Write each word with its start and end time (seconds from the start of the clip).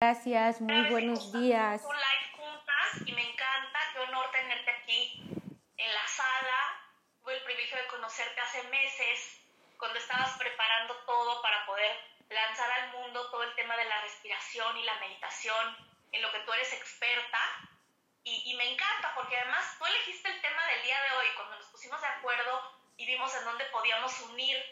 Gracias, 0.00 0.60
muy 0.60 0.88
buenos 0.90 1.32
días. 1.32 1.82
Un 1.82 1.96
live 1.96 2.30
juntas 2.36 3.02
y 3.04 3.10
me 3.10 3.32
encanta, 3.32 3.80
qué 3.92 3.98
honor 3.98 4.30
tenerte 4.30 4.70
aquí 4.70 5.20
en 5.76 5.92
la 5.92 6.06
sala. 6.06 6.86
Tuve 7.20 7.34
el 7.34 7.42
privilegio 7.42 7.78
de 7.78 7.86
conocerte 7.88 8.40
hace 8.40 8.62
meses, 8.68 9.40
cuando 9.76 9.98
estabas 9.98 10.38
preparando 10.38 10.94
todo 10.98 11.42
para 11.42 11.66
poder 11.66 11.90
lanzar 12.30 12.70
al 12.70 12.92
mundo 12.92 13.28
todo 13.32 13.42
el 13.42 13.52
tema 13.56 13.76
de 13.76 13.86
la 13.86 14.00
respiración 14.02 14.76
y 14.76 14.84
la 14.84 14.94
meditación, 15.00 15.76
en 16.12 16.22
lo 16.22 16.30
que 16.30 16.38
tú 16.46 16.52
eres 16.52 16.72
experta. 16.74 17.40
Y, 18.22 18.52
y 18.52 18.54
me 18.54 18.72
encanta 18.72 19.12
porque 19.16 19.36
además 19.36 19.78
tú 19.80 19.86
elegiste 19.86 20.28
el 20.30 20.40
tema 20.40 20.64
del 20.66 20.82
día 20.84 21.02
de 21.02 21.16
hoy, 21.16 21.26
cuando 21.34 21.56
nos 21.56 21.66
pusimos 21.70 22.00
de 22.00 22.06
acuerdo 22.06 22.78
y 22.98 23.04
vimos 23.04 23.34
en 23.34 23.44
dónde 23.44 23.64
podíamos 23.72 24.20
unir 24.30 24.62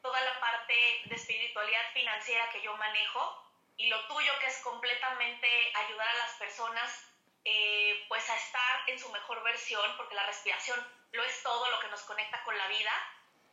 toda 0.00 0.20
la 0.20 0.38
parte 0.38 0.74
de 1.06 1.16
espiritualidad 1.16 1.92
financiera 1.92 2.48
que 2.50 2.62
yo 2.62 2.76
manejo 2.76 3.45
y 3.76 3.88
lo 3.88 4.06
tuyo 4.06 4.32
que 4.40 4.46
es 4.46 4.58
completamente 4.58 5.48
ayudar 5.74 6.08
a 6.08 6.18
las 6.18 6.32
personas 6.34 7.06
eh, 7.44 8.04
pues 8.08 8.28
a 8.28 8.36
estar 8.36 8.88
en 8.88 8.98
su 8.98 9.08
mejor 9.10 9.42
versión, 9.42 9.96
porque 9.96 10.14
la 10.14 10.26
respiración 10.26 10.78
lo 11.12 11.22
es 11.22 11.42
todo 11.42 11.70
lo 11.70 11.80
que 11.80 11.88
nos 11.88 12.02
conecta 12.02 12.42
con 12.42 12.56
la 12.58 12.66
vida. 12.68 12.90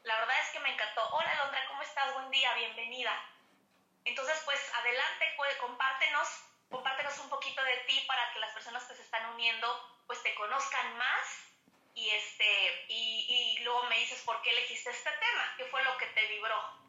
La 0.04 0.17
verdad 0.20 0.36
es 0.41 0.50
que 0.50 0.59
me 0.59 0.73
encantó. 0.73 1.08
Hola 1.12 1.36
Londra, 1.36 1.66
¿cómo 1.67 1.81
estás? 1.81 2.14
Buen 2.14 2.30
día, 2.31 2.54
bienvenida. 2.55 3.14
Entonces, 4.05 4.41
pues 4.45 4.59
adelante, 4.73 5.34
pues, 5.38 5.55
compártenos, 5.58 6.28
compártenos 6.70 7.20
un 7.20 7.30
poquito 7.30 7.64
de 7.64 7.78
ti 7.88 8.03
para 8.08 8.34
que 8.34 8.40
las 8.40 8.52
personas 8.52 8.84
que 8.86 8.95
se 8.95 9.03
están 9.03 9.26
uniendo 9.34 10.02
pues 10.08 10.22
te 10.23 10.34
conozcan 10.36 10.98
más 10.98 11.48
y 11.94 12.09
este 12.09 12.86
y, 12.90 13.26
y 13.30 13.64
luego 13.64 13.84
me 13.84 14.00
dices 14.00 14.22
por 14.23 14.42
qué 14.42 14.50
elegiste 14.50 14.90
este 14.90 15.12
tema, 15.12 15.53
qué 15.55 15.66
fue 15.66 15.84
lo 15.84 15.95
que 15.98 16.08
te 16.08 16.28
vibró. 16.28 16.83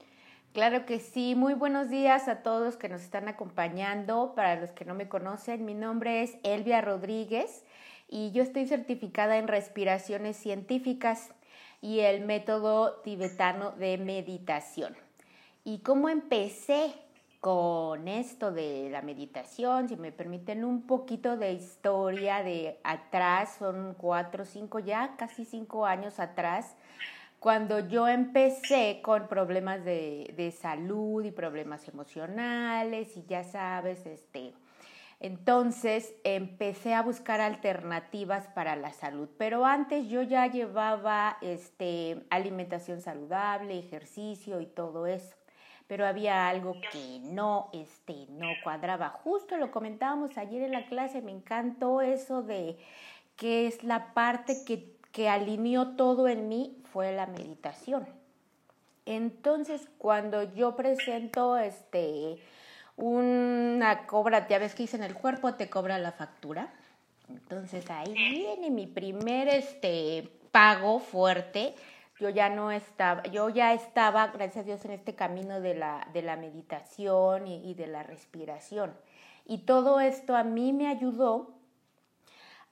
Claro 0.55 0.87
que 0.87 1.01
sí, 1.01 1.35
muy 1.35 1.55
buenos 1.55 1.91
días 1.91 2.29
a 2.29 2.45
todos 2.45 2.77
que 2.77 2.89
nos 2.89 3.03
están 3.03 3.27
acompañando. 3.27 4.35
Para 4.37 4.55
los 4.55 4.71
que 4.71 4.85
no 4.85 4.95
me 4.95 5.09
conocen, 5.09 5.65
mi 5.65 5.75
nombre 5.75 6.23
es 6.23 6.37
Elvia 6.45 6.81
Rodríguez 6.81 7.65
y 8.09 8.31
yo 8.31 8.45
estoy 8.45 8.69
certificada 8.69 9.37
en 9.39 9.49
respiraciones 9.49 10.37
científicas 10.37 11.31
y 11.83 12.01
el 12.01 12.25
método 12.25 13.01
tibetano 13.03 13.73
de 13.73 13.99
meditación. 13.99 14.95
¿Y 15.65 15.79
cómo 15.79 16.09
empecé 16.09 16.95
con 17.41 18.07
esto 18.07 18.53
de 18.53 18.91
la 18.93 19.03
meditación? 19.03 19.89
Si 19.89 19.97
me 19.97 20.13
permiten 20.13 20.65
un 20.65 20.83
poquito 20.87 21.37
de 21.37 21.51
historia 21.51 22.45
de 22.45 22.79
atrás, 22.85 23.57
son 23.59 23.97
cuatro, 23.99 24.45
cinco 24.45 24.79
ya, 24.79 25.17
casi 25.17 25.45
cinco 25.45 25.85
años 25.85 26.21
atrás 26.21 26.77
cuando 27.45 27.79
yo 27.81 28.09
empecé 28.09 29.01
con 29.03 29.29
problemas 29.29 29.85
de, 29.85 30.55
salud 30.59 31.23
y 31.23 31.31
problemas 31.31 31.87
emocionales 31.89 33.15
y 33.19 33.27
ya 33.27 33.45
sabes, 33.45 34.07
este, 34.07 34.55
entonces 35.21 36.15
empecé 36.25 36.95
a 36.95 37.03
buscar 37.03 37.43
alternativas 37.43 38.47
para 38.55 38.77
la 38.77 38.95
salud, 38.95 39.29
pero 39.37 39.67
antes 39.67 40.09
yo 40.09 40.23
ya 40.23 40.47
llevaba 40.47 41.37
este, 41.43 42.25
alimentación 42.31 43.03
saludable, 43.03 43.79
ejercicio 43.79 44.63
y 44.63 44.67
todo 44.67 45.07
eso, 45.07 45.37
pero 45.87 46.07
había 46.07 46.49
algo 46.49 46.73
que 46.93 47.21
no, 47.25 47.69
este, 47.75 48.25
no 48.31 48.49
cuadraba. 48.63 49.11
Justo 49.23 49.59
lo 49.59 49.71
comentábamos 49.71 50.39
ayer 50.39 50.63
en 50.63 50.73
la 50.73 50.87
clase, 50.87 51.21
me 51.21 51.33
encantó 51.33 52.01
eso 52.01 52.43
de 52.43 52.79
que 53.37 53.67
es 53.67 53.85
la 53.85 54.15
parte 54.15 54.65
que, 54.65 54.94
que 55.15 55.29
alineó 55.29 55.91
todo 55.91 56.27
en 56.27 56.49
mí 56.49 56.77
fue 56.93 57.13
la 57.13 57.27
meditación. 57.27 58.05
Entonces, 59.07 59.89
cuando 59.97 60.43
yo 60.55 60.75
presento 60.75 61.57
este 61.57 62.39
una 62.97 64.07
cobra, 64.09 64.49
ya 64.49 64.59
ves 64.59 64.75
que 64.75 64.83
dice 64.83 64.97
en 64.97 65.05
el 65.05 65.15
cuerpo 65.15 65.55
te 65.55 65.71
cobra 65.71 65.99
la 65.99 66.11
factura. 66.11 66.75
Entonces 67.29 67.89
ahí 67.91 68.13
viene 68.13 68.71
mi 68.71 68.89
primer 68.89 69.47
este 69.47 70.33
pago 70.51 70.99
fuerte. 70.99 71.77
Yo 72.19 72.29
ya 72.29 72.49
no 72.49 72.73
estaba, 72.73 73.23
yo 73.25 73.49
ya 73.51 73.73
estaba, 73.73 74.27
gracias 74.29 74.65
a 74.65 74.67
Dios, 74.67 74.85
en 74.85 74.91
este 74.91 75.15
camino 75.15 75.61
de 75.61 75.75
la, 75.75 76.09
de 76.13 76.23
la 76.23 76.37
meditación 76.37 77.47
y, 77.47 77.71
y 77.71 77.75
de 77.75 77.87
la 77.87 78.03
respiración. 78.03 78.93
Y 79.47 79.59
todo 79.59 80.01
esto 80.01 80.35
a 80.35 80.43
mí 80.43 80.73
me 80.73 80.89
ayudó 80.89 81.55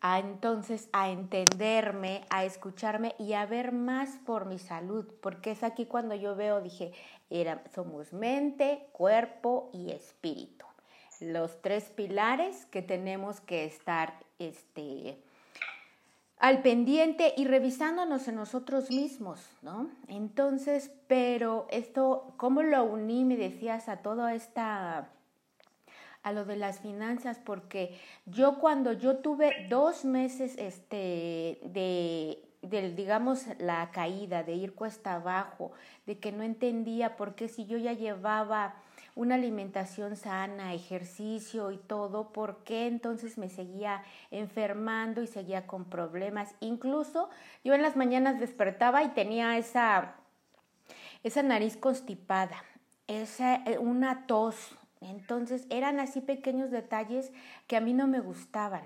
a 0.05 0.19
entonces 0.19 0.89
a 0.93 1.11
entenderme, 1.11 2.25
a 2.29 2.45
escucharme 2.45 3.15
y 3.21 3.35
a 3.35 3.47
ver 3.47 3.71
más 3.71 4.19
por 4.27 4.47
mi 4.47 4.59
salud, 4.59 5.07
porque 5.21 5.53
es 5.53 5.63
aquí 5.63 5.87
cuando 5.87 6.17
yo 6.17 6.35
veo, 6.35 6.61
dije, 6.61 6.93
era, 7.31 7.63
somos 7.73 8.13
mente, 8.13 8.89
cuerpo 8.91 9.71
y 9.73 9.93
espíritu. 9.93 10.67
Los 11.21 11.63
tres 11.63 11.85
pilares 11.85 12.67
que 12.67 12.83
tenemos 12.83 13.41
que 13.41 13.65
estar 13.65 14.15
este, 14.41 15.23
al 16.37 16.63
pendiente 16.63 17.33
y 17.37 17.45
revisándonos 17.45 18.27
en 18.27 18.34
nosotros 18.34 18.91
mismos, 18.91 19.41
¿no? 19.63 19.89
Entonces, 20.09 20.91
pero 21.07 21.69
esto, 21.71 22.34
¿cómo 22.39 22.65
lo 22.65 22.83
uní, 22.83 23.25
me 23.25 23.37
decías, 23.37 23.89
a 23.89 23.99
toda 23.99 24.34
esta 24.34 25.13
a 26.22 26.33
lo 26.33 26.44
de 26.44 26.56
las 26.56 26.81
finanzas 26.81 27.38
porque 27.38 27.99
yo 28.27 28.59
cuando 28.59 28.93
yo 28.93 29.16
tuve 29.16 29.66
dos 29.69 30.05
meses 30.05 30.55
este, 30.56 31.59
de, 31.65 32.93
digamos, 32.97 33.47
la 33.59 33.91
caída, 33.91 34.43
de 34.43 34.55
ir 34.55 34.75
cuesta 34.75 35.15
abajo, 35.15 35.72
de 36.06 36.19
que 36.19 36.33
no 36.33 36.43
entendía 36.43 37.16
por 37.16 37.34
qué 37.34 37.49
si 37.49 37.66
yo 37.66 37.77
ya 37.77 37.93
llevaba 37.93 38.77
una 39.15 39.34
alimentación 39.34 40.16
sana, 40.16 40.72
ejercicio 40.72 41.71
y 41.71 41.77
todo, 41.77 42.33
¿por 42.33 42.65
qué 42.65 42.87
entonces 42.87 43.37
me 43.37 43.50
seguía 43.50 44.03
enfermando 44.31 45.22
y 45.22 45.27
seguía 45.27 45.66
con 45.66 45.84
problemas? 45.84 46.54
Incluso 46.60 47.28
yo 47.65 47.75
en 47.75 47.83
las 47.83 47.97
mañanas 47.97 48.41
despertaba 48.41 49.03
y 49.03 49.09
tenía 49.09 49.59
esa, 49.59 50.15
esa 51.25 51.43
nariz 51.43 51.77
constipada, 51.77 52.65
esa, 53.06 53.56
eh, 53.56 53.77
una 53.78 54.27
tos, 54.27 54.78
entonces 55.05 55.67
eran 55.71 56.01
así 56.01 56.21
pequeños 56.21 56.71
detalles 56.71 57.33
que 57.67 57.77
a 57.77 57.81
mí 57.81 57.93
no 57.93 58.07
me 58.07 58.21
gustaban. 58.21 58.83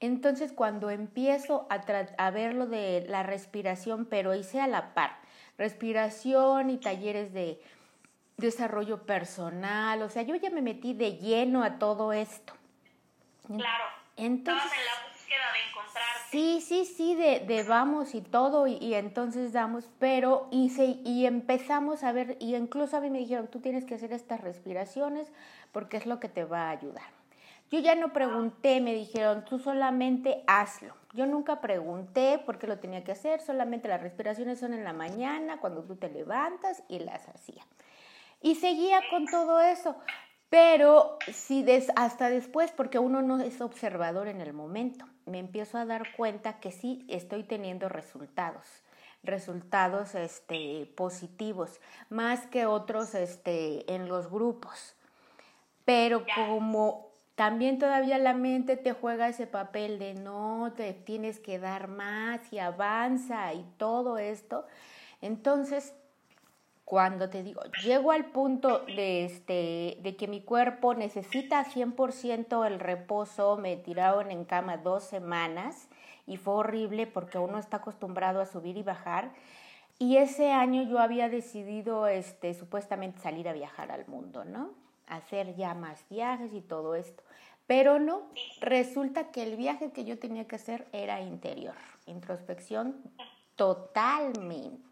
Entonces 0.00 0.52
cuando 0.52 0.90
empiezo 0.90 1.66
a, 1.70 1.76
a 2.18 2.30
ver 2.30 2.54
lo 2.54 2.66
de 2.66 3.06
la 3.08 3.22
respiración, 3.22 4.06
pero 4.06 4.34
hice 4.34 4.60
a 4.60 4.66
la 4.66 4.94
par, 4.94 5.18
respiración 5.56 6.70
y 6.70 6.78
talleres 6.78 7.32
de 7.32 7.60
desarrollo 8.36 9.06
personal, 9.06 10.02
o 10.02 10.08
sea, 10.08 10.22
yo 10.22 10.34
ya 10.34 10.50
me 10.50 10.62
metí 10.62 10.92
de 10.92 11.16
lleno 11.16 11.62
a 11.62 11.78
todo 11.78 12.12
esto. 12.12 12.52
Claro. 13.46 13.84
Entonces, 14.16 14.72
en 14.72 14.84
la 14.84 15.08
búsqueda 15.08 15.52
de 15.52 15.73
Sí, 16.30 16.60
sí, 16.60 16.84
sí, 16.84 17.14
de, 17.14 17.40
de 17.40 17.62
vamos 17.62 18.14
y 18.14 18.20
todo, 18.20 18.66
y, 18.66 18.74
y, 18.74 18.94
entonces 18.94 19.52
damos, 19.52 19.88
pero 19.98 20.48
hice 20.50 20.98
y 21.04 21.26
empezamos 21.26 22.02
a 22.02 22.12
ver, 22.12 22.36
y 22.40 22.56
incluso 22.56 22.96
a 22.96 23.00
mí 23.00 23.10
me 23.10 23.18
dijeron, 23.18 23.46
tú 23.46 23.60
tienes 23.60 23.84
que 23.84 23.94
hacer 23.94 24.12
estas 24.12 24.40
respiraciones 24.40 25.30
porque 25.70 25.96
es 25.96 26.06
lo 26.06 26.18
que 26.18 26.28
te 26.28 26.44
va 26.44 26.68
a 26.68 26.70
ayudar. 26.70 27.04
Yo 27.70 27.80
ya 27.80 27.94
no 27.94 28.12
pregunté, 28.12 28.80
me 28.80 28.94
dijeron, 28.94 29.44
tú 29.44 29.58
solamente 29.58 30.44
hazlo. 30.46 30.94
Yo 31.12 31.26
nunca 31.26 31.60
pregunté 31.60 32.38
por 32.44 32.58
qué 32.58 32.66
lo 32.66 32.78
tenía 32.78 33.04
que 33.04 33.12
hacer, 33.12 33.40
solamente 33.40 33.88
las 33.88 34.02
respiraciones 34.02 34.60
son 34.60 34.74
en 34.74 34.84
la 34.84 34.92
mañana, 34.92 35.60
cuando 35.60 35.82
tú 35.82 35.96
te 35.96 36.08
levantas, 36.08 36.82
y 36.88 36.98
las 37.00 37.28
hacía. 37.28 37.66
Y 38.42 38.56
seguía 38.56 39.00
con 39.10 39.26
todo 39.26 39.60
eso. 39.60 39.96
Pero 40.50 41.18
si 41.32 41.62
des, 41.62 41.90
hasta 41.96 42.28
después, 42.28 42.70
porque 42.70 42.98
uno 42.98 43.22
no 43.22 43.40
es 43.40 43.60
observador 43.60 44.28
en 44.28 44.40
el 44.40 44.52
momento, 44.52 45.06
me 45.26 45.38
empiezo 45.38 45.78
a 45.78 45.84
dar 45.84 46.14
cuenta 46.16 46.60
que 46.60 46.70
sí 46.70 47.04
estoy 47.08 47.44
teniendo 47.44 47.88
resultados, 47.88 48.64
resultados 49.22 50.14
este, 50.14 50.86
positivos, 50.96 51.80
más 52.10 52.46
que 52.46 52.66
otros 52.66 53.14
este, 53.14 53.92
en 53.92 54.08
los 54.08 54.30
grupos. 54.30 54.94
Pero 55.84 56.24
como 56.34 57.10
también 57.34 57.78
todavía 57.78 58.18
la 58.18 58.32
mente 58.32 58.76
te 58.76 58.92
juega 58.92 59.28
ese 59.28 59.46
papel 59.46 59.98
de 59.98 60.14
no, 60.14 60.72
te 60.76 60.92
tienes 60.92 61.40
que 61.40 61.58
dar 61.58 61.88
más 61.88 62.40
y 62.52 62.58
avanza 62.58 63.52
y 63.54 63.64
todo 63.76 64.18
esto, 64.18 64.66
entonces 65.20 65.94
cuando 66.84 67.30
te 67.30 67.42
digo, 67.42 67.62
llego 67.82 68.12
al 68.12 68.26
punto 68.26 68.80
de, 68.80 69.24
este, 69.24 69.98
de 70.02 70.16
que 70.16 70.28
mi 70.28 70.42
cuerpo 70.42 70.94
necesita 70.94 71.64
100% 71.64 72.66
el 72.66 72.78
reposo, 72.78 73.56
me 73.56 73.76
tiraron 73.76 74.30
en 74.30 74.44
cama 74.44 74.76
dos 74.76 75.04
semanas 75.04 75.88
y 76.26 76.36
fue 76.36 76.54
horrible 76.54 77.06
porque 77.06 77.38
uno 77.38 77.58
está 77.58 77.78
acostumbrado 77.78 78.40
a 78.40 78.46
subir 78.46 78.76
y 78.76 78.82
bajar. 78.82 79.32
Y 79.98 80.18
ese 80.18 80.52
año 80.52 80.82
yo 80.82 80.98
había 80.98 81.28
decidido 81.28 82.06
este, 82.06 82.52
supuestamente 82.52 83.20
salir 83.20 83.48
a 83.48 83.52
viajar 83.52 83.90
al 83.90 84.06
mundo, 84.06 84.44
¿no? 84.44 84.72
Hacer 85.06 85.54
ya 85.56 85.74
más 85.74 86.04
viajes 86.10 86.52
y 86.52 86.60
todo 86.60 86.94
esto. 86.94 87.22
Pero 87.66 87.98
no, 87.98 88.22
resulta 88.60 89.30
que 89.30 89.42
el 89.42 89.56
viaje 89.56 89.90
que 89.92 90.04
yo 90.04 90.18
tenía 90.18 90.46
que 90.46 90.56
hacer 90.56 90.86
era 90.92 91.22
interior, 91.22 91.76
introspección 92.06 92.96
totalmente 93.56 94.82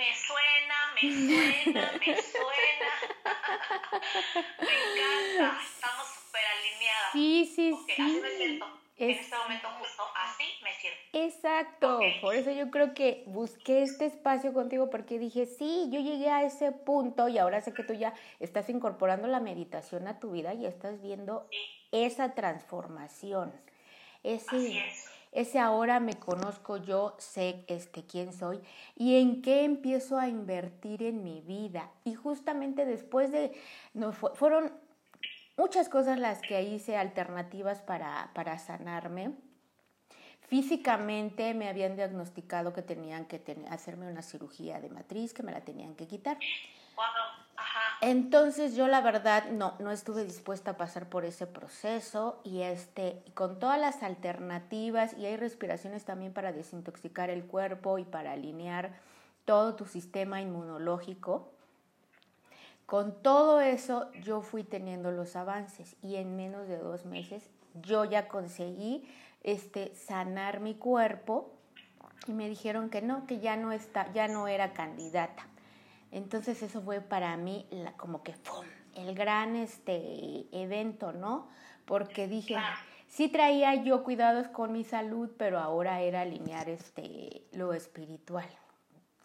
me 0.00 0.14
suena, 0.14 0.76
me 0.94 1.02
suena, 1.12 1.92
me 1.92 2.22
suena. 2.22 2.90
me 4.58 4.72
encanta, 4.96 5.60
estamos 5.62 6.06
súper 6.08 6.42
alineadas. 6.56 7.12
Sí, 7.12 7.52
sí, 7.54 7.72
okay, 7.72 7.96
sí. 7.96 8.02
Así 8.02 8.20
me 8.22 8.30
siento. 8.30 8.66
En 8.96 9.10
este 9.10 9.36
momento 9.36 9.68
justo 9.78 10.02
así 10.14 10.44
me 10.62 10.72
siento. 10.72 11.00
Exacto, 11.12 12.00
por 12.22 12.34
eso 12.34 12.50
yo 12.50 12.70
creo 12.70 12.94
que 12.94 13.24
busqué 13.26 13.82
este 13.82 14.06
espacio 14.06 14.54
contigo 14.54 14.88
porque 14.88 15.18
dije, 15.18 15.44
sí, 15.44 15.88
yo 15.90 16.00
llegué 16.00 16.30
a 16.30 16.44
ese 16.44 16.72
punto 16.72 17.28
y 17.28 17.36
ahora 17.36 17.60
sé 17.60 17.74
que 17.74 17.82
tú 17.82 17.92
ya 17.92 18.14
estás 18.40 18.70
incorporando 18.70 19.28
la 19.28 19.40
meditación 19.40 20.08
a 20.08 20.18
tu 20.18 20.30
vida 20.30 20.54
y 20.54 20.64
estás 20.64 21.02
viendo 21.02 21.46
esa 21.92 22.34
transformación. 22.34 23.52
Ese, 24.22 24.84
ese 25.32 25.60
ahora 25.60 26.00
me 26.00 26.18
conozco 26.18 26.76
yo, 26.76 27.14
sé 27.18 27.64
este 27.68 28.04
quién 28.04 28.32
soy 28.32 28.60
y 28.96 29.20
en 29.20 29.42
qué 29.42 29.64
empiezo 29.64 30.18
a 30.18 30.28
invertir 30.28 31.02
en 31.02 31.22
mi 31.22 31.40
vida. 31.40 31.90
Y 32.04 32.14
justamente 32.14 32.84
después 32.84 33.30
de, 33.30 33.52
no, 33.94 34.12
fueron 34.12 34.72
muchas 35.56 35.88
cosas 35.88 36.18
las 36.18 36.40
que 36.40 36.62
hice 36.62 36.96
alternativas 36.96 37.80
para, 37.80 38.30
para 38.34 38.58
sanarme. 38.58 39.32
Físicamente 40.48 41.54
me 41.54 41.68
habían 41.68 41.94
diagnosticado 41.94 42.72
que 42.72 42.82
tenían 42.82 43.26
que 43.26 43.40
hacerme 43.68 44.10
una 44.10 44.22
cirugía 44.22 44.80
de 44.80 44.88
matriz, 44.88 45.32
que 45.32 45.44
me 45.44 45.52
la 45.52 45.60
tenían 45.60 45.94
que 45.94 46.08
quitar. 46.08 46.38
Entonces 48.02 48.74
yo 48.74 48.88
la 48.88 49.02
verdad 49.02 49.50
no, 49.50 49.74
no 49.78 49.90
estuve 49.90 50.24
dispuesta 50.24 50.70
a 50.70 50.76
pasar 50.78 51.10
por 51.10 51.26
ese 51.26 51.46
proceso 51.46 52.40
y 52.44 52.62
este, 52.62 53.22
con 53.34 53.58
todas 53.58 53.78
las 53.78 54.02
alternativas 54.02 55.12
y 55.18 55.26
hay 55.26 55.36
respiraciones 55.36 56.06
también 56.06 56.32
para 56.32 56.52
desintoxicar 56.52 57.28
el 57.28 57.44
cuerpo 57.44 57.98
y 57.98 58.04
para 58.04 58.32
alinear 58.32 58.94
todo 59.44 59.74
tu 59.74 59.84
sistema 59.84 60.40
inmunológico. 60.40 61.50
Con 62.86 63.22
todo 63.22 63.60
eso 63.60 64.10
yo 64.22 64.40
fui 64.40 64.64
teniendo 64.64 65.12
los 65.12 65.36
avances 65.36 65.94
y 66.02 66.16
en 66.16 66.36
menos 66.36 66.68
de 66.68 66.78
dos 66.78 67.04
meses 67.04 67.50
yo 67.82 68.06
ya 68.06 68.28
conseguí 68.28 69.06
este, 69.42 69.94
sanar 69.94 70.60
mi 70.60 70.74
cuerpo 70.74 71.52
y 72.26 72.32
me 72.32 72.48
dijeron 72.48 72.88
que 72.88 73.02
no, 73.02 73.26
que 73.26 73.40
ya 73.40 73.56
no, 73.56 73.72
está, 73.72 74.10
ya 74.12 74.26
no 74.26 74.48
era 74.48 74.72
candidata. 74.72 75.49
Entonces 76.12 76.62
eso 76.62 76.82
fue 76.82 77.00
para 77.00 77.36
mí 77.36 77.66
la, 77.70 77.92
como 77.92 78.22
que 78.22 78.32
¡pum! 78.32 78.66
el 78.94 79.14
gran 79.14 79.56
este, 79.56 80.46
evento, 80.52 81.12
¿no? 81.12 81.50
Porque 81.86 82.26
dije, 82.26 82.56
sí 83.08 83.28
traía 83.28 83.74
yo 83.76 84.02
cuidados 84.02 84.48
con 84.48 84.72
mi 84.72 84.84
salud, 84.84 85.30
pero 85.38 85.58
ahora 85.58 86.00
era 86.00 86.22
alinear 86.22 86.68
este, 86.68 87.42
lo 87.52 87.72
espiritual, 87.72 88.48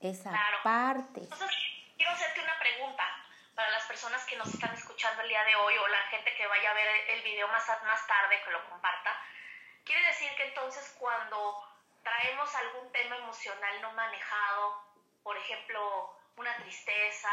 esa 0.02 0.32
parte. 0.64 1.22
Entonces, 1.22 1.50
quiero 1.98 2.12
hacerte 2.12 2.42
una 2.42 2.60
pregunta 2.60 3.04
para 3.56 3.70
las 3.72 3.86
personas 3.86 4.24
que 4.26 4.36
nos 4.38 4.54
están 4.54 4.74
escuchando 4.74 5.22
el 5.22 5.30
día 5.30 5.44
de 5.44 5.56
hoy 5.56 5.74
o 5.78 5.88
la 5.88 6.02
gente 6.10 6.34
que 6.36 6.48
vaya 6.48 6.72
a 6.72 6.74
ver 6.74 6.88
el 7.10 7.24
video 7.24 7.48
más, 7.48 7.68
más 7.68 8.08
tarde, 8.08 8.42
que 8.44 8.52
lo 8.52 8.70
comparta, 8.70 9.12
quiere 9.84 10.06
decir 10.08 10.30
que 10.36 10.48
entonces 10.48 10.96
cuando 11.00 11.64
traemos 12.04 12.54
algún 12.56 12.92
tema 12.92 13.18
emocional 13.18 13.82
no 13.82 13.94
manejado, 13.94 14.84
por 15.24 15.38
ejemplo, 15.38 16.16
una 16.38 16.56
tristeza, 16.58 17.30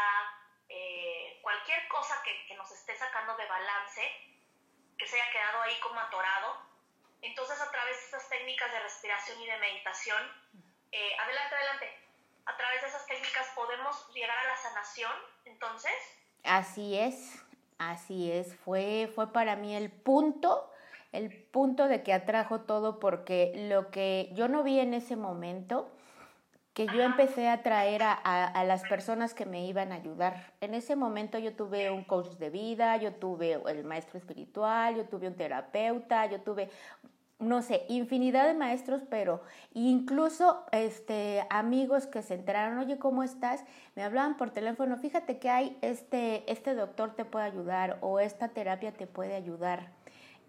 eh, 0.69 1.39
cualquier 1.41 1.87
cosa 1.87 2.21
que, 2.23 2.55
nos 2.55 2.71
esté 2.71 2.95
sacando 2.95 3.35
de 3.35 3.45
balance, 3.47 4.01
que 4.97 5.07
se 5.07 5.19
haya 5.19 5.31
quedado 5.31 5.61
ahí 5.63 5.77
como 5.81 5.99
atorado, 5.99 6.57
entonces 7.21 7.59
a 7.59 7.69
través 7.71 7.97
de 7.97 8.05
estas 8.05 8.29
técnicas 8.29 8.71
de 8.71 8.79
respiración 8.79 9.41
y 9.41 9.47
de 9.47 9.57
meditación, 9.57 10.21
eh, 10.91 11.17
adelante, 11.19 11.55
adelante, 11.55 12.03
a 12.45 12.57
través 12.57 12.81
de 12.81 12.87
esas 12.87 13.05
técnicas 13.07 13.47
podemos 13.55 14.13
llegar 14.13 14.37
a 14.37 14.47
la 14.47 14.57
sanación, 14.57 15.11
entonces. 15.45 15.93
Así 16.43 16.97
es, 16.97 17.43
así 17.79 18.31
es, 18.31 18.55
fue, 18.63 19.11
fue 19.13 19.31
para 19.33 19.55
mí 19.55 19.75
el 19.75 19.91
punto, 19.91 20.71
el 21.11 21.43
punto 21.45 21.87
de 21.87 22.03
que 22.03 22.13
atrajo 22.13 22.61
todo 22.61 22.99
porque 22.99 23.51
lo 23.69 23.91
que 23.91 24.29
yo 24.33 24.47
no 24.47 24.63
vi 24.63 24.79
en 24.79 24.93
ese 24.93 25.15
momento, 25.15 25.91
que 26.73 26.87
yo 26.87 27.01
empecé 27.01 27.49
a 27.49 27.61
traer 27.61 28.01
a, 28.01 28.13
a, 28.13 28.63
las 28.63 28.81
personas 28.83 29.33
que 29.33 29.45
me 29.45 29.65
iban 29.67 29.91
a 29.91 29.95
ayudar. 29.95 30.53
En 30.59 30.73
ese 30.73 30.95
momento 30.95 31.37
yo 31.37 31.55
tuve 31.55 31.91
un 31.91 32.03
coach 32.03 32.29
de 32.37 32.49
vida, 32.49 32.97
yo 32.97 33.13
tuve 33.13 33.61
el 33.67 33.83
maestro 33.83 34.17
espiritual, 34.17 34.95
yo 34.95 35.05
tuve 35.05 35.27
un 35.27 35.35
terapeuta, 35.35 36.25
yo 36.25 36.41
tuve 36.41 36.69
no 37.43 37.61
sé, 37.61 37.85
infinidad 37.89 38.47
de 38.47 38.53
maestros, 38.53 39.01
pero 39.09 39.41
incluso 39.73 40.65
este, 40.71 41.45
amigos 41.49 42.07
que 42.07 42.21
se 42.21 42.35
enteraron, 42.35 42.77
oye, 42.77 42.97
¿cómo 42.97 43.23
estás? 43.23 43.63
Me 43.95 44.03
hablaban 44.03 44.37
por 44.37 44.51
teléfono, 44.51 44.97
fíjate 44.97 45.39
que 45.39 45.49
hay 45.49 45.77
este, 45.81 46.49
este 46.51 46.73
doctor 46.73 47.15
te 47.15 47.25
puede 47.25 47.45
ayudar 47.45 47.97
o 48.01 48.19
esta 48.19 48.49
terapia 48.49 48.93
te 48.93 49.07
puede 49.07 49.35
ayudar. 49.35 49.91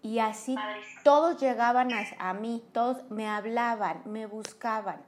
Y 0.01 0.19
así 0.19 0.55
todos 1.03 1.41
llegaban 1.41 1.89
a, 2.19 2.33
mí, 2.35 2.63
todos 2.73 3.09
me 3.09 3.27
hablaban, 3.27 4.03
me 4.05 4.27
buscaban. 4.27 5.01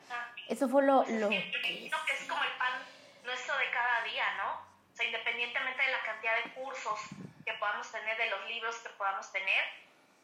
Eso 0.49 0.67
fue 0.69 0.83
lo... 0.83 1.03
Lo 1.03 1.29
que, 1.29 1.91
es 1.91 2.27
como 2.27 2.43
el 2.43 2.51
pan 2.53 2.85
nuestro 3.23 3.57
de 3.57 3.69
cada 3.71 4.03
día, 4.03 4.25
¿no? 4.37 4.53
O 4.93 4.95
sea, 4.95 5.05
independientemente 5.05 5.83
de 5.83 5.91
la 5.91 6.01
cantidad 6.03 6.35
de 6.43 6.51
cursos 6.53 6.99
que 7.45 7.53
podamos 7.53 7.91
tener, 7.91 8.17
de 8.17 8.29
los 8.29 8.45
libros 8.47 8.75
que 8.77 8.89
podamos 8.89 9.31
tener, 9.31 9.63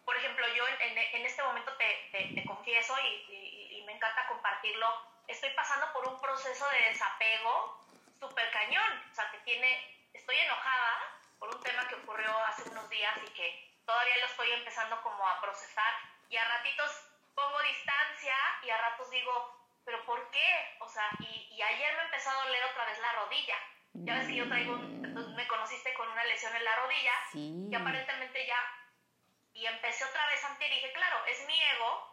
por 0.05 0.15
ejemplo, 0.17 0.45
yo 0.55 0.67
en, 0.67 0.97
en 0.97 1.25
este 1.25 1.43
momento 1.43 1.71
te, 1.77 2.09
te, 2.11 2.43
confieso 2.45 2.93
y, 2.99 3.77
y, 3.77 3.83
me 3.85 3.93
encanta 3.93 4.27
compartirlo, 4.27 4.87
estoy 5.27 5.49
pasando 5.51 5.91
por 5.93 6.07
un 6.07 6.19
proceso 6.21 6.65
de 6.69 6.89
desapego 6.89 7.85
súper 8.19 8.49
cañón, 8.51 9.03
o 9.11 9.15
sea, 9.15 9.29
que 9.31 9.37
tiene, 9.39 10.07
estoy 10.13 10.37
enojada 10.37 11.19
por 11.39 11.53
un 11.53 11.61
tema 11.61 11.87
que 11.87 11.95
ocurrió 11.95 12.37
hace 12.45 12.69
unos 12.69 12.89
días 12.89 13.13
y 13.25 13.29
que 13.31 13.73
todavía 13.85 14.17
lo 14.17 14.25
estoy 14.25 14.51
empezando 14.51 15.01
como 15.01 15.27
a 15.27 15.41
procesar. 15.41 15.93
Y 16.29 16.37
a 16.37 16.45
ratitos 16.45 16.91
pongo 17.35 17.61
distancia 17.61 18.35
y 18.63 18.69
a 18.69 18.77
ratos 18.77 19.09
digo, 19.09 19.62
pero 19.85 20.05
¿por 20.05 20.29
qué? 20.31 20.77
O 20.79 20.89
sea, 20.89 21.09
y, 21.19 21.47
y 21.55 21.61
ayer 21.61 21.95
me 21.95 22.03
empezó 22.03 22.29
a 22.29 22.45
doler 22.45 22.63
otra 22.65 22.85
vez 22.85 22.99
la 22.99 23.13
rodilla. 23.13 23.57
Ya 23.95 24.15
ves 24.15 24.27
que 24.27 24.35
yo 24.35 24.47
traigo, 24.47 24.75
me 24.77 25.47
conociste 25.47 25.93
con 25.93 26.09
una 26.09 26.25
lesión 26.25 26.55
en 26.55 26.63
la 26.63 26.75
rodilla, 26.77 27.13
sí. 27.31 27.67
que 27.69 27.75
aparentemente 27.75 28.47
ya 28.47 28.57
y 29.53 29.65
empecé 29.67 30.03
otra 30.03 30.25
vez 30.27 30.43
antes 30.43 30.67
y 30.67 30.73
dije, 30.73 30.91
claro, 30.93 31.25
es 31.27 31.45
mi 31.45 31.61
ego 31.61 32.09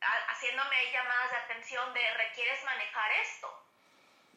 haciéndome 0.00 0.76
ahí 0.76 0.92
llamadas 0.92 1.30
de 1.30 1.36
atención 1.36 1.92
de 1.94 2.14
requieres 2.14 2.62
manejar 2.64 3.12
esto. 3.12 3.66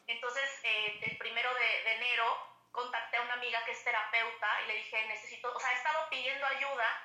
Entonces, 0.06 0.60
eh, 0.64 1.00
el 1.02 1.16
primero 1.16 1.52
de, 1.54 1.92
enero 1.94 2.54
contacté 2.72 3.16
a 3.16 3.22
una 3.22 3.34
amiga 3.34 3.64
que 3.64 3.70
es 3.70 3.84
terapeuta 3.84 4.62
y 4.62 4.68
le 4.68 4.74
dije, 4.76 5.06
necesito, 5.06 5.54
o 5.54 5.60
sea, 5.60 5.70
he 5.72 5.74
estado 5.74 6.08
pidiendo 6.10 6.46
ayuda 6.46 7.02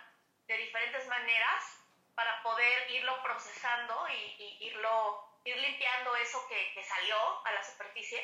de 0.48 0.58
diferentes 0.58 1.08
maneras 1.08 1.80
para 2.16 2.42
poder 2.44 2.92
irlo 2.92 3.22
procesando 3.24 4.08
y, 4.10 4.58
irlo, 4.62 5.29
ir 5.46 5.58
limpiando 5.58 6.16
eso 6.18 6.48
que, 6.48 6.74
que, 6.74 6.84
salió 6.84 7.46
a 7.46 7.52
la 7.52 7.64
superficie. 7.64 8.20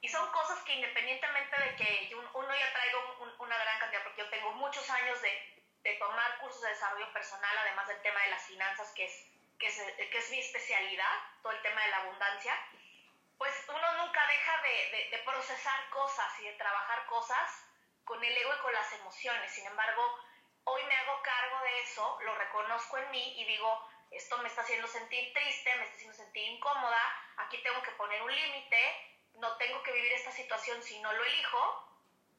Y 0.00 0.08
son 0.08 0.30
cosas 0.30 0.62
que 0.64 0.74
independientemente 0.74 1.56
de 1.56 1.76
que 1.76 2.14
uno 2.14 2.54
ya 2.54 2.72
traigo 2.72 3.34
una 3.38 3.58
gran 3.58 3.78
cantidad, 3.80 4.02
porque 4.02 4.22
yo 4.22 4.30
tengo 4.30 4.52
muchos 4.52 4.88
años 4.90 5.20
de, 5.22 5.56
de 5.82 5.94
tomar 5.94 6.38
cursos 6.38 6.60
de 6.62 6.70
desarrollo 6.70 7.12
personal, 7.12 7.56
además 7.58 7.86
del 7.86 8.02
tema 8.02 8.20
de 8.22 8.30
las 8.30 8.42
finanzas, 8.46 8.92
que 8.92 9.04
es, 9.04 9.26
que 9.58 9.66
es, 9.66 9.80
que 10.10 10.18
es 10.18 10.30
mi 10.30 10.38
especialidad, 10.40 11.14
todo 11.42 11.52
el 11.52 11.62
tema 11.62 11.80
de 11.82 11.88
la 11.88 11.96
abundancia, 11.98 12.54
pues 13.38 13.54
uno 13.68 14.04
nunca 14.04 14.26
deja 14.26 14.62
de, 14.62 15.08
de, 15.10 15.18
procesar 15.18 15.88
cosas 15.90 16.40
y 16.40 16.44
de 16.44 16.52
trabajar 16.54 17.06
cosas 17.06 17.64
con 18.04 18.22
el 18.22 18.36
ego 18.36 18.54
y 18.54 18.62
con 18.62 18.72
las 18.72 18.92
emociones. 18.94 19.52
Sin 19.52 19.66
embargo, 19.66 20.18
hoy 20.64 20.82
me 20.84 20.96
hago 20.96 21.22
cargo 21.22 21.60
de 21.60 21.80
eso, 21.82 22.18
lo 22.22 22.34
reconozco 22.34 22.98
en 22.98 23.10
mí 23.10 23.40
y 23.40 23.44
digo, 23.44 23.88
esto 24.16 24.38
me 24.38 24.48
está 24.48 24.62
haciendo 24.62 24.86
sentir 24.88 25.32
triste, 25.32 25.76
me 25.76 25.84
está 25.84 25.94
haciendo 25.94 26.16
sentir 26.16 26.48
incómoda, 26.48 27.00
aquí 27.36 27.58
tengo 27.58 27.82
que 27.82 27.90
poner 27.92 28.22
un 28.22 28.34
límite, 28.34 29.16
no 29.34 29.56
tengo 29.56 29.82
que 29.82 29.92
vivir 29.92 30.12
esta 30.12 30.32
situación 30.32 30.82
si 30.82 30.98
no 31.00 31.12
lo 31.12 31.24
elijo 31.24 31.86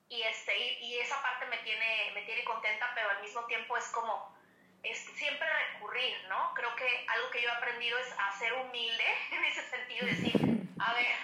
y 0.10 0.22
este 0.24 0.57
y, 0.57 0.98
esa 1.00 1.22
parte 1.22 1.46
me 1.48 1.57
tiene 1.60 2.12
me 2.13 2.24
tiene 2.24 2.43
contenta 2.43 2.91
pero 2.96 3.10
al 3.10 3.22
mismo 3.22 3.46
tiempo 3.46 3.77
es 3.77 3.88
como 3.89 4.36
es 4.84 4.98
siempre 4.98 5.48
recurrir 5.48 6.27
no 6.27 6.53
creo 6.55 6.74
que 6.75 7.05
algo 7.10 7.29
que 7.31 7.41
yo 7.41 7.50
he 7.50 7.51
aprendido 7.51 7.98
es 8.00 8.12
a 8.17 8.31
ser 8.39 8.53
humilde 8.53 9.05
en 9.31 9.43
ese 9.46 9.62
sentido 9.69 10.05
decir 10.07 10.36
a 10.79 10.93
ver 10.93 11.15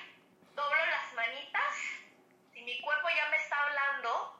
doblo 0.53 0.85
las 0.85 1.13
manitas 1.13 1.75
si 2.51 2.61
mi 2.61 2.79
cuerpo 2.81 3.07
ya 3.09 3.29
me 3.29 3.37
está 3.37 3.59
hablando 3.63 4.39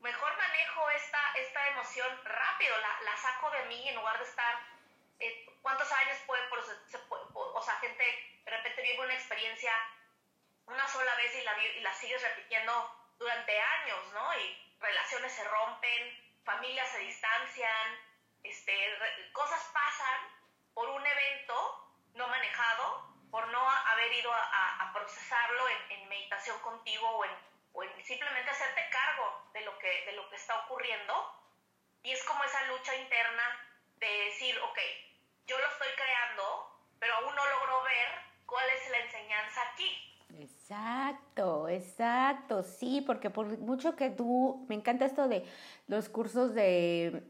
mejor 0.00 0.36
manejo 0.36 0.90
esta 0.90 1.32
esta 1.36 1.68
emoción 1.68 2.08
rápido 2.24 2.76
la, 2.78 3.00
la 3.02 3.16
saco 3.16 3.50
de 3.50 3.64
mí 3.66 3.88
en 3.88 3.96
lugar 3.96 4.18
de 4.18 4.24
estar 4.24 4.73
eh, 5.20 5.46
cuántos 5.62 5.90
años 5.92 6.18
puede, 6.26 6.42
o 7.34 7.62
sea 7.62 7.74
gente 7.76 8.04
de 8.44 8.50
repente 8.50 8.82
vive 8.82 9.00
una 9.00 9.14
experiencia 9.14 9.72
una 10.66 10.86
sola 10.88 11.14
vez 11.16 11.34
y 11.34 11.42
la, 11.42 11.62
y 11.62 11.80
la 11.80 11.92
sigues 11.94 12.22
repitiendo 12.22 12.72
durante 13.18 13.60
años, 13.60 14.12
¿no? 14.12 14.38
Y 14.38 14.74
relaciones 14.80 15.32
se 15.32 15.44
rompen, 15.44 16.42
familias 16.44 16.90
se 16.90 16.98
distancian, 16.98 17.98
este, 18.42 18.98
cosas 19.32 19.62
pasan 19.72 20.20
por 20.74 20.88
un 20.88 21.06
evento 21.06 21.96
no 22.14 22.28
manejado, 22.28 23.14
por 23.30 23.46
no 23.48 23.70
haber 23.70 24.12
ido 24.12 24.32
a, 24.32 24.90
procesarlo 24.92 25.68
en, 25.68 26.08
meditación 26.08 26.58
contigo 26.60 27.08
o 27.08 27.24
en, 27.24 27.32
o 27.72 27.82
en 27.82 28.04
simplemente 28.04 28.50
hacerte 28.50 28.88
cargo 28.90 29.50
de 29.52 29.62
lo 29.62 29.76
que, 29.80 30.04
de 30.06 30.12
lo 30.12 30.30
que 30.30 30.36
está 30.36 30.56
ocurriendo. 30.60 31.40
Y 32.04 32.12
es 32.12 32.22
como 32.24 32.44
esa 32.44 32.62
lucha 32.66 32.94
interna 32.94 33.73
de 34.00 34.06
decir, 34.26 34.54
ok, 34.58 34.78
yo 35.46 35.58
lo 35.58 35.66
estoy 35.66 35.88
creando, 35.96 36.42
pero 36.98 37.14
aún 37.14 37.34
no 37.34 37.44
logro 37.44 37.82
ver 37.84 38.08
cuál 38.46 38.64
es 38.70 38.90
la 38.90 38.98
enseñanza 38.98 39.60
aquí. 39.72 40.14
Exacto, 40.40 41.68
exacto, 41.68 42.62
sí, 42.62 43.02
porque 43.06 43.30
por 43.30 43.46
mucho 43.58 43.94
que 43.96 44.10
tú, 44.10 44.66
me 44.68 44.74
encanta 44.74 45.04
esto 45.04 45.28
de 45.28 45.44
los 45.86 46.08
cursos 46.08 46.54
de, 46.54 47.22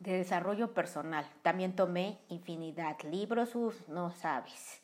de 0.00 0.12
desarrollo 0.12 0.72
personal, 0.72 1.28
también 1.42 1.76
tomé 1.76 2.18
infinidad 2.28 2.98
libros, 3.02 3.54
no 3.88 4.10
sabes. 4.12 4.81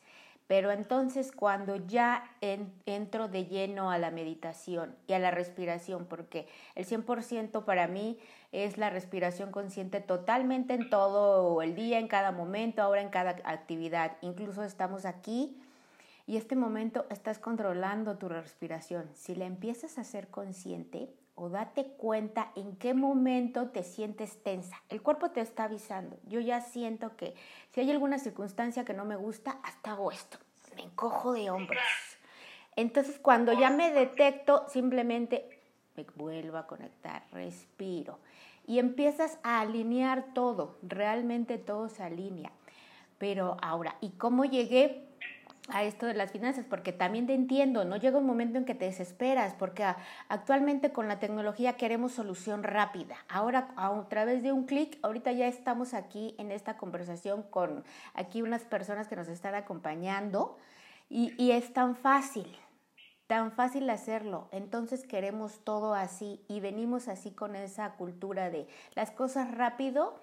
Pero 0.49 0.71
entonces 0.71 1.31
cuando 1.31 1.75
ya 1.75 2.23
entro 2.41 3.27
de 3.27 3.45
lleno 3.45 3.91
a 3.91 3.99
la 3.99 4.09
meditación 4.09 4.95
y 5.05 5.13
a 5.13 5.19
la 5.19 5.29
respiración, 5.29 6.07
porque 6.07 6.47
el 6.73 6.87
100% 6.87 7.65
para 7.65 7.87
mí 7.87 8.17
es 8.51 8.79
la 8.79 8.89
respiración 8.89 9.51
consciente 9.51 10.01
totalmente 10.01 10.73
en 10.73 10.89
todo 10.89 11.61
el 11.61 11.75
día, 11.75 11.99
en 11.99 12.07
cada 12.07 12.31
momento, 12.31 12.81
ahora 12.81 13.01
en 13.01 13.09
cada 13.09 13.37
actividad. 13.43 14.17
Incluso 14.21 14.63
estamos 14.63 15.05
aquí 15.05 15.55
y 16.25 16.37
este 16.37 16.55
momento 16.55 17.05
estás 17.11 17.37
controlando 17.37 18.17
tu 18.17 18.27
respiración. 18.27 19.07
Si 19.13 19.35
la 19.35 19.45
empiezas 19.45 19.99
a 19.99 20.03
ser 20.03 20.29
consciente 20.29 21.13
o 21.39 21.49
date 21.49 21.85
cuenta 21.97 22.51
en 22.55 22.75
qué 22.75 22.93
momento 22.93 23.69
te 23.69 23.83
sientes 23.83 24.43
tensa. 24.43 24.75
El 24.89 25.01
cuerpo 25.01 25.31
te 25.31 25.39
está 25.39 25.63
avisando. 25.63 26.17
Yo 26.27 26.41
ya 26.41 26.59
siento 26.59 27.15
que 27.15 27.33
si 27.71 27.79
hay 27.79 27.91
alguna 27.91 28.19
circunstancia 28.19 28.83
que 28.83 28.93
no 28.93 29.05
me 29.05 29.15
gusta, 29.15 29.57
hasta 29.63 29.91
hago 29.91 30.11
esto. 30.11 30.37
Me 30.75 30.83
encojo 30.83 31.31
de 31.31 31.49
hombros. 31.49 31.81
Entonces 32.75 33.19
cuando 33.19 33.53
ya 33.53 33.69
me 33.69 33.91
detecto, 33.91 34.65
simplemente 34.67 35.61
me 35.95 36.05
vuelvo 36.15 36.57
a 36.57 36.67
conectar, 36.67 37.23
respiro 37.31 38.19
y 38.67 38.79
empiezas 38.79 39.39
a 39.41 39.61
alinear 39.61 40.33
todo. 40.33 40.77
Realmente 40.83 41.57
todo 41.57 41.87
se 41.87 42.03
alinea. 42.03 42.51
Pero 43.17 43.57
ahora, 43.61 43.95
¿y 44.01 44.11
cómo 44.11 44.45
llegué? 44.45 45.08
A 45.71 45.83
esto 45.83 46.05
de 46.05 46.13
las 46.13 46.31
finanzas, 46.31 46.65
porque 46.69 46.91
también 46.91 47.27
te 47.27 47.33
entiendo, 47.33 47.85
no 47.85 47.97
llega 47.97 48.17
un 48.17 48.25
momento 48.25 48.57
en 48.57 48.65
que 48.65 48.75
te 48.75 48.85
desesperas, 48.85 49.53
porque 49.53 49.85
actualmente 50.27 50.91
con 50.91 51.07
la 51.07 51.19
tecnología 51.19 51.73
queremos 51.73 52.13
solución 52.13 52.63
rápida. 52.63 53.15
Ahora, 53.27 53.73
a 53.75 54.07
través 54.09 54.43
de 54.43 54.51
un 54.51 54.65
clic, 54.65 54.97
ahorita 55.01 55.31
ya 55.31 55.47
estamos 55.47 55.93
aquí 55.93 56.35
en 56.37 56.51
esta 56.51 56.77
conversación 56.77 57.43
con 57.43 57.83
aquí 58.13 58.41
unas 58.41 58.63
personas 58.63 59.07
que 59.07 59.15
nos 59.15 59.27
están 59.27 59.55
acompañando 59.55 60.57
y, 61.09 61.33
y 61.41 61.51
es 61.51 61.73
tan 61.73 61.95
fácil, 61.95 62.47
tan 63.27 63.51
fácil 63.51 63.89
hacerlo. 63.89 64.49
Entonces 64.51 65.05
queremos 65.05 65.63
todo 65.63 65.93
así 65.93 66.43
y 66.47 66.59
venimos 66.59 67.07
así 67.07 67.31
con 67.31 67.55
esa 67.55 67.93
cultura 67.93 68.49
de 68.49 68.67
las 68.95 69.11
cosas 69.11 69.51
rápido 69.51 70.19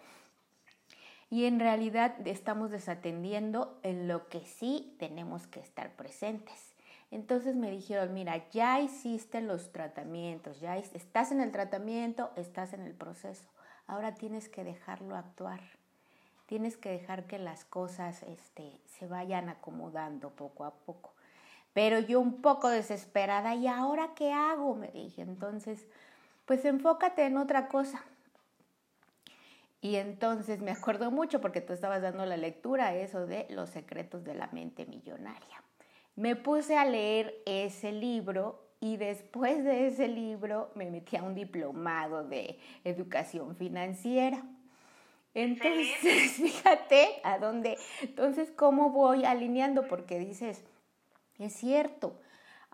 y 1.28 1.44
en 1.44 1.58
realidad 1.58 2.14
estamos 2.26 2.70
desatendiendo 2.70 3.78
en 3.82 4.06
lo 4.06 4.28
que 4.28 4.40
sí 4.44 4.94
tenemos 4.98 5.46
que 5.46 5.60
estar 5.60 5.90
presentes. 5.96 6.74
Entonces 7.10 7.56
me 7.56 7.70
dijeron, 7.70 8.14
mira, 8.14 8.48
ya 8.50 8.80
hiciste 8.80 9.40
los 9.40 9.72
tratamientos, 9.72 10.60
ya 10.60 10.76
estás 10.76 11.32
en 11.32 11.40
el 11.40 11.52
tratamiento, 11.52 12.30
estás 12.36 12.72
en 12.72 12.82
el 12.82 12.94
proceso. 12.94 13.48
Ahora 13.86 14.14
tienes 14.14 14.48
que 14.48 14.64
dejarlo 14.64 15.16
actuar. 15.16 15.60
Tienes 16.46 16.76
que 16.76 16.90
dejar 16.90 17.26
que 17.26 17.38
las 17.38 17.64
cosas 17.64 18.22
este, 18.24 18.80
se 18.86 19.06
vayan 19.06 19.48
acomodando 19.48 20.30
poco 20.30 20.64
a 20.64 20.74
poco. 20.74 21.12
Pero 21.72 21.98
yo 21.98 22.20
un 22.20 22.40
poco 22.40 22.68
desesperada, 22.68 23.54
¿y 23.54 23.66
ahora 23.66 24.14
qué 24.14 24.32
hago? 24.32 24.74
Me 24.76 24.88
dije, 24.88 25.22
entonces, 25.22 25.86
pues 26.44 26.64
enfócate 26.64 27.24
en 27.24 27.36
otra 27.36 27.68
cosa 27.68 28.02
y 29.86 29.94
entonces 29.94 30.60
me 30.60 30.72
acuerdo 30.72 31.12
mucho 31.12 31.40
porque 31.40 31.60
tú 31.60 31.72
estabas 31.72 32.02
dando 32.02 32.26
la 32.26 32.36
lectura, 32.36 32.96
eso 32.96 33.24
de 33.24 33.46
los 33.50 33.70
secretos 33.70 34.24
de 34.24 34.34
la 34.34 34.48
mente 34.48 34.84
millonaria. 34.84 35.62
Me 36.16 36.34
puse 36.34 36.76
a 36.76 36.84
leer 36.84 37.32
ese 37.46 37.92
libro 37.92 38.66
y 38.80 38.96
después 38.96 39.62
de 39.62 39.86
ese 39.86 40.08
libro 40.08 40.72
me 40.74 40.90
metí 40.90 41.16
a 41.16 41.22
un 41.22 41.36
diplomado 41.36 42.24
de 42.24 42.58
educación 42.82 43.54
financiera. 43.54 44.42
Entonces, 45.34 46.32
fíjate 46.36 47.20
a 47.22 47.38
dónde, 47.38 47.78
entonces, 48.02 48.50
¿cómo 48.50 48.90
voy 48.90 49.24
alineando? 49.24 49.86
Porque 49.86 50.18
dices, 50.18 50.64
es 51.38 51.52
cierto, 51.52 52.18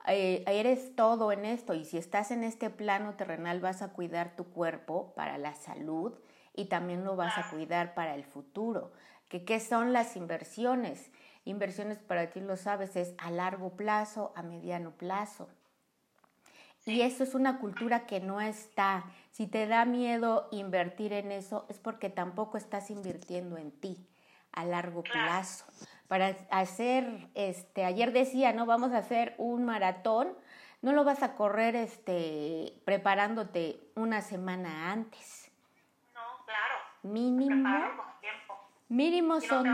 eh, 0.07 0.45
eres 0.47 0.97
todo 0.97 1.31
en 1.31 1.45
esto 1.45 1.75
y 1.75 1.85
si 1.85 1.99
estás 1.99 2.31
en 2.31 2.42
este 2.42 2.71
plano 2.71 3.16
terrenal 3.16 3.61
vas 3.61 3.83
a 3.83 3.92
cuidar 3.92 4.35
tu 4.35 4.45
cuerpo 4.45 5.12
para 5.14 5.37
la 5.37 5.54
salud, 5.54 6.14
y 6.54 6.66
también 6.66 7.04
lo 7.04 7.16
vas 7.16 7.38
a 7.38 7.49
cuidar 7.50 7.94
para 7.94 8.14
el 8.14 8.25
futuro. 8.25 8.92
¿Que, 9.28 9.44
¿Qué 9.44 9.61
son 9.61 9.92
las 9.92 10.16
inversiones? 10.16 11.11
Inversiones 11.44 11.99
para 11.99 12.30
ti 12.30 12.40
lo 12.40 12.56
sabes, 12.56 12.97
es 12.97 13.14
a 13.18 13.30
largo 13.30 13.71
plazo, 13.71 14.32
a 14.37 14.42
mediano 14.42 14.92
plazo. 14.92 15.49
Y 16.85 17.00
eso 17.02 17.23
es 17.23 17.35
una 17.35 17.59
cultura 17.59 18.06
que 18.06 18.21
no 18.21 18.40
está. 18.40 19.04
Si 19.30 19.47
te 19.47 19.66
da 19.66 19.85
miedo 19.85 20.49
invertir 20.50 21.12
en 21.12 21.30
eso, 21.30 21.64
es 21.68 21.78
porque 21.78 22.11
tampoco 22.11 22.59
estás 22.59 22.90
invirtiendo 22.90 23.56
en 23.56 23.71
ti 23.71 24.09
a 24.50 24.64
largo 24.64 25.02
plazo. 25.02 25.64
Para 26.09 26.37
hacer, 26.50 27.28
este, 27.35 27.85
ayer 27.85 28.12
decía, 28.12 28.52
no 28.52 28.66
vamos 28.66 28.92
a 28.92 28.99
hacer 28.99 29.35
un 29.38 29.64
maratón, 29.64 30.37
no 30.82 30.92
lo 30.92 31.04
vas 31.04 31.23
a 31.23 31.35
correr 31.37 31.76
este, 31.76 32.75
preparándote 32.85 33.80
una 33.94 34.21
semana 34.21 34.90
antes 34.92 35.51
mínimo. 37.02 37.68
Mínimo 38.88 39.40
son... 39.40 39.66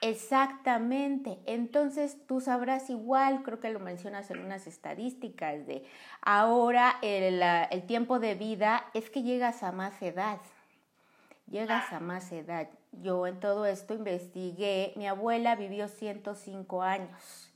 Exactamente. 0.00 1.38
Entonces 1.46 2.18
tú 2.26 2.40
sabrás 2.40 2.90
igual, 2.90 3.42
creo 3.42 3.60
que 3.60 3.70
lo 3.70 3.80
mencionas 3.80 4.30
en 4.30 4.40
unas 4.40 4.66
estadísticas 4.66 5.66
de 5.66 5.84
ahora 6.20 6.98
el, 7.02 7.42
el 7.42 7.86
tiempo 7.86 8.18
de 8.18 8.34
vida 8.34 8.84
es 8.94 9.10
que 9.10 9.22
llegas 9.22 9.62
a 9.62 9.72
más 9.72 10.00
edad. 10.02 10.38
Llegas 11.50 11.92
a 11.92 12.00
más 12.00 12.30
edad. 12.32 12.68
Yo 12.92 13.26
en 13.26 13.40
todo 13.40 13.66
esto 13.66 13.94
investigué, 13.94 14.92
mi 14.96 15.06
abuela 15.06 15.54
vivió 15.54 15.88
105 15.88 16.82
años. 16.82 17.52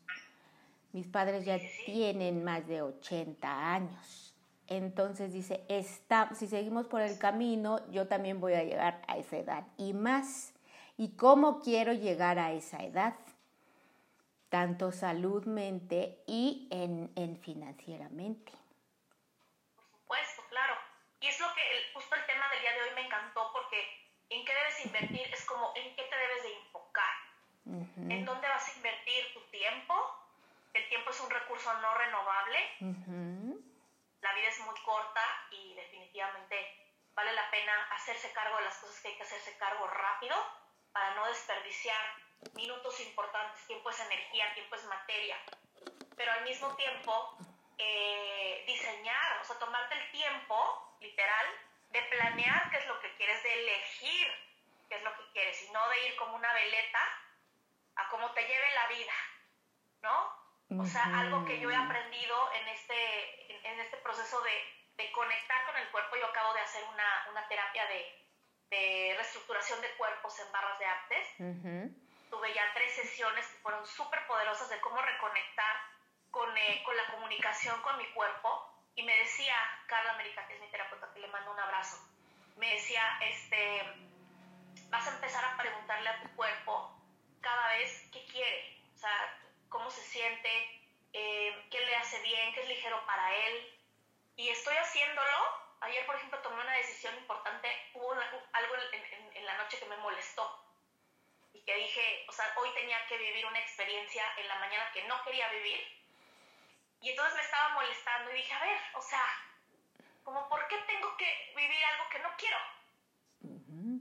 Mis 0.92 1.06
padres 1.06 1.44
ya 1.44 1.58
tienen 1.87 2.42
más 2.44 2.66
de 2.66 2.82
80 2.82 3.75
años. 3.75 4.29
Entonces 4.71 5.33
dice, 5.33 5.65
está, 5.69 6.33
si 6.33 6.47
seguimos 6.47 6.87
por 6.87 7.00
el 7.00 7.19
camino, 7.19 7.85
yo 7.91 8.07
también 8.07 8.41
voy 8.41 8.55
a 8.55 8.62
llegar 8.62 9.03
a 9.09 9.17
esa 9.17 9.37
edad 9.37 9.67
y 9.77 9.95
más. 9.95 10.55
¿Y 10.97 11.17
cómo 11.17 11.61
quiero 11.61 11.93
llegar 11.93 12.39
a 12.39 12.53
esa 12.53 12.79
edad? 12.85 13.15
Tanto 14.49 14.93
saludmente 14.93 16.23
y 16.29 16.69
en, 16.71 17.11
en 17.17 17.37
financieramente. 17.41 18.53
Por 19.75 19.87
supuesto, 19.91 20.43
claro. 20.49 20.75
Y 21.19 21.27
es 21.27 21.41
lo 21.41 21.47
que 21.53 21.62
justo 21.93 22.15
el 22.15 22.27
tema 22.27 22.49
del 22.50 22.61
día 22.61 22.73
de 22.73 22.83
hoy 22.83 22.95
me 22.95 23.07
encantó 23.07 23.50
porque 23.53 23.77
en 24.31 24.45
qué 24.45 24.53
debes 24.55 24.87
invertir 24.87 25.35
es 25.35 25.45
como 25.47 25.73
en 25.75 25.97
qué 25.97 26.03
te 26.05 26.17
debes 26.17 26.43
de 26.45 26.55
enfocar. 26.55 27.17
En 28.09 28.25
dónde 28.25 28.47
vas 28.47 28.69
a 28.69 28.77
invertir 28.77 29.35
tu 29.35 29.41
tiempo. 29.50 29.95
El 30.73 30.89
tiempo 30.89 31.11
es 31.11 31.21
un 31.21 31.31
recurso 31.31 31.73
no 31.81 31.93
renovable 31.95 33.39
la 34.23 34.33
vida 34.35 34.49
es 34.49 34.61
muy 34.61 34.79
corta 34.83 35.23
y 35.50 35.75
definitivamente 35.75 36.91
vale 37.15 37.33
la 37.33 37.50
pena 37.50 37.73
hacerse 37.93 38.33
cargo 38.33 38.57
de 38.59 38.65
las 38.65 38.77
cosas 38.79 39.00
que 39.00 39.09
hay 39.09 39.17
que 39.17 39.23
hacerse 39.23 39.57
cargo 39.59 39.87
rápido 39.87 40.37
para 40.93 41.15
no 41.15 41.27
desperdiciar 41.27 42.00
minutos 42.55 43.00
importantes. 43.00 43.67
Tiempo 43.67 43.91
es 43.91 44.00
energía, 44.00 44.53
tiempo 44.55 44.75
es 44.77 44.85
materia. 44.85 45.37
Pero 46.17 46.33
al 46.33 46.45
mismo 46.45 46.75
tiempo, 46.77 47.37
eh, 47.79 48.65
diseñar, 48.67 49.41
o 49.41 49.45
sea, 49.45 49.59
tomarte 49.59 49.95
el 49.95 50.11
tiempo, 50.11 50.97
literal, 51.00 51.47
de 51.91 52.03
planear 52.03 52.71
qué 52.71 52.79
es 52.79 52.87
lo 52.87 53.00
que 53.00 53.15
quieres, 53.17 53.43
de 53.43 53.53
elegir 53.53 54.50
qué 54.89 54.97
es 54.97 55.03
lo 55.03 55.17
que 55.17 55.31
quieres 55.33 55.62
y 55.62 55.71
no 55.71 55.89
de 55.89 56.09
ir 56.09 56.17
como 56.17 56.35
una 56.35 56.53
veleta 56.53 56.99
a 57.95 58.09
cómo 58.09 58.33
te 58.33 58.43
lleve 58.43 58.75
la 58.75 58.89
vida, 58.89 59.12
¿no? 60.03 60.39
O 60.79 60.85
sea, 60.87 61.05
algo 61.19 61.45
que 61.45 61.59
yo 61.59 61.71
he 61.71 61.75
aprendido 61.75 62.53
en 62.53 62.69
este, 62.69 63.69
en, 63.69 63.81
este 63.81 63.97
proceso 63.99 64.41
de, 64.43 65.03
de, 65.03 65.11
conectar 65.11 65.67
con 65.67 65.77
el 65.77 65.89
cuerpo, 65.91 66.17
yo 66.17 66.27
acabo 66.27 66.55
de 66.55 66.61
hacer 66.61 66.85
una, 66.85 67.27
una 67.31 67.49
terapia 67.49 67.87
de, 67.87 68.27
de, 68.71 69.15
reestructuración 69.17 69.81
de 69.81 69.91
cuerpos 69.97 70.39
en 70.39 70.53
barras 70.53 70.79
de 70.79 70.87
artes. 70.87 71.29
Tuve 72.31 72.55
ya 72.55 72.62
tres 72.73 72.95
sesiones 72.95 73.45
que 73.49 73.59
fueron 73.59 73.85
súper 73.85 74.25
poderosas 74.29 74.69
de 74.71 74.81
cómo 74.81 75.03
reconectar 75.03 75.77
con, 76.31 76.57
eh, 76.57 76.83
con 76.85 76.97
la 76.97 77.07
comunicación 77.07 77.83
con 77.83 77.99
mi 77.99 78.07
cuerpo. 78.12 78.67
Y 78.95 79.03
me 79.03 79.17
decía 79.17 79.57
Carla 79.89 80.12
América, 80.12 80.47
que 80.47 80.55
es 80.55 80.61
mi 80.61 80.69
terapeuta, 80.69 81.12
que 81.12 81.21
le 81.21 81.29
mando 81.29 81.50
un 81.50 81.59
abrazo, 81.59 81.99
me 82.57 82.75
decía, 82.75 83.03
este, 83.23 84.10
para 93.06 93.35
él. 93.35 93.78
Y 94.37 94.49
estoy 94.49 94.76
haciéndolo. 94.76 95.61
Ayer, 95.80 96.04
por 96.06 96.16
ejemplo, 96.16 96.38
tomé 96.40 96.62
una 96.62 96.76
decisión 96.76 97.14
importante. 97.16 97.68
Hubo 97.94 98.12
algo 98.12 98.75
en, 98.92 99.37
en 99.37 99.47
la 99.47 99.56
noche 99.59 99.78
que 99.78 99.87
me 99.87 99.97
molestó 99.99 100.66
y 101.52 101.62
que 101.62 101.75
dije, 101.75 102.25
o 102.28 102.32
sea, 102.32 102.52
hoy 102.56 102.70
tenía 102.75 103.04
que 103.06 103.18
vivir 103.18 103.47
una 103.47 103.59
experiencia 103.59 104.23
en 104.37 104.49
la 104.49 104.56
mañana 104.56 104.90
que 104.92 105.04
no 105.04 105.23
quería 105.25 105.49
vivir. 105.49 106.00
Y 107.00 107.11
entonces 107.11 107.35
me 107.35 107.42
estaba 107.42 107.70
molestando 107.70 108.30
y 108.30 108.37
dije, 108.37 108.52
a 108.52 108.61
ver, 108.61 108.78
o 108.94 109.02
sea, 109.02 109.25
como 110.23 110.49
por 110.49 110.66
qué 110.68 110.76
tengo 110.87 111.16
que 111.16 111.52
vivir 111.56 111.85
algo 111.85 112.09
que 112.11 112.18
no 112.18 112.30
quiero. 112.37 112.59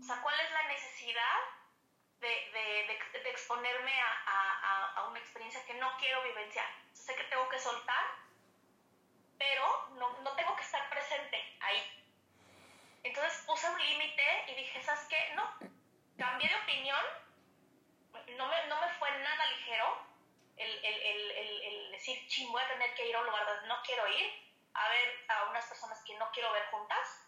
O 0.02 0.04
sea, 0.04 0.22
¿cuál 0.22 0.40
es 0.40 0.52
la 0.52 0.64
necesidad 0.64 1.38
de, 2.20 2.28
de, 2.28 3.20
de, 3.24 3.30
exponerme 3.30 4.00
a, 4.02 4.24
a, 4.26 4.94
a, 4.96 5.08
una 5.08 5.20
experiencia 5.20 5.64
que 5.66 5.76
no 5.76 5.96
quiero 5.98 6.22
vivenciar? 6.24 6.66
Sé 6.94 7.16
que 7.16 7.24
tengo 7.26 7.48
que 7.48 7.60
soltar, 7.60 8.06
pero 9.40 9.90
no, 9.96 10.20
no 10.20 10.36
tengo 10.36 10.56
que 10.56 10.62
estar 10.62 10.88
presente 10.90 11.58
ahí. 11.62 12.06
Entonces 13.04 13.44
puse 13.48 13.68
un 13.68 13.82
límite 13.82 14.44
y 14.50 14.56
dije, 14.56 14.84
¿sabes 14.84 15.08
qué? 15.10 15.34
No, 15.36 15.44
cambié 16.18 16.50
de 16.50 16.56
opinión, 16.56 17.04
no 18.38 18.48
me, 18.48 18.68
no 18.68 18.82
me 18.82 18.90
fue 19.00 19.10
nada 19.20 19.46
ligero 19.48 20.10
el, 20.58 20.86
el, 20.86 21.32
el, 21.32 21.62
el 21.62 21.92
decir, 21.92 22.28
ching, 22.28 22.52
voy 22.52 22.62
a 22.62 22.68
tener 22.68 22.94
que 22.94 23.08
ir 23.08 23.16
a 23.16 23.20
un 23.20 23.26
lugar 23.26 23.46
donde 23.46 23.68
no 23.68 23.82
quiero 23.84 24.06
ir 24.08 24.50
a 24.74 24.90
ver 24.90 25.26
a 25.30 25.50
unas 25.50 25.66
personas 25.66 26.04
que 26.04 26.16
no 26.18 26.30
quiero 26.32 26.52
ver 26.52 26.66
juntas. 26.66 27.26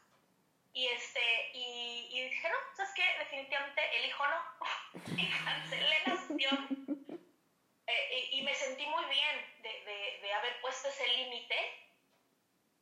Y, 0.73 0.87
este, 0.87 1.51
y, 1.53 2.07
y 2.11 2.29
dije, 2.29 2.49
no, 2.49 2.55
¿sabes 2.75 2.93
qué? 2.95 3.03
Definitivamente 3.19 3.81
elijo 3.97 4.23
no. 4.27 4.41
y 5.17 5.29
cancelé 5.43 5.97
la 6.05 6.17
sesión. 6.17 6.85
Eh, 7.87 8.29
y, 8.31 8.41
me 8.43 8.55
sentí 8.55 8.85
muy 8.85 9.03
bien 9.05 9.61
de, 9.63 9.69
de, 9.69 10.19
de 10.21 10.33
haber 10.33 10.61
puesto 10.61 10.87
ese 10.87 11.07
límite, 11.09 11.55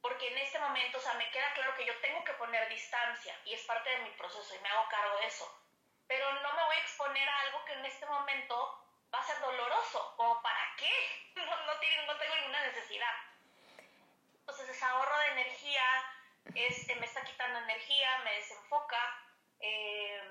porque 0.01 0.27
en 0.27 0.37
este 0.37 0.59
momento, 0.59 0.97
o 0.97 1.01
sea, 1.01 1.13
me 1.15 1.29
queda 1.31 1.53
claro 1.53 1.75
que 1.75 1.85
yo 1.85 1.99
tengo 1.99 2.23
que 2.23 2.33
poner 2.33 2.69
distancia 2.69 3.35
y 3.45 3.53
es 3.53 3.61
parte 3.63 3.89
de 3.89 3.99
mi 3.99 4.09
proceso 4.11 4.55
y 4.55 4.59
me 4.59 4.69
hago 4.69 4.87
cargo 4.89 5.17
de 5.17 5.27
eso. 5.27 5.45
Pero 6.07 6.31
no 6.41 6.53
me 6.53 6.63
voy 6.65 6.75
a 6.75 6.81
exponer 6.81 7.27
a 7.27 7.39
algo 7.41 7.65
que 7.65 7.73
en 7.73 7.85
este 7.85 8.05
momento 8.05 8.85
va 9.13 9.19
a 9.19 9.23
ser 9.23 9.39
doloroso. 9.39 10.13
¿Como 10.15 10.41
para 10.41 10.75
qué? 10.77 10.91
No, 11.39 12.17
tengo 12.17 12.35
ninguna 12.35 12.61
necesidad. 12.65 13.13
Entonces 14.33 14.69
es 14.69 14.83
ahorro 14.83 15.17
de 15.19 15.27
energía, 15.27 15.83
es, 16.55 16.87
me 16.97 17.05
está 17.05 17.23
quitando 17.23 17.59
energía, 17.59 18.17
me 18.19 18.33
desenfoca, 18.33 18.97
eh, 19.59 20.21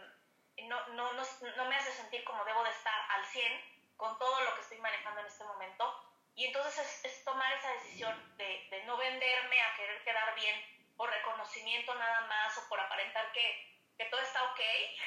no, 0.65 0.87
no, 0.89 1.13
no, 1.13 1.23
no, 1.57 1.65
me 1.67 1.77
hace 1.77 1.93
sentir 1.93 2.25
como 2.25 2.45
debo 2.45 2.65
de 2.65 2.71
estar 2.71 3.01
al 3.11 3.25
100 3.25 3.97
con 3.97 4.19
todo 4.19 4.41
lo 4.41 4.55
que 4.55 4.61
estoy 4.61 4.79
manejando 4.79 5.21
en 5.21 5.27
este 5.27 5.45
momento. 5.45 6.08
Y 6.39 6.47
entonces 6.47 7.01
es, 7.05 7.25
tomar 7.25 7.53
esa 7.55 7.73
decisión 7.73 8.37
de, 8.37 8.83
no 8.87 8.97
venderme 8.97 9.61
a 9.61 9.75
querer 9.75 10.05
quedar 10.05 10.33
bien 10.37 10.55
por 10.97 11.11
reconocimiento 11.11 11.93
nada 11.97 12.21
más 12.29 12.57
o 12.59 12.69
por 12.69 12.79
aparentar 12.79 13.33
que, 13.33 14.07
todo 14.09 14.21
está 14.21 14.45
ok. 14.45 14.61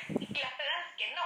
Y 0.10 0.34
la 0.34 0.50
verdad 0.50 0.90
es 0.90 0.96
que 0.98 1.16
no. 1.16 1.24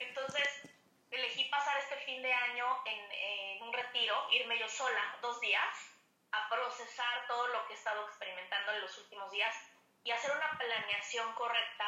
Entonces 0.00 0.68
elegí 1.12 1.44
pasar 1.44 1.78
este 1.78 1.96
fin 1.98 2.22
de 2.22 2.32
año 2.32 2.82
en, 2.86 3.62
un 3.62 3.72
retiro, 3.72 4.26
irme 4.32 4.58
yo 4.58 4.68
sola 4.68 5.16
dos 5.22 5.40
días 5.40 5.92
a 6.32 6.48
procesar 6.48 7.28
todo 7.28 7.46
lo 7.46 7.68
que 7.68 7.74
he 7.74 7.76
estado 7.76 8.08
experimentando 8.08 8.72
en 8.72 8.80
los 8.80 8.98
últimos 8.98 9.30
días 9.30 9.54
y 10.02 10.10
hacer 10.10 10.32
una 10.32 10.58
planeación 10.58 11.32
correcta 11.34 11.86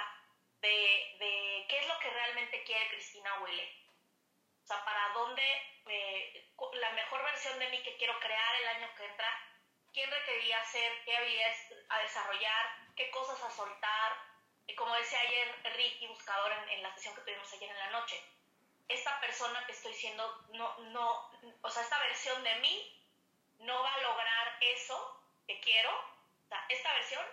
de, 0.61 1.66
qué 1.68 1.76
es 1.76 1.88
lo 1.88 1.99
que 1.99 2.09
realmente 2.09 2.62
quiere 2.62 2.88
Cristina 2.90 3.40
Huile. 3.40 3.86
O 4.67 4.69
sea, 4.69 4.85
para 4.85 5.11
dónde, 5.11 5.43
eh, 5.87 6.51
la 6.73 6.91
mejor 6.91 7.23
versión 7.23 7.57
de 7.61 7.69
mí 7.69 7.81
que 7.85 7.97
quiero 7.99 8.19
crear 8.19 8.55
el 8.57 8.67
año 8.67 8.93
que 8.97 9.05
entra, 9.05 9.29
quién 9.95 10.11
requería 10.11 10.61
ser, 10.65 11.05
qué 11.05 11.17
habilidades 11.17 11.73
a 11.89 12.01
desarrollar, 12.01 12.77
qué 12.97 13.09
cosas 13.13 13.41
a 13.45 13.51
soltar. 13.53 14.13
Y 14.67 14.75
como 14.75 14.93
decía 14.97 15.21
ayer 15.21 15.73
Ricky, 15.77 16.09
buscador, 16.09 16.51
en, 16.51 16.69
en 16.71 16.83
la 16.83 16.93
sesión 16.95 17.15
que 17.15 17.21
tuvimos 17.21 17.52
ayer 17.52 17.71
en 17.71 17.79
la 17.79 17.91
noche, 17.91 18.21
esta 18.89 19.21
persona 19.21 19.65
que 19.67 19.73
estoy 19.73 19.95
siendo, 19.95 20.26
no, 20.49 20.76
no, 20.79 21.31
o 21.63 21.71
sea, 21.71 21.85
esta 21.85 22.00
versión 22.00 22.43
de 22.43 22.57
mí 22.57 23.07
no 23.61 23.81
va 23.85 23.95
a 23.95 24.00
lograr 24.00 24.57
eso 24.63 25.23
que 25.47 25.61
quiero, 25.61 25.93
o 25.93 26.49
sea, 26.49 26.67
esta 26.71 26.93
versión 26.95 27.25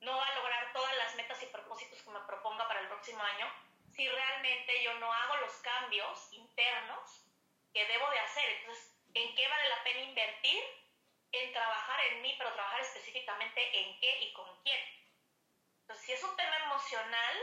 no 0.00 0.16
va 0.16 0.26
a 0.26 0.34
lograr 0.34 0.72
todas 0.72 0.96
las 0.96 1.14
metas 1.14 1.40
y 1.44 1.46
propósitos 1.46 2.02
que 2.02 2.10
me 2.10 2.18
proponga 2.22 2.66
para 2.66 2.80
el 2.80 2.88
próximo 2.88 3.22
año 3.22 3.71
si 3.94 4.08
realmente 4.08 4.82
yo 4.82 4.94
no 4.94 5.12
hago 5.12 5.36
los 5.36 5.52
cambios 5.60 6.32
internos 6.32 7.26
que 7.72 7.86
debo 7.86 8.08
de 8.10 8.18
hacer. 8.18 8.48
Entonces, 8.50 8.96
¿en 9.14 9.34
qué 9.34 9.48
vale 9.48 9.68
la 9.68 9.84
pena 9.84 10.00
invertir? 10.00 10.62
En 11.32 11.52
trabajar 11.52 12.00
en 12.06 12.22
mí, 12.22 12.34
pero 12.36 12.52
trabajar 12.52 12.80
específicamente 12.80 13.80
en 13.80 14.00
qué 14.00 14.18
y 14.20 14.32
con 14.32 14.62
quién. 14.62 14.80
Entonces, 15.80 16.04
si 16.04 16.12
es 16.12 16.22
un 16.22 16.36
tema 16.36 16.56
emocional, 16.64 17.36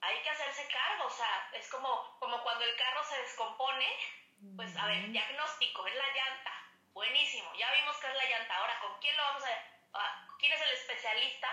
hay 0.00 0.20
que 0.22 0.30
hacerse 0.30 0.66
cargo, 0.68 1.06
o 1.06 1.10
sea, 1.10 1.50
es 1.54 1.68
como, 1.70 2.18
como 2.18 2.42
cuando 2.42 2.64
el 2.64 2.76
carro 2.76 3.04
se 3.04 3.18
descompone, 3.18 3.88
pues 4.56 4.76
a 4.76 4.86
ver, 4.86 5.08
diagnóstico, 5.10 5.86
es 5.86 5.94
la 5.94 6.08
llanta 6.08 6.62
Buenísimo, 6.92 7.50
ya 7.54 7.72
vimos 7.72 7.96
qué 7.98 8.06
es 8.06 8.14
la 8.14 8.24
llanta. 8.24 8.54
Ahora, 8.56 8.78
¿con 8.80 9.00
quién 9.00 9.16
lo 9.16 9.22
vamos 9.22 9.42
a, 9.44 10.28
quién 10.38 10.52
es 10.52 10.60
el 10.60 10.72
especialista 10.72 11.48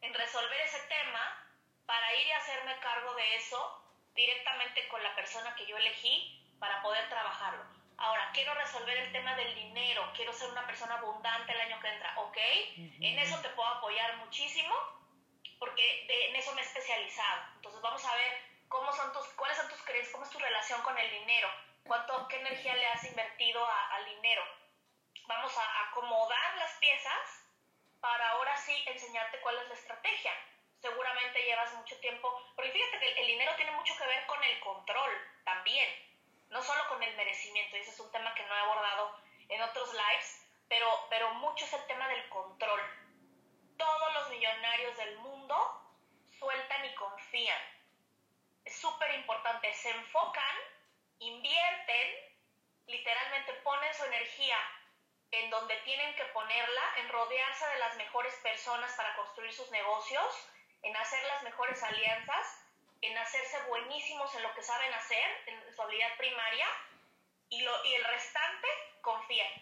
en 0.00 0.14
resolver 0.14 0.60
ese 0.60 0.78
tema 0.86 1.45
para 1.86 2.14
ir 2.14 2.26
y 2.26 2.32
hacerme 2.32 2.78
cargo 2.80 3.14
de 3.14 3.36
eso 3.36 3.82
directamente 4.14 4.86
con 4.88 5.02
la 5.02 5.14
persona 5.14 5.54
que 5.54 5.66
yo 5.66 5.76
elegí 5.76 6.56
para 6.58 6.82
poder 6.82 7.08
trabajarlo? 7.08 7.64
Ahora, 7.98 8.30
quiero 8.34 8.52
resolver 8.54 8.96
el 8.98 9.12
tema 9.12 9.34
del 9.36 9.54
dinero, 9.54 10.10
quiero 10.14 10.32
ser 10.32 10.50
una 10.50 10.66
persona 10.66 10.96
abundante 10.96 11.52
el 11.52 11.60
año 11.60 11.80
que 11.80 11.88
entra, 11.88 12.14
¿ok? 12.18 12.36
En 13.00 13.18
eso 13.18 13.40
te 13.40 13.48
puedo 13.50 13.68
apoyar 13.68 14.16
muchísimo 14.18 14.74
porque 15.58 16.06
en 16.28 16.36
eso 16.36 16.52
me 16.54 16.60
he 16.60 16.64
especializado. 16.64 17.42
Entonces 17.54 17.80
vamos 17.80 18.04
a 18.04 18.14
ver 18.14 18.42
cómo 18.68 18.92
son 18.92 19.12
tus, 19.14 19.26
cuáles 19.28 19.56
son 19.56 19.68
tus 19.68 19.82
creencias, 19.82 20.12
cómo 20.12 20.24
es 20.24 20.30
tu 20.30 20.38
relación 20.38 20.82
con 20.82 20.98
el 20.98 21.10
dinero, 21.10 21.48
cuánto, 21.84 22.28
qué 22.28 22.36
energía 22.36 22.74
le 22.74 22.86
has 22.88 23.04
invertido 23.04 23.66
al 23.66 24.04
dinero 24.04 24.42
vamos 25.26 25.56
a 25.58 25.88
acomodar 25.88 26.56
las 26.58 26.72
piezas 26.74 27.44
para 28.00 28.30
ahora 28.30 28.56
sí 28.56 28.72
enseñarte 28.86 29.40
cuál 29.40 29.58
es 29.58 29.68
la 29.68 29.74
estrategia. 29.74 30.32
Seguramente 30.80 31.42
llevas 31.42 31.74
mucho 31.74 31.98
tiempo, 32.00 32.42
porque 32.54 32.72
fíjate 32.72 32.98
que 32.98 33.20
el 33.20 33.26
dinero 33.26 33.52
tiene 33.56 33.72
mucho 33.72 33.96
que 33.96 34.06
ver 34.06 34.26
con 34.26 34.42
el 34.42 34.60
control 34.60 35.10
también, 35.44 35.88
no 36.50 36.62
solo 36.62 36.86
con 36.88 37.02
el 37.02 37.16
merecimiento, 37.16 37.76
y 37.76 37.80
ese 37.80 37.90
es 37.90 38.00
un 38.00 38.12
tema 38.12 38.34
que 38.34 38.44
no 38.44 38.54
he 38.54 38.60
abordado 38.60 39.20
en 39.48 39.62
otros 39.62 39.92
lives, 39.92 40.46
pero, 40.68 41.06
pero 41.10 41.34
mucho 41.34 41.64
es 41.64 41.72
el 41.72 41.86
tema 41.86 42.08
del 42.08 42.28
control. 42.28 42.80
Todos 43.76 44.14
los 44.14 44.30
millonarios 44.30 44.96
del 44.96 45.18
mundo 45.18 45.82
sueltan 46.38 46.84
y 46.84 46.94
confían. 46.94 47.60
Es 48.64 48.76
súper 48.76 49.14
importante, 49.14 49.72
se 49.74 49.90
enfocan, 49.90 50.56
invierten, 51.18 52.36
literalmente 52.86 53.52
ponen 53.64 53.94
su 53.94 54.04
energía 54.04 54.58
en 55.30 55.50
donde 55.50 55.76
tienen 55.78 56.14
que 56.14 56.24
ponerla, 56.26 56.82
en 56.98 57.08
rodearse 57.08 57.66
de 57.66 57.78
las 57.78 57.96
mejores 57.96 58.34
personas 58.36 58.92
para 58.94 59.14
construir 59.16 59.52
sus 59.52 59.70
negocios, 59.70 60.48
en 60.82 60.96
hacer 60.96 61.22
las 61.24 61.42
mejores 61.42 61.82
alianzas, 61.82 62.64
en 63.02 63.16
hacerse 63.18 63.60
buenísimos 63.68 64.34
en 64.34 64.42
lo 64.42 64.54
que 64.54 64.62
saben 64.62 64.92
hacer, 64.94 65.42
en 65.46 65.74
su 65.74 65.82
habilidad 65.82 66.16
primaria, 66.16 66.66
y, 67.48 67.60
lo, 67.62 67.84
y 67.84 67.94
el 67.94 68.04
restante 68.04 68.68
confían. 69.00 69.52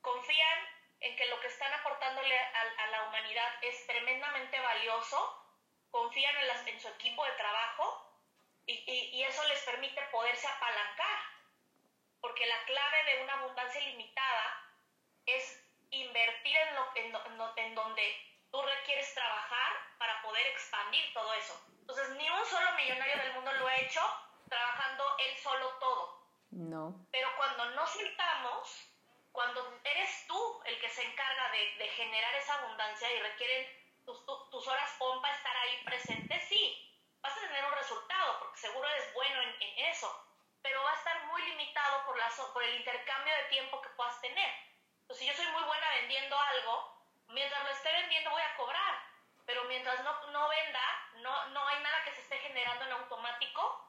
Confían 0.00 0.76
en 1.00 1.16
que 1.16 1.26
lo 1.26 1.40
que 1.40 1.48
están 1.48 1.72
aportándole 1.74 2.38
a, 2.38 2.86
la 2.90 3.08
humanidad 3.08 3.48
es 3.62 3.86
tremendamente 3.86 4.58
valioso, 4.58 5.44
confían 5.90 6.34
en, 6.66 6.80
su 6.80 6.88
equipo 6.88 7.24
de 7.24 7.32
trabajo 7.32 8.10
y, 8.66 8.72
y, 8.72 9.16
y 9.16 9.22
eso 9.24 9.44
les 9.44 9.60
permite 9.62 10.00
poderse 10.10 10.46
apalancar, 10.46 11.18
porque 12.20 12.46
la 12.46 12.64
clave 12.64 13.04
de 13.04 13.22
una 13.22 13.32
abundancia 13.34 13.80
limitada 13.80 14.64
es 15.26 15.62
invertir 15.90 16.56
en, 16.56 16.74
lo, 16.74 16.92
en, 16.94 17.16
en, 17.56 17.74
donde 17.74 18.35
tú 18.50 18.62
requieres 18.62 19.14
trabajar 19.14 19.72
para 19.98 20.22
poder 20.22 20.46
expandir 20.48 21.12
todo 21.12 21.32
eso. 21.34 21.60
Entonces, 21.80 22.10
ni 22.16 22.28
un 22.28 22.44
solo 22.46 22.72
millonario 22.72 23.22
del 23.22 23.32
mundo 23.34 23.52
lo 23.52 23.66
ha 23.66 23.76
hecho 23.76 24.00
trabajando 24.48 25.04
él 25.18 25.36
solo 25.38 25.68
todo. 25.78 26.26
No. 26.50 27.06
Pero 27.10 27.28
cuando 27.36 27.70
no 27.70 27.86
soltamos, 27.86 28.90
cuando 29.32 29.80
eres 29.84 30.26
tú 30.26 30.62
el 30.64 30.80
que 30.80 30.88
se 30.88 31.04
encarga 31.04 31.50
de, 31.50 31.76
de 31.76 31.88
generar 31.90 32.34
esa 32.36 32.54
abundancia 32.54 33.12
y 33.12 33.20
requieren 33.20 33.66
tus, 34.04 34.24
tus, 34.24 34.66
horas 34.68 34.90
pompa 34.98 35.30
estar 35.30 35.56
ahí 35.56 35.84
presente, 35.84 36.40
sí, 36.48 36.96
vas 37.20 37.36
a 37.36 37.40
tener 37.40 37.64
un 37.64 37.72
resultado, 37.72 38.38
porque 38.38 38.60
seguro 38.60 38.88
eres 38.88 39.12
bueno 39.14 39.42
en, 39.42 39.62
en 39.62 39.86
eso, 39.86 40.08
pero 40.62 40.82
va 40.82 40.92
a 40.92 40.96
estar 40.96 41.26
muy 41.26 41.42
limitado 41.42 42.06
por, 42.06 42.16
la, 42.16 42.30
por 42.52 42.62
el 42.62 42.76
intercambio 42.76 43.34
de 43.34 43.48
tiempo 43.50 43.82
que 43.82 43.88
puedas 43.90 44.20
tener. 44.20 44.50
Pues 45.06 45.18
si 45.18 45.26
yo 45.26 45.34
soy 45.34 45.46
muy 45.48 45.62
buena 45.64 45.90
vendiendo 46.00 46.38
algo, 46.38 46.95
mientras 47.28 47.62
lo 47.64 47.70
esté 47.70 47.92
vendiendo 47.92 48.30
voy 48.30 48.42
a 48.42 48.56
cobrar, 48.56 49.02
pero 49.44 49.64
mientras 49.64 50.02
no, 50.02 50.26
no 50.28 50.48
venda, 50.48 51.08
no, 51.16 51.46
no 51.48 51.68
hay 51.68 51.82
nada 51.82 52.04
que 52.04 52.12
se 52.12 52.20
esté 52.20 52.38
generando 52.38 52.84
en 52.84 52.92
automático, 52.92 53.86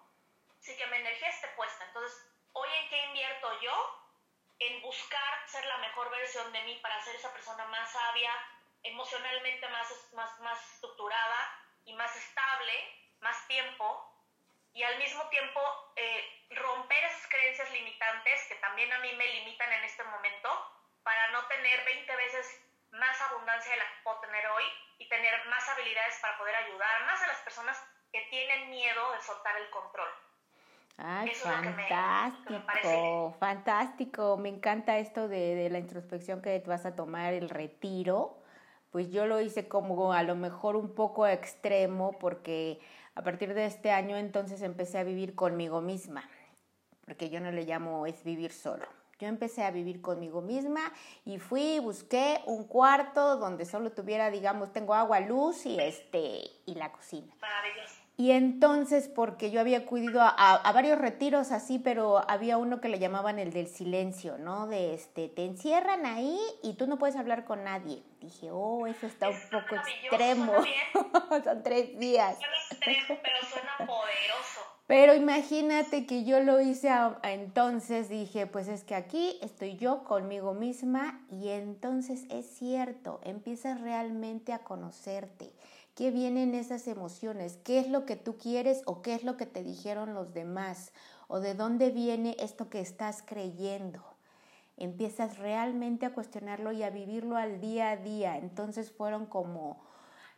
sí 0.59 0.75
que 0.77 0.87
mi 0.87 0.97
energía 0.97 1.29
esté 1.29 1.47
puesta. 1.49 1.85
Entonces, 1.85 2.31
hoy 2.53 2.69
en 2.73 2.89
qué 2.89 2.97
invierto 3.05 3.61
yo 3.61 4.03
en 4.59 4.81
buscar 4.81 5.47
ser 5.47 5.65
la 5.65 5.77
mejor 5.77 6.09
versión 6.09 6.51
de 6.51 6.61
mí 6.63 6.75
para 6.81 6.99
ser 7.01 7.15
esa 7.15 7.31
persona 7.33 7.65
más 7.65 7.91
sabia, 7.91 8.31
emocionalmente 8.83 9.67
más, 9.69 10.13
más, 10.13 10.39
más 10.39 10.73
estructurada 10.73 11.63
y 11.85 11.93
más 11.93 12.15
estable, 12.15 12.73
más 13.21 13.47
tiempo, 13.47 14.13
y 14.73 14.83
al 14.83 14.97
mismo 14.99 15.27
tiempo 15.29 15.59
eh, 15.95 16.45
romper 16.51 17.03
esas 17.05 17.27
creencias 17.29 17.71
limitantes 17.71 18.45
que 18.47 18.55
también 18.55 18.93
a 18.93 18.99
mí 18.99 19.11
me 19.13 19.27
limitan 19.27 19.73
en 19.73 19.83
este 19.83 20.03
momento 20.03 20.49
para 21.01 21.29
no 21.31 21.43
tener 21.47 21.83
20 21.83 22.15
veces 22.15 22.66
más 22.91 23.21
abundancia 23.29 23.71
de 23.71 23.77
la 23.77 23.83
que 23.83 24.03
puedo 24.03 24.19
tener 24.19 24.45
hoy 24.47 24.63
y 24.97 25.09
tener 25.09 25.33
más 25.47 25.67
habilidades 25.69 26.15
para 26.21 26.37
poder 26.37 26.55
ayudar 26.55 27.05
más 27.05 27.21
a 27.21 27.27
las 27.27 27.39
personas 27.39 27.77
que 28.11 28.21
tienen 28.29 28.69
miedo 28.69 29.11
de 29.11 29.21
soltar 29.21 29.57
el 29.57 29.69
control. 29.69 30.07
Ay, 30.97 31.29
fantástico, 31.35 33.35
fantástico. 33.39 34.37
Me 34.37 34.49
encanta 34.49 34.97
esto 34.97 35.27
de, 35.27 35.55
de, 35.55 35.69
la 35.69 35.77
introspección 35.77 36.41
que 36.41 36.59
vas 36.65 36.87
a 36.87 36.95
tomar, 36.95 37.33
el 37.33 37.49
retiro. 37.49 38.41
Pues 38.89 39.11
yo 39.11 39.27
lo 39.27 39.39
hice 39.39 39.67
como 39.67 40.13
a 40.13 40.23
lo 40.23 40.35
mejor 40.35 40.75
un 40.75 40.95
poco 40.95 41.27
extremo 41.27 42.17
porque 42.17 42.79
a 43.13 43.21
partir 43.21 43.53
de 43.53 43.65
este 43.65 43.91
año 43.91 44.17
entonces 44.17 44.61
empecé 44.61 44.97
a 44.97 45.03
vivir 45.03 45.35
conmigo 45.35 45.81
misma, 45.81 46.27
porque 47.05 47.29
yo 47.29 47.41
no 47.41 47.51
le 47.51 47.63
llamo 47.63 48.07
es 48.07 48.23
vivir 48.23 48.51
solo. 48.51 48.87
Yo 49.19 49.27
empecé 49.27 49.63
a 49.63 49.71
vivir 49.71 50.01
conmigo 50.01 50.41
misma 50.41 50.93
y 51.25 51.39
fui, 51.39 51.79
busqué 51.79 52.41
un 52.45 52.65
cuarto 52.65 53.37
donde 53.37 53.65
solo 53.65 53.91
tuviera, 53.91 54.29
digamos, 54.29 54.71
tengo 54.71 54.93
agua, 54.93 55.19
luz 55.19 55.65
y 55.65 55.79
este 55.79 56.41
y 56.65 56.75
la 56.75 56.91
cocina. 56.91 57.33
Maravilloso. 57.41 58.07
Y 58.19 58.31
entonces, 58.31 59.09
porque 59.09 59.51
yo 59.51 59.59
había 59.59 59.77
acudido 59.77 60.21
a, 60.23 60.71
varios 60.73 60.97
retiros 60.97 61.51
así, 61.51 61.77
pero 61.77 62.27
había 62.27 62.57
uno 62.57 62.81
que 62.81 62.89
le 62.89 62.97
llamaban 62.97 63.37
el 63.37 63.53
del 63.53 63.67
silencio, 63.67 64.39
¿no? 64.39 64.65
De 64.65 64.95
este, 64.95 65.29
te 65.29 65.45
encierran 65.45 66.03
ahí 66.07 66.39
y 66.63 66.73
tú 66.73 66.87
no 66.87 66.97
puedes 66.97 67.15
hablar 67.15 67.45
con 67.45 67.63
nadie. 67.63 68.01
Dije, 68.19 68.49
oh, 68.51 68.87
eso 68.87 69.05
está 69.05 69.29
un 69.29 69.39
poco 69.51 69.75
extremo. 69.75 70.51
Son 71.43 71.61
tres 71.61 71.99
días. 71.99 72.37
Suena 72.39 72.57
extremo, 72.71 73.19
pero 73.21 73.37
suena 73.47 73.77
poderoso. 73.77 74.76
Pero 74.87 75.13
imagínate 75.13 76.05
que 76.05 76.23
yo 76.23 76.39
lo 76.39 76.61
hice 76.61 76.89
entonces, 77.23 78.07
dije, 78.07 78.47
pues 78.47 78.69
es 78.69 78.85
que 78.85 78.95
aquí 78.95 79.37
estoy 79.41 79.75
yo 79.75 80.05
conmigo 80.05 80.53
misma 80.53 81.25
y 81.29 81.49
entonces 81.49 82.23
es 82.29 82.45
cierto, 82.45 83.19
empiezas 83.23 83.81
realmente 83.81 84.53
a 84.53 84.63
conocerte 84.63 85.51
qué 85.93 86.09
vienen 86.09 86.55
esas 86.55 86.87
emociones, 86.87 87.57
qué 87.65 87.79
es 87.79 87.89
lo 87.89 88.05
que 88.05 88.15
tú 88.15 88.37
quieres 88.37 88.81
o 88.85 89.01
qué 89.01 89.13
es 89.13 89.25
lo 89.25 89.35
que 89.35 89.45
te 89.45 89.61
dijeron 89.61 90.13
los 90.13 90.33
demás 90.33 90.93
o 91.27 91.41
de 91.41 91.53
dónde 91.53 91.89
viene 91.89 92.37
esto 92.39 92.69
que 92.69 92.79
estás 92.79 93.21
creyendo. 93.25 94.01
Empiezas 94.77 95.37
realmente 95.37 96.05
a 96.05 96.13
cuestionarlo 96.13 96.71
y 96.71 96.83
a 96.83 96.91
vivirlo 96.91 97.35
al 97.35 97.59
día 97.59 97.89
a 97.89 97.97
día. 97.97 98.37
Entonces 98.37 98.91
fueron 98.91 99.25
como 99.25 99.81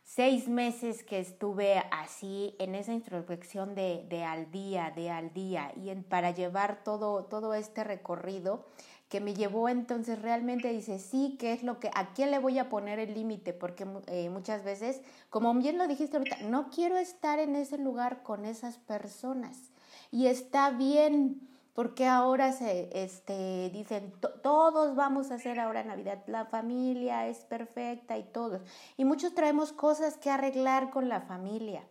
seis 0.02 0.48
meses 0.48 1.02
que 1.02 1.20
estuve 1.20 1.78
así 1.90 2.54
en 2.58 2.74
esa 2.74 2.92
introspección 2.92 3.74
de, 3.74 4.06
de 4.08 4.24
al 4.24 4.50
día, 4.50 4.92
de 4.94 5.10
al 5.10 5.32
día, 5.32 5.72
y 5.76 5.94
para 6.02 6.30
llevar 6.32 6.82
todo, 6.84 7.24
todo 7.24 7.54
este 7.54 7.84
recorrido 7.84 8.66
que 9.10 9.20
me 9.20 9.34
llevó 9.34 9.68
entonces 9.68 10.22
realmente 10.22 10.72
dice, 10.72 11.00
sí, 11.00 11.36
¿qué 11.38 11.52
es 11.52 11.64
lo 11.64 11.80
que, 11.80 11.90
a 11.94 12.14
quién 12.14 12.30
le 12.30 12.38
voy 12.38 12.60
a 12.60 12.68
poner 12.68 13.00
el 13.00 13.12
límite? 13.12 13.52
Porque 13.52 13.84
eh, 14.06 14.30
muchas 14.30 14.62
veces, 14.62 15.02
como 15.30 15.52
bien 15.54 15.78
lo 15.78 15.88
dijiste 15.88 16.16
ahorita, 16.16 16.38
no 16.44 16.70
quiero 16.70 16.96
estar 16.96 17.40
en 17.40 17.56
ese 17.56 17.76
lugar 17.76 18.22
con 18.22 18.44
esas 18.44 18.78
personas. 18.78 19.72
Y 20.12 20.26
está 20.26 20.70
bien, 20.70 21.49
porque 21.74 22.06
ahora 22.06 22.52
se 22.52 22.90
este, 22.92 23.70
dicen, 23.70 24.12
todos 24.42 24.96
vamos 24.96 25.30
a 25.30 25.34
hacer 25.34 25.60
ahora 25.60 25.84
Navidad, 25.84 26.22
la 26.26 26.44
familia 26.46 27.26
es 27.26 27.38
perfecta 27.44 28.18
y 28.18 28.24
todos. 28.24 28.62
Y 28.96 29.04
muchos 29.04 29.34
traemos 29.34 29.72
cosas 29.72 30.16
que 30.16 30.30
arreglar 30.30 30.90
con 30.90 31.08
la 31.08 31.20
familia. 31.20 31.82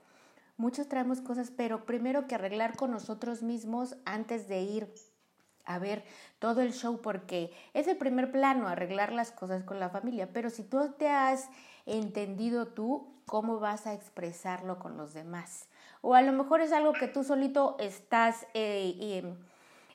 Muchos 0.57 0.89
traemos 0.89 1.21
cosas, 1.21 1.51
pero 1.55 1.85
primero 1.85 2.27
que 2.27 2.35
arreglar 2.35 2.75
con 2.75 2.91
nosotros 2.91 3.43
mismos 3.43 3.95
antes 4.05 4.49
de 4.49 4.61
ir 4.61 4.93
a 5.69 5.79
ver 5.79 6.03
todo 6.39 6.61
el 6.61 6.73
show 6.73 6.99
porque 6.99 7.53
es 7.73 7.87
el 7.87 7.95
primer 7.95 8.31
plano, 8.31 8.67
arreglar 8.67 9.13
las 9.13 9.31
cosas 9.31 9.63
con 9.63 9.79
la 9.79 9.89
familia, 9.89 10.27
pero 10.33 10.49
si 10.49 10.63
tú 10.63 10.93
te 10.97 11.07
has 11.07 11.47
entendido 11.85 12.67
tú, 12.67 13.07
¿cómo 13.25 13.59
vas 13.59 13.85
a 13.85 13.93
expresarlo 13.93 14.79
con 14.79 14.97
los 14.97 15.13
demás? 15.13 15.69
O 16.01 16.15
a 16.15 16.23
lo 16.23 16.33
mejor 16.33 16.61
es 16.61 16.71
algo 16.71 16.93
que 16.93 17.07
tú 17.07 17.23
solito 17.23 17.77
estás, 17.79 18.47
eh, 18.53 19.35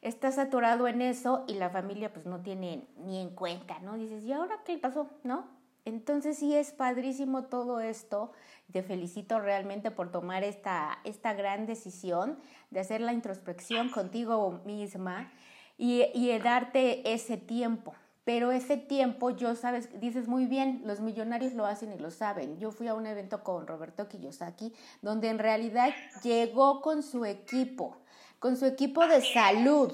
estás 0.05 0.39
atorado 0.39 0.87
en 0.87 1.03
eso 1.03 1.45
y 1.49 1.55
la 1.55 1.71
familia 1.71 2.13
pues 2.13 2.27
no 2.27 2.41
tiene 2.41 2.87
ni 2.99 3.21
en 3.21 3.31
cuenta, 3.31 3.81
¿no? 3.81 3.97
Dices, 3.97 4.23
¿y 4.25 4.33
ahora 4.33 4.61
qué 4.65 4.79
pasó? 4.79 5.09
¿No? 5.25 5.47
Entonces 5.87 6.39
sí 6.39 6.55
es 6.55 6.73
padrísimo 6.73 7.45
todo 7.45 7.81
esto. 7.81 8.31
Te 8.71 8.83
felicito 8.83 9.41
realmente 9.41 9.91
por 9.91 10.13
tomar 10.13 10.45
esta, 10.45 10.99
esta 11.05 11.35
gran 11.35 11.67
decisión 11.67 12.39
de 12.71 12.81
hacer 12.81 13.01
la 13.01 13.13
introspección 13.13 13.91
contigo 13.91 14.61
misma 14.65 15.33
y, 15.77 16.05
y 16.15 16.39
darte 16.39 17.13
ese 17.13 17.37
tiempo. 17.37 17.95
Pero 18.25 18.53
ese 18.53 18.79
tiempo, 18.79 19.31
yo 19.31 19.55
sabes, 19.55 20.01
dices 20.01 20.29
muy 20.29 20.47
bien, 20.47 20.81
los 20.85 21.01
millonarios 21.01 21.53
lo 21.53 21.67
hacen 21.67 21.93
y 21.93 21.99
lo 21.99 22.11
saben. 22.11 22.59
Yo 22.59 22.71
fui 22.71 22.89
a 22.89 22.95
un 22.95 23.07
evento 23.07 23.43
con 23.43 23.67
Roberto 23.67 24.09
Kiyosaki, 24.09 24.73
donde 25.03 25.29
en 25.29 25.39
realidad 25.39 25.91
llegó 26.23 26.81
con 26.81 27.03
su 27.03 27.27
equipo, 27.27 27.99
con 28.45 28.59
su 28.59 28.67
equipo 28.67 29.07
de 29.07 29.23
salud. 29.23 29.91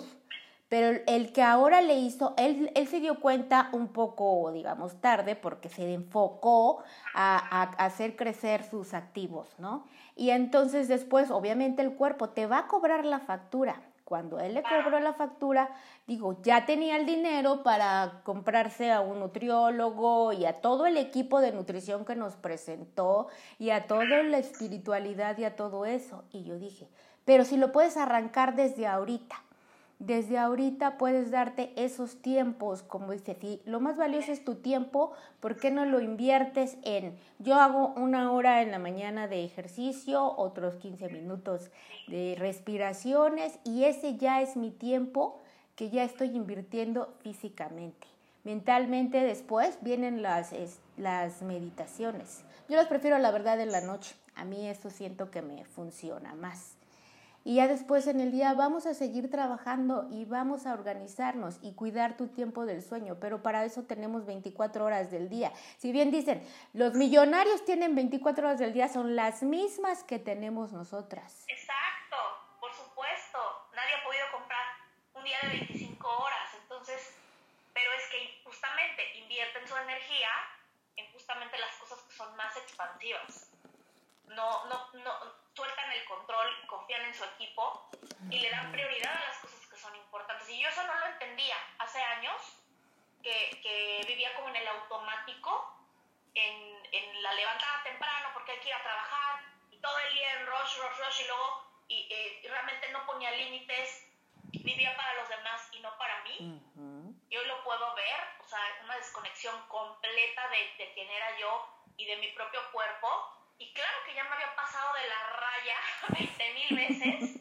Pero 0.68 1.00
el 1.06 1.32
que 1.32 1.40
ahora 1.40 1.82
le 1.82 2.00
hizo, 2.00 2.34
él, 2.36 2.72
él 2.74 2.88
se 2.88 2.98
dio 2.98 3.20
cuenta 3.20 3.68
un 3.72 3.86
poco, 3.86 4.50
digamos, 4.50 5.00
tarde, 5.00 5.36
porque 5.36 5.68
se 5.68 5.94
enfocó 5.94 6.82
a, 7.14 7.36
a 7.36 7.62
hacer 7.84 8.16
crecer 8.16 8.64
sus 8.64 8.92
activos, 8.92 9.54
¿no? 9.58 9.84
Y 10.16 10.30
entonces 10.30 10.88
después, 10.88 11.30
obviamente, 11.30 11.80
el 11.80 11.94
cuerpo 11.94 12.30
te 12.30 12.46
va 12.46 12.58
a 12.58 12.66
cobrar 12.66 13.04
la 13.04 13.20
factura 13.20 13.80
cuando 14.10 14.40
él 14.40 14.54
le 14.54 14.64
cobró 14.64 14.98
la 14.98 15.12
factura, 15.12 15.70
digo, 16.08 16.42
ya 16.42 16.66
tenía 16.66 16.96
el 16.96 17.06
dinero 17.06 17.62
para 17.62 18.22
comprarse 18.24 18.90
a 18.90 19.00
un 19.00 19.20
nutriólogo 19.20 20.32
y 20.32 20.46
a 20.46 20.60
todo 20.60 20.86
el 20.86 20.96
equipo 20.96 21.40
de 21.40 21.52
nutrición 21.52 22.04
que 22.04 22.16
nos 22.16 22.34
presentó 22.34 23.28
y 23.60 23.70
a 23.70 23.86
toda 23.86 24.24
la 24.24 24.38
espiritualidad 24.38 25.38
y 25.38 25.44
a 25.44 25.54
todo 25.54 25.86
eso. 25.86 26.24
Y 26.32 26.42
yo 26.42 26.58
dije, 26.58 26.88
pero 27.24 27.44
si 27.44 27.56
lo 27.56 27.72
puedes 27.72 27.96
arrancar 27.96 28.56
desde 28.56 28.86
ahorita, 28.86 29.42
desde 30.00 30.38
ahorita 30.38 30.96
puedes 30.96 31.30
darte 31.30 31.74
esos 31.76 32.22
tiempos, 32.22 32.82
como 32.82 33.12
dice, 33.12 33.36
si 33.38 33.60
lo 33.66 33.80
más 33.80 33.98
valioso 33.98 34.32
es 34.32 34.42
tu 34.42 34.54
tiempo, 34.54 35.12
¿por 35.40 35.56
qué 35.56 35.70
no 35.70 35.84
lo 35.84 36.00
inviertes 36.00 36.78
en, 36.84 37.18
yo 37.38 37.56
hago 37.56 37.88
una 37.96 38.32
hora 38.32 38.62
en 38.62 38.70
la 38.70 38.78
mañana 38.78 39.28
de 39.28 39.44
ejercicio, 39.44 40.34
otros 40.38 40.76
15 40.76 41.10
minutos 41.10 41.70
de 42.08 42.34
respiraciones 42.38 43.58
y 43.62 43.84
ese 43.84 44.16
ya 44.16 44.40
es 44.40 44.56
mi 44.56 44.70
tiempo 44.70 45.38
que 45.76 45.90
ya 45.90 46.02
estoy 46.02 46.34
invirtiendo 46.34 47.12
físicamente. 47.22 48.06
Mentalmente 48.42 49.20
después 49.20 49.76
vienen 49.82 50.22
las, 50.22 50.54
las 50.96 51.42
meditaciones. 51.42 52.42
Yo 52.70 52.76
las 52.76 52.86
prefiero 52.86 53.18
la 53.18 53.30
verdad 53.30 53.60
en 53.60 53.70
la 53.70 53.82
noche. 53.82 54.14
A 54.34 54.44
mí 54.44 54.66
eso 54.66 54.88
siento 54.88 55.30
que 55.30 55.42
me 55.42 55.66
funciona 55.66 56.34
más. 56.34 56.79
Y 57.42 57.56
ya 57.56 57.68
después 57.68 58.06
en 58.06 58.20
el 58.20 58.32
día 58.32 58.52
vamos 58.52 58.84
a 58.84 58.92
seguir 58.92 59.30
trabajando 59.30 60.06
y 60.10 60.26
vamos 60.26 60.66
a 60.66 60.74
organizarnos 60.74 61.58
y 61.62 61.74
cuidar 61.74 62.16
tu 62.16 62.28
tiempo 62.28 62.66
del 62.66 62.82
sueño, 62.82 63.16
pero 63.18 63.42
para 63.42 63.64
eso 63.64 63.84
tenemos 63.84 64.26
24 64.26 64.84
horas 64.84 65.10
del 65.10 65.30
día. 65.30 65.52
Si 65.78 65.90
bien 65.90 66.10
dicen, 66.10 66.46
los 66.74 66.94
millonarios 66.94 67.64
tienen 67.64 67.94
24 67.94 68.46
horas 68.46 68.58
del 68.58 68.74
día, 68.74 68.88
son 68.88 69.16
las 69.16 69.42
mismas 69.42 70.04
que 70.04 70.18
tenemos 70.18 70.72
nosotras. 70.72 71.44
Exacto, 71.48 72.16
por 72.60 72.72
supuesto. 72.74 73.38
Nadie 73.74 73.94
ha 73.94 74.04
podido 74.04 74.26
comprar 74.32 74.66
un 75.14 75.24
día 75.24 75.38
de 75.42 75.48
25 75.48 76.08
horas, 76.08 76.54
entonces, 76.62 77.16
pero 77.72 77.90
es 77.92 78.06
que 78.10 78.42
justamente 78.44 79.18
invierten 79.18 79.66
su 79.66 79.76
energía 79.78 80.28
en 80.96 81.10
justamente 81.12 81.56
las 81.58 81.74
cosas 81.76 82.00
que 82.02 82.12
son 82.12 82.36
más 82.36 82.54
expansivas. 82.58 83.50
No, 84.28 84.66
no, 84.66 84.92
no, 84.92 85.39
sueltan 85.54 85.92
el 85.92 86.04
control, 86.04 86.66
confían 86.66 87.02
en 87.02 87.14
su 87.14 87.24
equipo 87.24 87.90
y 88.30 88.38
le 88.38 88.50
dan 88.50 88.72
prioridad 88.72 89.14
a 89.14 89.28
las 89.28 89.38
cosas 89.38 89.66
que 89.66 89.76
son 89.76 89.94
importantes. 89.96 90.48
Y 90.48 90.60
yo 90.60 90.68
eso 90.68 90.82
no 90.86 90.94
lo 90.94 91.06
entendía 91.06 91.56
hace 91.78 92.02
años, 92.02 92.40
que, 93.22 93.60
que 93.62 94.04
vivía 94.06 94.34
como 94.36 94.48
en 94.48 94.56
el 94.56 94.68
automático, 94.68 95.76
en, 96.34 96.86
en, 96.92 97.22
la 97.22 97.34
levantada 97.34 97.82
temprano 97.82 98.28
porque 98.32 98.52
hay 98.52 98.60
que 98.60 98.68
ir 98.68 98.74
a 98.74 98.82
trabajar 98.82 99.44
y 99.70 99.78
todo 99.78 99.98
el 99.98 100.14
día 100.14 100.32
en 100.34 100.46
rush, 100.46 100.76
rush, 100.78 100.98
rush 101.04 101.20
y 101.20 101.26
luego 101.26 101.70
y, 101.88 102.08
eh, 102.10 102.48
realmente 102.48 102.88
no 102.92 103.04
ponía 103.04 103.30
límites, 103.32 104.06
vivía 104.52 104.96
para 104.96 105.14
los 105.14 105.28
demás 105.28 105.68
y 105.72 105.80
no 105.80 105.96
para 105.98 106.22
mí. 106.22 106.62
Y 107.28 107.36
hoy 107.36 107.46
lo 107.46 107.62
puedo 107.64 107.94
ver, 107.94 108.20
o 108.44 108.48
sea, 108.48 108.60
una 108.84 108.96
desconexión 108.96 109.54
completa 109.68 110.48
de, 110.48 110.84
de 110.84 110.92
quién 110.94 111.10
era 111.10 111.36
yo 111.38 111.68
y 111.96 112.06
de 112.06 112.16
mi 112.16 112.28
propio 112.28 112.60
cuerpo 112.72 113.39
y 113.60 113.72
claro 113.72 113.98
que 114.04 114.14
ya 114.14 114.24
me 114.24 114.34
había 114.34 114.54
pasado 114.56 114.92
de 114.94 115.06
la 115.06 115.26
raya 115.36 115.76
20 116.08 116.54
mil 116.54 116.76
veces. 116.76 117.36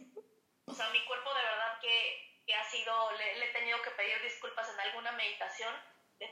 O 0.67 0.73
sea, 0.73 0.89
mi 0.89 1.03
cuerpo 1.05 1.34
de 1.34 1.41
verdad 1.41 1.79
que, 1.79 2.43
que 2.45 2.53
ha 2.53 2.63
sido, 2.65 3.12
le, 3.17 3.43
he 3.43 3.53
tenido 3.53 3.82
que 3.82 3.89
pedir 3.91 4.21
disculpas 4.21 4.69
en 4.69 4.79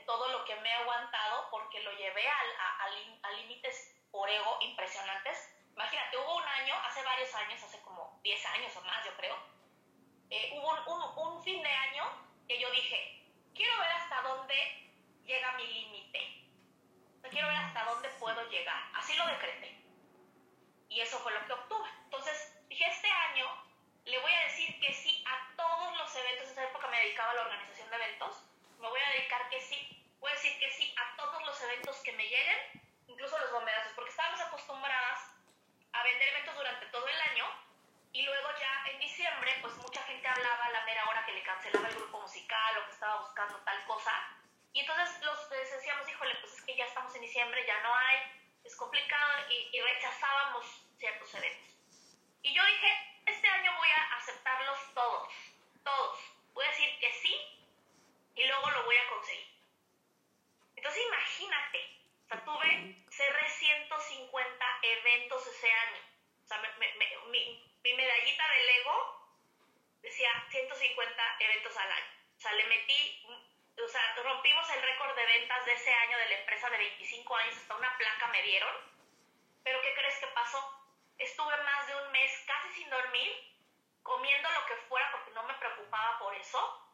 todo 0.08 0.28
lo 0.28 0.44
que 0.46 0.56
me 0.56 0.68
he 0.68 0.72
aguantado 0.72 1.48
porque 1.50 1.80
lo 1.82 1.92
llevé 1.92 2.26
a 2.26 3.30
límites 3.36 3.94
por 4.10 4.28
ego 4.28 4.58
impresionantes. 4.62 5.54
Imagínate, 5.74 6.16
hubo 6.16 6.36
un 6.36 6.48
año, 6.48 6.74
hace 6.86 7.02
varios 7.02 7.34
años, 7.34 7.62
hace 7.62 7.80
como 7.82 8.18
10 8.22 8.46
años 8.46 8.76
o 8.76 8.80
más, 8.82 9.04
yo 9.04 9.14
creo, 9.16 9.36
eh, 10.30 10.50
hubo 10.54 10.70
un, 10.70 11.34
un, 11.34 11.42
fin 11.44 11.62
de 11.62 11.68
año 11.68 12.04
que 12.48 12.58
yo 12.58 12.70
dije, 12.70 13.22
quiero 13.54 13.78
ver 13.78 13.92
hasta 13.92 14.22
dónde 14.22 14.54
llega 15.24 15.52
mi 15.52 15.66
límite. 15.66 16.37
Quiero 17.30 17.48
ver 17.48 17.56
hasta 17.56 17.84
dónde 17.84 18.08
puedo 18.20 18.48
llegar. 18.48 18.82
Así 18.94 19.14
lo 19.16 19.26
decreté. 19.26 19.80
Y 20.88 21.00
eso 21.00 21.18
fue 21.18 21.32
lo 21.32 21.44
que 21.46 21.52
obtuve. 21.52 21.88
Entonces 22.04 22.58
dije, 22.68 22.84
este 22.86 23.10
año 23.10 23.46
le 24.04 24.18
voy 24.20 24.32
a 24.32 24.44
decir 24.44 24.80
que 24.80 24.92
sí 24.92 25.24
a 25.26 25.56
todos 25.56 25.96
los 25.98 26.14
eventos. 26.16 26.46
En 26.46 26.52
esa 26.52 26.64
época 26.64 26.88
me 26.88 27.00
dedicaba 27.00 27.32
a 27.32 27.34
la 27.34 27.42
organización 27.42 27.90
de 27.90 27.96
eventos. 27.96 28.42
Me 28.80 28.88
voy 28.88 29.00
a 29.00 29.10
dedicar 29.10 29.48
que 29.50 29.60
sí. 29.60 30.04
Voy 30.20 30.30
a 30.30 30.34
decir 30.34 30.58
que 30.58 30.70
sí 30.72 30.94
a 30.96 31.16
todos 31.16 31.44
los 31.44 31.62
eventos 31.62 31.96
que 31.98 32.12
me 32.12 32.24
lleguen, 32.24 32.58
incluso 33.06 33.38
los 33.38 33.52
bombazos, 33.52 33.92
porque 33.94 34.10
estábamos 34.10 34.40
acostumbradas 34.40 35.30
a 35.92 36.02
vender 36.02 36.28
eventos 36.28 36.56
durante 36.56 36.86
todo 36.86 37.06
el 37.06 37.20
año 37.20 37.44
y 38.12 38.22
luego 38.22 38.48
ya 38.58 38.90
en 38.90 38.98
diciembre, 38.98 39.58
pues 39.60 39.74
mucha 39.76 40.02
gente 40.02 40.26
hablaba 40.26 40.64
a 40.64 40.70
la 40.70 40.84
mera 40.84 41.04
hora 41.08 41.24
que 41.24 41.32
le 41.32 41.42
cancelaba 41.42 41.88
el 41.88 41.94
grupo 41.94 42.20
musical 42.20 42.78
o 42.78 42.84
que 42.86 42.92
estaba 42.92 43.20
buscando 43.20 43.56
tal 43.58 43.84
cosa. 43.84 44.12
Y 44.78 44.82
entonces 44.82 45.20
los 45.22 45.50
decíamos, 45.50 46.08
híjole, 46.08 46.36
pues 46.36 46.54
es 46.54 46.62
que 46.62 46.76
ya 46.76 46.84
estamos 46.84 47.12
en 47.16 47.22
diciembre, 47.22 47.66
ya 47.66 47.80
no 47.80 47.92
hay, 47.92 48.18
es 48.62 48.76
complicado 48.76 49.50
y, 49.50 49.80
rechazábamos 49.80 50.66
ciertos 50.96 51.34
eventos. 51.34 51.68
Y 52.42 52.54
yo 52.54 52.64
dije, 52.64 53.20
este 53.26 53.48
año 53.48 53.72
voy 53.76 53.88
a 53.88 54.14
aceptarlos 54.18 54.78
todos, 54.94 55.32
todos. 55.82 56.20
Voy 56.52 56.64
a 56.64 56.68
decir 56.68 56.96
que 57.00 57.12
sí 57.12 57.34
y 58.36 58.46
luego 58.46 58.70
lo 58.70 58.84
voy 58.84 58.96
a 58.96 59.08
conseguir. 59.08 59.48
Entonces 60.76 61.02
imagínate, 61.08 62.00
o 62.22 62.28
sea, 62.28 62.44
tuve, 62.44 63.04
cerré 63.10 63.50
150 63.50 64.78
eventos 64.82 65.44
ese 65.44 65.72
año. 65.72 66.02
O 66.44 66.46
sea, 66.46 66.62
mi, 67.32 67.68
mi 67.82 67.94
medallita 67.94 68.48
de 68.48 68.64
Lego 68.64 69.28
decía 70.02 70.30
150 70.50 71.36
eventos 71.40 71.76
al 71.76 71.90
año. 71.90 72.18
O 72.36 72.40
sea, 72.40 72.52
le 72.52 72.64
metí, 72.66 73.26
o 73.84 73.88
sea, 73.88 74.14
rompimos 74.22 74.68
el 74.70 74.82
récord 74.82 75.14
de 75.14 75.26
ventas 75.26 75.64
de 75.64 75.72
ese 75.72 75.92
año 75.92 76.18
de 76.18 76.28
la 76.28 76.38
empresa 76.38 76.70
de 76.70 76.78
25 76.78 77.36
años, 77.36 77.56
hasta 77.56 77.76
una 77.76 77.96
placa 77.96 78.26
me 78.28 78.42
dieron. 78.42 78.74
Pero 79.62 79.80
¿qué 79.82 79.94
crees 79.94 80.18
que 80.18 80.26
pasó? 80.28 80.60
Estuve 81.18 81.56
más 81.64 81.86
de 81.86 81.96
un 81.96 82.12
mes 82.12 82.44
casi 82.46 82.72
sin 82.74 82.90
dormir, 82.90 83.54
comiendo 84.02 84.50
lo 84.50 84.66
que 84.66 84.76
fuera 84.88 85.10
porque 85.12 85.30
no 85.32 85.42
me 85.44 85.54
preocupaba 85.54 86.18
por 86.18 86.34
eso 86.34 86.84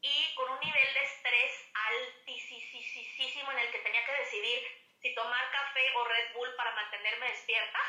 y 0.00 0.34
con 0.34 0.50
un 0.50 0.60
nivel 0.60 0.94
de 0.94 1.02
estrés 1.02 1.70
altísimo 1.74 3.52
en 3.52 3.58
el 3.58 3.70
que 3.70 3.78
tenía 3.78 4.04
que 4.04 4.12
decidir 4.12 4.82
si 5.00 5.14
tomar 5.14 5.50
café 5.50 5.92
o 5.96 6.04
Red 6.04 6.32
Bull 6.34 6.54
para 6.56 6.74
mantenerme 6.74 7.30
despierta 7.30 7.80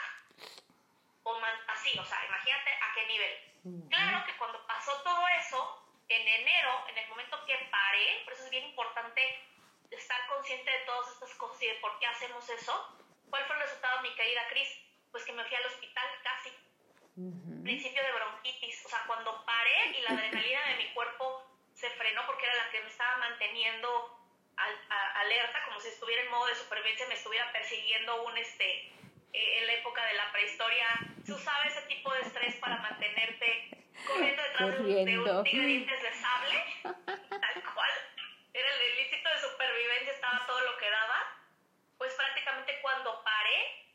o 1.24 1.42
así, 1.68 1.98
o 1.98 2.06
sea, 2.06 2.26
imagínate 2.26 2.72
a 2.72 2.94
qué 2.94 3.06
nivel. 3.08 3.90
Claro 3.90 4.26
que 4.26 4.36
cuando 4.38 4.66
pasó 4.68 5.02
todo 5.04 5.26
eso, 5.40 5.83
en 6.10 6.28
enero, 6.28 6.86
en 6.90 6.98
el 6.98 7.10
momento 7.10 7.44
que 7.46 7.56
paré, 7.72 8.22
por 8.24 8.34
eso 8.34 8.44
es 8.44 8.50
bien 8.50 8.66
importante 8.66 9.22
estar 9.92 10.28
consciente 10.28 10.70
de 10.70 10.80
todas 10.86 11.12
estas 11.14 11.34
cosas 11.36 11.62
y 11.62 11.68
de 11.68 11.76
por 11.76 11.98
qué 12.00 12.08
hacemos 12.08 12.48
eso, 12.50 12.98
¿cuál 13.30 13.46
fue 13.46 13.56
el 13.56 13.62
resultado 13.62 14.02
de 14.02 14.10
mi 14.10 14.16
querida 14.16 14.48
Cris? 14.50 14.70
Pues 15.12 15.24
que 15.24 15.34
me 15.34 15.44
fui 15.46 15.56
al 15.56 15.66
hospital 15.66 16.08
casi. 16.24 16.52
Principio 17.64 18.04
de 18.04 18.12
bronquitis, 18.12 18.86
o 18.86 18.90
sea, 18.90 19.04
cuando 19.06 19.46
paré 19.46 19.98
y 19.98 20.02
la 20.02 20.10
adrenalina 20.10 20.68
de 20.70 20.76
mi 20.76 20.94
cuerpo 20.94 21.46
se 21.74 21.90
frenó 21.92 22.26
porque 22.26 22.46
era 22.46 22.56
la 22.56 22.72
que 22.72 22.82
me 22.82 22.88
estaba 22.88 23.18
manteniendo 23.18 24.20
alerta, 25.16 25.64
como 25.66 25.80
si 25.80 25.90
estuviera 25.90 26.24
en 26.24 26.32
modo 26.32 26.48
de 26.48 26.56
supervivencia, 26.56 27.08
me 27.08 27.16
estuviera 27.16 27.52
persiguiendo 27.52 28.24
un 28.24 28.38
este 28.38 28.94
eh, 29.34 29.60
en 29.60 29.68
la 29.68 29.74
época 29.74 30.06
de 30.06 30.14
la 30.14 30.32
prehistoria, 30.32 30.88
se 31.24 31.34
usaba 31.34 31.64
ese 31.64 31.82
tipo 31.84 32.14
de 32.14 32.22
estrés 32.22 32.56
para 32.56 32.78
mantenerte 32.78 33.83
corriendo 34.08 34.42
detrás 34.42 34.76
de 34.76 34.80
un, 34.82 35.44
tigre 35.44 35.66
dientes 35.66 36.02
de 36.02 36.14
sable, 36.14 36.66
tal 36.84 37.74
cual. 37.74 37.92
Era 38.54 38.70
el 38.70 38.94
ilícito 38.94 39.30
de 39.30 39.40
supervivencia, 39.40 40.14
estaba 40.14 40.46
todo 40.46 40.60
lo 40.62 40.78
que 40.78 40.90
daba. 40.90 41.38
Pues 41.98 42.14
prácticamente 42.16 42.80
cuando 42.82 43.24
paré, 43.24 43.88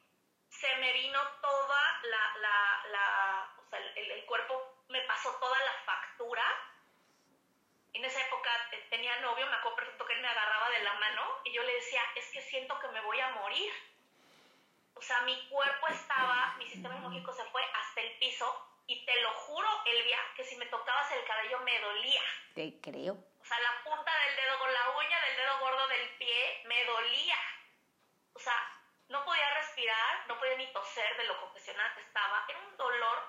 se 0.48 0.74
me 0.76 0.92
vino 0.92 1.20
toda 1.40 2.00
la, 2.02 2.38
la, 2.40 2.82
la 2.90 3.54
o 3.58 3.70
sea, 3.70 3.78
el, 3.78 4.10
el 4.10 4.24
cuerpo 4.24 4.82
me 4.88 5.00
pasó 5.02 5.34
toda 5.40 5.58
la 5.58 5.72
factura. 5.84 6.44
En 7.92 8.04
esa 8.04 8.20
época 8.26 8.50
eh, 8.72 8.86
tenía 8.90 9.18
novio, 9.20 9.46
me 9.46 9.56
acuerdo 9.56 9.76
perfecto 9.76 10.06
que 10.06 10.14
él 10.14 10.20
me 10.20 10.28
agarraba 10.28 10.70
de 10.70 10.82
la 10.82 10.94
mano 10.94 11.22
y 11.44 11.52
yo 11.52 11.62
le 11.62 11.74
decía, 11.74 12.00
es 12.16 12.26
que 12.32 12.40
siento 12.42 12.78
que 12.78 12.88
me 12.88 13.00
voy 13.00 13.20
a 13.20 13.30
morir 13.30 13.72
o 14.98 15.02
sea, 15.02 15.20
mi 15.22 15.48
cuerpo 15.48 15.86
estaba, 15.88 16.56
mi 16.58 16.66
sistema 16.66 16.96
inmunológico 16.96 17.32
se 17.32 17.44
fue 17.44 17.62
hasta 17.62 18.00
el 18.00 18.18
piso 18.18 18.46
y 18.88 19.04
te 19.04 19.20
lo 19.20 19.30
juro, 19.34 19.68
Elvia, 19.84 20.18
que 20.34 20.44
si 20.44 20.56
me 20.56 20.66
tocabas 20.66 21.12
el 21.12 21.24
cabello 21.24 21.60
me 21.60 21.78
dolía. 21.78 22.22
Te 22.54 22.80
creo. 22.80 23.12
O 23.12 23.44
sea, 23.44 23.60
la 23.60 23.84
punta 23.84 24.10
del 24.24 24.36
dedo 24.36 24.58
con 24.58 24.72
la 24.72 24.90
uña 24.96 25.20
del 25.20 25.36
dedo 25.36 25.58
gordo 25.60 25.88
del 25.88 26.08
pie 26.16 26.62
me 26.64 26.84
dolía. 26.86 27.36
O 28.32 28.38
sea, 28.38 28.56
no 29.08 29.24
podía 29.26 29.54
respirar, 29.54 30.26
no 30.26 30.38
podía 30.38 30.56
ni 30.56 30.72
toser 30.72 31.16
de 31.18 31.24
lo 31.24 31.38
confesional 31.40 31.94
que 31.94 32.00
estaba. 32.00 32.46
Era 32.48 32.58
un 32.58 32.76
dolor, 32.78 33.22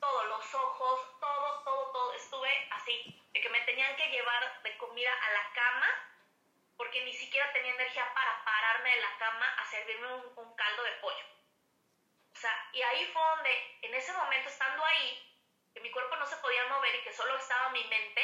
todos 0.00 0.26
los 0.26 0.54
ojos, 0.54 1.20
todo, 1.20 1.62
todo, 1.62 1.92
todo. 1.92 2.12
Estuve 2.14 2.68
así, 2.72 3.22
de 3.32 3.40
que 3.40 3.48
me 3.48 3.60
tenían 3.60 3.94
que 3.96 4.08
llevar 4.08 4.62
de 4.62 4.76
comida 4.76 5.12
a 5.12 5.30
la 5.30 5.52
cama 5.52 5.86
porque 6.76 7.04
ni 7.04 7.14
siquiera 7.14 7.52
tenía 7.52 7.74
energía 7.74 8.12
para 8.12 8.44
pararme 8.44 8.90
de 8.90 9.00
la 9.00 9.18
cama 9.18 9.46
a 9.58 9.64
servirme 9.70 10.14
un, 10.14 10.54
caldo 10.56 10.82
de 10.82 10.92
pollo. 11.00 11.35
O 12.36 12.38
sea, 12.38 12.68
y 12.70 12.82
ahí 12.82 13.06
fue 13.06 13.22
donde, 13.22 13.78
en 13.80 13.94
ese 13.94 14.12
momento, 14.12 14.50
estando 14.50 14.84
ahí, 14.84 15.18
que 15.72 15.80
mi 15.80 15.90
cuerpo 15.90 16.16
no 16.16 16.26
se 16.26 16.36
podía 16.36 16.66
mover 16.66 16.94
y 16.94 17.02
que 17.02 17.10
solo 17.10 17.34
estaba 17.34 17.70
mi 17.70 17.82
mente, 17.84 18.22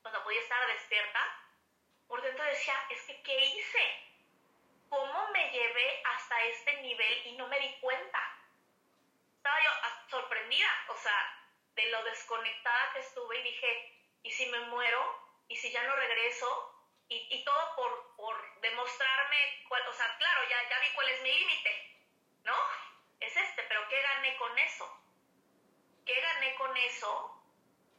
cuando 0.00 0.22
podía 0.22 0.38
estar 0.38 0.64
despierta, 0.68 1.20
por 2.06 2.22
dentro 2.22 2.44
decía, 2.44 2.86
es 2.88 3.02
que, 3.02 3.20
¿qué 3.22 3.36
hice? 3.46 4.12
¿Cómo 4.88 5.28
me 5.30 5.50
llevé 5.50 6.02
hasta 6.04 6.40
este 6.44 6.72
nivel 6.82 7.26
y 7.26 7.32
no 7.32 7.48
me 7.48 7.58
di 7.58 7.80
cuenta? 7.80 8.38
Estaba 9.38 9.60
yo 9.60 9.70
sorprendida, 10.08 10.84
o 10.90 10.96
sea, 10.96 11.50
de 11.74 11.86
lo 11.86 12.04
desconectada 12.04 12.92
que 12.92 13.00
estuve 13.00 13.40
y 13.40 13.42
dije, 13.42 13.92
¿y 14.22 14.30
si 14.30 14.46
me 14.46 14.60
muero? 14.60 15.18
¿Y 15.48 15.56
si 15.56 15.72
ya 15.72 15.82
no 15.82 15.96
regreso? 15.96 16.76
y, 17.10 17.26
y 17.28 17.44
todo 17.44 17.74
por, 17.74 18.14
por 18.14 18.60
demostrarme, 18.60 19.64
cuál, 19.68 19.86
o 19.88 19.92
sea, 19.92 20.16
claro, 20.16 20.48
ya, 20.48 20.68
ya 20.68 20.78
vi 20.78 20.92
cuál 20.94 21.08
es 21.08 21.20
mi 21.22 21.32
límite. 21.32 21.90
Es 23.20 23.36
este, 23.36 23.62
pero 23.68 23.86
¿qué 23.88 24.02
gané 24.02 24.36
con 24.36 24.58
eso? 24.58 25.00
¿Qué 26.06 26.20
gané 26.20 26.54
con 26.56 26.76
eso? 26.76 27.36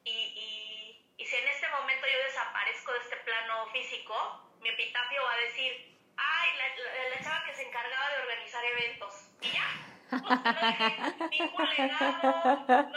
Y, 0.04 1.06
y, 1.18 1.26
si 1.26 1.36
en 1.36 1.48
este 1.48 1.70
momento 1.70 2.08
yo 2.08 2.18
desaparezco 2.26 2.92
de 2.92 3.00
este 3.00 3.16
plano 3.18 3.68
físico, 3.68 4.50
mi 4.60 4.70
epitafio 4.70 5.24
va 5.24 5.34
a 5.34 5.38
decir, 5.38 5.98
ay, 6.18 6.50
la, 6.58 6.68
la, 7.10 7.22
chava 7.24 7.46
que 7.46 7.54
se 7.56 7.68
encargaba 7.68 8.10
de 8.10 8.18
organizar 8.22 8.66
eventos, 8.66 9.30
y 9.40 9.52
ya. 9.52 9.68
no 10.12 10.18
no 10.18 10.30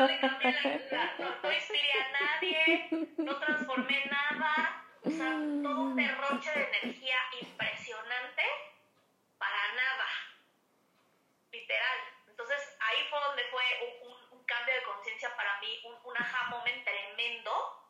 le 0.07 0.21
cambié 0.21 0.89
la, 0.91 1.15
no, 1.19 1.37
no 1.43 1.53
inspiré 1.53 1.93
a 1.93 2.11
nadie, 2.11 2.89
no 3.19 3.39
transformé 3.39 4.07
nada, 4.07 4.85
o 5.05 5.11
sea, 5.11 5.31
todo 5.63 5.81
un 5.83 5.97
derroche 5.97 6.51
de 6.51 6.65
energía 6.65 7.19
impresionante 7.41 8.43
para 9.39 9.75
nada. 9.75 10.07
Literal. 11.53 12.13
Ahí 12.85 13.07
fue 13.09 13.20
donde 13.20 13.44
fue 13.44 13.62
un, 14.03 14.44
cambio 14.47 14.75
de 14.75 14.83
conciencia 14.83 15.35
para 15.37 15.59
mí, 15.61 15.81
un, 15.85 15.99
un 16.05 16.16
aha 16.18 16.51
moment 16.51 16.85
tremendo 16.85 17.83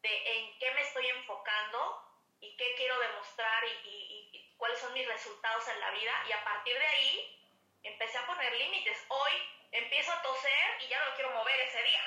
de 0.00 0.38
en 0.38 0.58
qué 0.60 0.70
me 0.70 0.82
estoy 0.82 1.08
enfocando 1.08 2.08
y 2.40 2.56
qué 2.56 2.74
quiero 2.76 2.98
demostrar 3.00 3.64
y, 3.84 4.54
cuáles 4.56 4.78
son 4.80 4.92
mis 4.92 5.06
resultados 5.06 5.66
en 5.68 5.80
la 5.80 5.90
vida. 5.90 6.12
Y 6.28 6.32
a 6.32 6.44
partir 6.44 6.76
de 6.76 6.86
ahí 6.86 7.48
empecé 7.82 8.18
a 8.18 8.26
poner 8.26 8.52
límites. 8.56 9.04
Hoy 9.08 9.32
empiezo 9.70 10.12
a 10.12 10.22
toser 10.22 10.82
y 10.82 10.88
ya 10.88 11.04
no 11.04 11.14
quiero 11.14 11.30
mover 11.30 11.60
ese 11.60 11.82
día. 11.82 12.02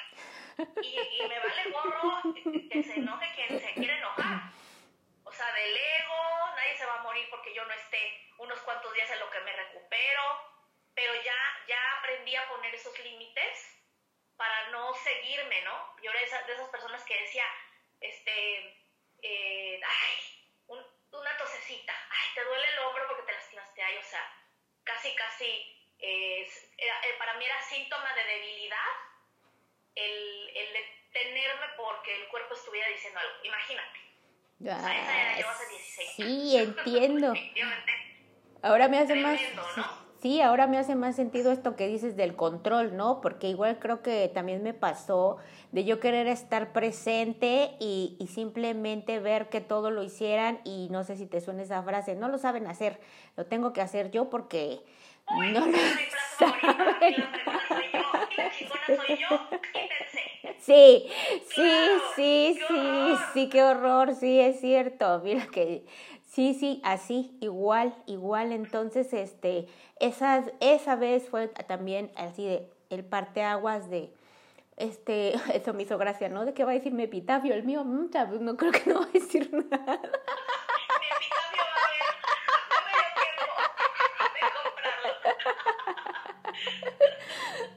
Y, 0.81 0.99
y 0.99 1.27
me 1.27 1.39
vale 1.39 1.71
gorro 1.71 2.21
que 2.71 2.83
se 2.83 2.93
enoje 2.95 3.31
quien 3.35 3.59
se 3.59 3.73
quiere 3.73 3.97
enojar. 3.97 4.51
O 5.23 5.31
sea, 5.31 5.51
del 5.53 5.77
ego, 5.77 6.55
nadie 6.55 6.77
se 6.77 6.85
va 6.85 6.95
a 6.95 7.03
morir 7.03 7.27
porque 7.29 7.53
yo 7.53 7.63
no 7.65 7.73
esté 7.73 8.31
unos 8.37 8.59
cuantos 8.59 8.93
días 8.93 9.09
en 9.11 9.19
lo 9.19 9.29
que 9.29 9.39
me 9.39 9.53
recupero, 9.53 10.23
pero 10.95 11.13
ya, 11.15 11.65
ya 11.67 11.97
aprendí 11.99 12.35
a 12.35 12.47
poner 12.49 12.73
esos 12.75 12.97
límites 12.99 13.81
para 14.37 14.69
no 14.69 14.93
seguirme, 14.95 15.61
¿no? 15.61 15.95
Yo 16.01 16.11
era 16.11 16.19
de 16.19 16.53
esas 16.53 16.69
personas 16.69 17.03
que 17.03 17.19
decía, 17.21 17.45
este, 17.99 18.85
eh, 19.21 19.79
ay, 19.85 20.75
una 21.11 21.37
tosecita, 21.37 21.93
ay, 22.09 22.27
te 22.35 22.43
duele 22.43 22.67
el 22.67 22.79
hombro 22.79 23.07
porque 23.07 23.23
te 23.23 23.33
lastimaste 23.33 23.83
ahí, 23.83 23.97
o 23.97 24.03
sea, 24.03 24.25
casi, 24.83 25.13
casi, 25.15 25.77
eh, 25.99 26.47
para 27.19 27.35
mí 27.35 27.45
era 27.45 27.61
síntoma 27.61 28.13
de 28.15 28.23
debilidad 28.23 28.87
el, 29.95 30.49
el 30.55 30.73
detenerme 30.73 31.67
porque 31.77 32.15
el 32.21 32.27
cuerpo 32.29 32.53
estuviera 32.55 32.87
diciendo 32.87 33.19
algo. 33.19 33.33
Imagínate. 33.43 33.99
esa 34.59 35.21
era 35.21 35.39
yo 35.39 35.49
hace 35.49 35.67
16 35.67 36.09
Sí, 36.15 36.57
entiendo. 36.57 37.33
Ahora 38.63 38.87
me 38.87 38.99
hace 38.99 39.15
más... 39.15 39.39
Sí, 40.21 40.39
ahora 40.39 40.67
me 40.67 40.77
hace 40.77 40.93
más 40.93 41.15
sentido 41.15 41.51
esto 41.51 41.75
que 41.75 41.87
dices 41.87 42.15
del 42.15 42.35
control, 42.35 42.95
¿no? 42.95 43.21
Porque 43.21 43.49
igual 43.49 43.79
creo 43.79 44.03
que 44.03 44.29
también 44.31 44.61
me 44.61 44.75
pasó 44.75 45.37
de 45.71 45.83
yo 45.83 45.99
querer 45.99 46.27
estar 46.27 46.73
presente 46.73 47.75
y, 47.79 48.17
y, 48.19 48.27
simplemente 48.27 49.19
ver 49.19 49.49
que 49.49 49.61
todo 49.61 49.89
lo 49.89 50.03
hicieran 50.03 50.59
y 50.63 50.89
no 50.91 51.03
sé 51.03 51.15
si 51.15 51.25
te 51.25 51.41
suena 51.41 51.63
esa 51.63 51.81
frase, 51.81 52.15
no 52.15 52.27
lo 52.27 52.37
saben 52.37 52.67
hacer, 52.67 52.99
lo 53.35 53.47
tengo 53.47 53.73
que 53.73 53.81
hacer 53.81 54.11
yo 54.11 54.29
porque 54.29 54.81
no 55.31 55.65
lo 55.65 55.77
saben. 56.37 57.15
Sí, 60.59 61.07
sí, 61.55 61.71
sí, 62.15 62.59
sí, 62.67 63.15
sí, 63.33 63.49
qué 63.49 63.63
horror, 63.63 64.13
sí, 64.13 64.39
es 64.39 64.59
cierto. 64.59 65.19
Mira 65.23 65.47
que 65.47 65.85
Sí, 66.31 66.53
sí, 66.53 66.79
así, 66.85 67.37
igual, 67.41 67.93
igual. 68.05 68.53
Entonces, 68.53 69.11
este, 69.11 69.67
esa, 69.99 70.45
esa 70.61 70.95
vez 70.95 71.27
fue 71.27 71.49
también 71.49 72.09
así 72.15 72.45
de 72.45 72.69
el 72.89 73.03
parteaguas 73.03 73.89
de, 73.89 74.13
este, 74.77 75.33
eso 75.53 75.73
me 75.73 75.83
hizo 75.83 75.97
gracia, 75.97 76.29
¿no? 76.29 76.45
De 76.45 76.53
qué 76.53 76.63
va 76.63 76.71
a 76.71 76.75
decir 76.75 76.93
mi 76.93 77.03
epitafio, 77.03 77.53
el 77.53 77.63
mío, 77.63 77.83
mm, 77.83 78.11
no 78.39 78.55
creo 78.55 78.71
que 78.71 78.89
no 78.89 79.01
va 79.01 79.07
a 79.07 79.09
decir 79.09 79.51
nada. 79.71 79.99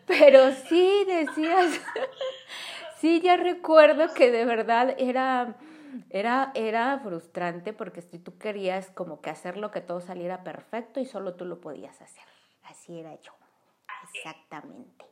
Pero 0.06 0.52
sí 0.68 1.04
decías, 1.08 1.80
sí, 3.00 3.20
ya 3.20 3.36
recuerdo 3.36 4.14
que 4.14 4.30
de 4.30 4.44
verdad 4.44 4.94
era 4.96 5.56
era, 6.10 6.52
era 6.54 6.98
frustrante 7.00 7.72
porque 7.72 8.02
si 8.02 8.18
tú 8.18 8.38
querías 8.38 8.90
como 8.90 9.20
que 9.20 9.30
hacerlo 9.30 9.70
que 9.70 9.80
todo 9.80 10.00
saliera 10.00 10.44
perfecto 10.44 11.00
y 11.00 11.06
solo 11.06 11.34
tú 11.34 11.44
lo 11.44 11.60
podías 11.60 12.00
hacer. 12.00 12.24
Así 12.62 12.98
era 12.98 13.14
yo. 13.20 13.32
Exactamente. 14.12 15.04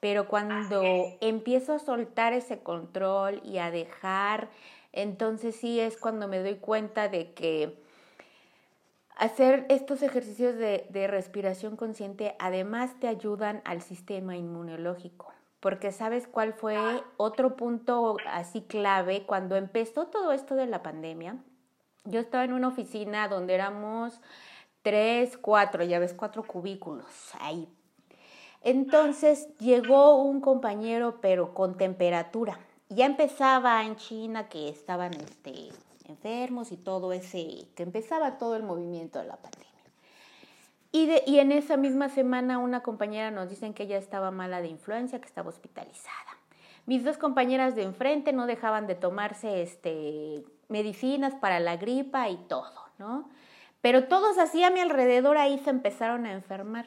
Pero 0.00 0.28
cuando 0.28 0.82
empiezo 1.20 1.72
a 1.72 1.78
soltar 1.78 2.32
ese 2.32 2.62
control 2.62 3.40
y 3.44 3.58
a 3.58 3.70
dejar, 3.70 4.50
entonces 4.92 5.56
sí 5.56 5.80
es 5.80 5.96
cuando 5.96 6.28
me 6.28 6.40
doy 6.40 6.56
cuenta 6.56 7.08
de 7.08 7.32
que 7.32 7.82
hacer 9.16 9.64
estos 9.70 10.02
ejercicios 10.02 10.56
de, 10.56 10.86
de 10.90 11.06
respiración 11.06 11.76
consciente 11.76 12.34
además 12.38 12.98
te 13.00 13.08
ayudan 13.08 13.62
al 13.64 13.80
sistema 13.80 14.36
inmunológico 14.36 15.32
porque 15.64 15.92
sabes 15.92 16.28
cuál 16.28 16.52
fue 16.52 16.76
otro 17.16 17.56
punto 17.56 18.18
así 18.26 18.60
clave 18.60 19.24
cuando 19.24 19.56
empezó 19.56 20.08
todo 20.08 20.32
esto 20.32 20.56
de 20.56 20.66
la 20.66 20.82
pandemia. 20.82 21.38
Yo 22.04 22.20
estaba 22.20 22.44
en 22.44 22.52
una 22.52 22.68
oficina 22.68 23.28
donde 23.28 23.54
éramos 23.54 24.20
tres, 24.82 25.38
cuatro, 25.38 25.82
ya 25.82 25.98
ves, 25.98 26.12
cuatro 26.12 26.42
cubículos 26.42 27.06
ahí. 27.40 27.66
Entonces 28.60 29.48
llegó 29.56 30.22
un 30.22 30.42
compañero, 30.42 31.22
pero 31.22 31.54
con 31.54 31.78
temperatura. 31.78 32.60
Ya 32.90 33.06
empezaba 33.06 33.82
en 33.86 33.96
China 33.96 34.50
que 34.50 34.68
estaban 34.68 35.14
este, 35.14 35.70
enfermos 36.04 36.72
y 36.72 36.76
todo 36.76 37.14
ese, 37.14 37.68
que 37.74 37.84
empezaba 37.84 38.36
todo 38.36 38.56
el 38.56 38.64
movimiento 38.64 39.18
de 39.18 39.28
la 39.28 39.36
pandemia. 39.36 39.73
Y, 40.94 41.06
de, 41.06 41.24
y 41.26 41.40
en 41.40 41.50
esa 41.50 41.76
misma 41.76 42.08
semana 42.08 42.58
una 42.58 42.84
compañera 42.84 43.32
nos 43.32 43.50
dicen 43.50 43.74
que 43.74 43.82
ella 43.82 43.98
estaba 43.98 44.30
mala 44.30 44.62
de 44.62 44.68
influencia, 44.68 45.20
que 45.20 45.26
estaba 45.26 45.48
hospitalizada. 45.48 46.38
Mis 46.86 47.02
dos 47.02 47.18
compañeras 47.18 47.74
de 47.74 47.82
enfrente 47.82 48.32
no 48.32 48.46
dejaban 48.46 48.86
de 48.86 48.94
tomarse 48.94 49.60
este, 49.60 50.44
medicinas 50.68 51.34
para 51.34 51.58
la 51.58 51.76
gripa 51.78 52.28
y 52.28 52.36
todo, 52.36 52.72
¿no? 52.98 53.28
Pero 53.80 54.04
todos 54.04 54.38
así 54.38 54.62
a 54.62 54.70
mi 54.70 54.78
alrededor 54.78 55.36
ahí 55.36 55.58
se 55.64 55.70
empezaron 55.70 56.26
a 56.26 56.32
enfermar. 56.32 56.86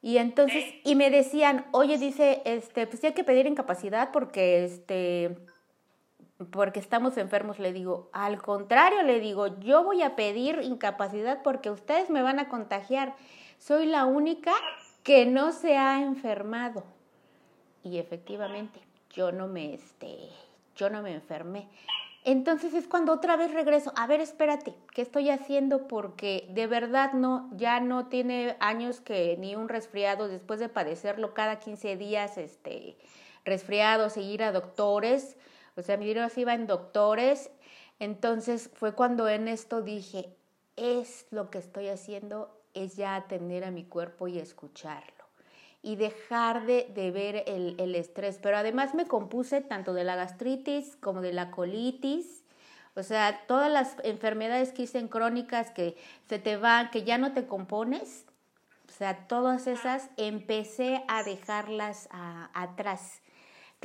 Y 0.00 0.18
entonces, 0.18 0.64
y 0.84 0.94
me 0.94 1.10
decían, 1.10 1.66
oye, 1.72 1.98
dice, 1.98 2.40
este, 2.44 2.86
pues 2.86 3.02
hay 3.02 3.14
que 3.14 3.24
pedir 3.24 3.48
incapacidad 3.48 4.12
porque 4.12 4.64
este, 4.64 5.36
porque 6.50 6.80
estamos 6.80 7.16
enfermos, 7.16 7.58
le 7.58 7.72
digo, 7.72 8.10
al 8.12 8.42
contrario, 8.42 9.02
le 9.02 9.20
digo, 9.20 9.58
yo 9.60 9.84
voy 9.84 10.02
a 10.02 10.16
pedir 10.16 10.60
incapacidad 10.62 11.42
porque 11.42 11.70
ustedes 11.70 12.10
me 12.10 12.22
van 12.22 12.38
a 12.38 12.48
contagiar. 12.48 13.14
Soy 13.58 13.86
la 13.86 14.04
única 14.04 14.52
que 15.02 15.24
no 15.24 15.52
se 15.52 15.78
ha 15.78 16.02
enfermado. 16.02 16.84
Y 17.82 17.98
efectivamente, 17.98 18.80
yo 19.10 19.32
no 19.32 19.48
me, 19.48 19.74
este, 19.74 20.18
yo 20.74 20.90
no 20.90 21.02
me 21.02 21.14
enfermé. 21.14 21.68
Entonces 22.24 22.74
es 22.74 22.88
cuando 22.88 23.12
otra 23.12 23.36
vez 23.36 23.54
regreso, 23.54 23.92
a 23.96 24.06
ver, 24.06 24.20
espérate, 24.20 24.74
¿qué 24.92 25.00
estoy 25.00 25.30
haciendo? 25.30 25.86
Porque 25.86 26.48
de 26.50 26.66
verdad 26.66 27.12
no, 27.12 27.48
ya 27.52 27.78
no 27.80 28.08
tiene 28.08 28.56
años 28.58 29.00
que 29.00 29.36
ni 29.38 29.54
un 29.54 29.68
resfriado 29.68 30.28
después 30.28 30.58
de 30.58 30.68
padecerlo 30.68 31.34
cada 31.34 31.60
15 31.60 31.96
días, 31.96 32.36
este, 32.36 32.98
resfriado, 33.44 34.10
seguir 34.10 34.42
a 34.42 34.50
doctores 34.50 35.36
o 35.76 35.82
sea, 35.82 35.96
mi 35.96 36.06
dinero 36.06 36.28
se 36.28 36.40
iba 36.42 36.54
en 36.54 36.66
doctores. 36.66 37.50
Entonces 37.98 38.70
fue 38.74 38.94
cuando 38.94 39.28
en 39.28 39.48
esto 39.48 39.82
dije, 39.82 40.36
es 40.76 41.26
lo 41.30 41.50
que 41.50 41.58
estoy 41.58 41.88
haciendo, 41.88 42.58
es 42.74 42.96
ya 42.96 43.16
atender 43.16 43.64
a 43.64 43.70
mi 43.70 43.84
cuerpo 43.84 44.28
y 44.28 44.38
escucharlo. 44.38 45.12
Y 45.82 45.96
dejar 45.96 46.66
de, 46.66 46.90
de 46.94 47.10
ver 47.10 47.44
el, 47.46 47.76
el 47.78 47.94
estrés. 47.94 48.38
Pero 48.42 48.56
además 48.56 48.94
me 48.94 49.06
compuse 49.06 49.60
tanto 49.60 49.94
de 49.94 50.04
la 50.04 50.16
gastritis 50.16 50.96
como 50.96 51.20
de 51.20 51.32
la 51.32 51.50
colitis. 51.50 52.44
O 52.94 53.02
sea, 53.02 53.46
todas 53.46 53.70
las 53.70 53.96
enfermedades 54.02 54.72
que 54.72 54.82
dicen 54.82 55.08
crónicas 55.08 55.70
que 55.70 55.96
se 56.28 56.38
te 56.38 56.56
van, 56.56 56.90
que 56.90 57.04
ya 57.04 57.18
no 57.18 57.32
te 57.32 57.46
compones, 57.46 58.24
o 58.88 58.92
sea, 58.92 59.26
todas 59.26 59.66
esas 59.66 60.08
empecé 60.16 61.04
a 61.08 61.22
dejarlas 61.22 62.08
atrás. 62.54 63.20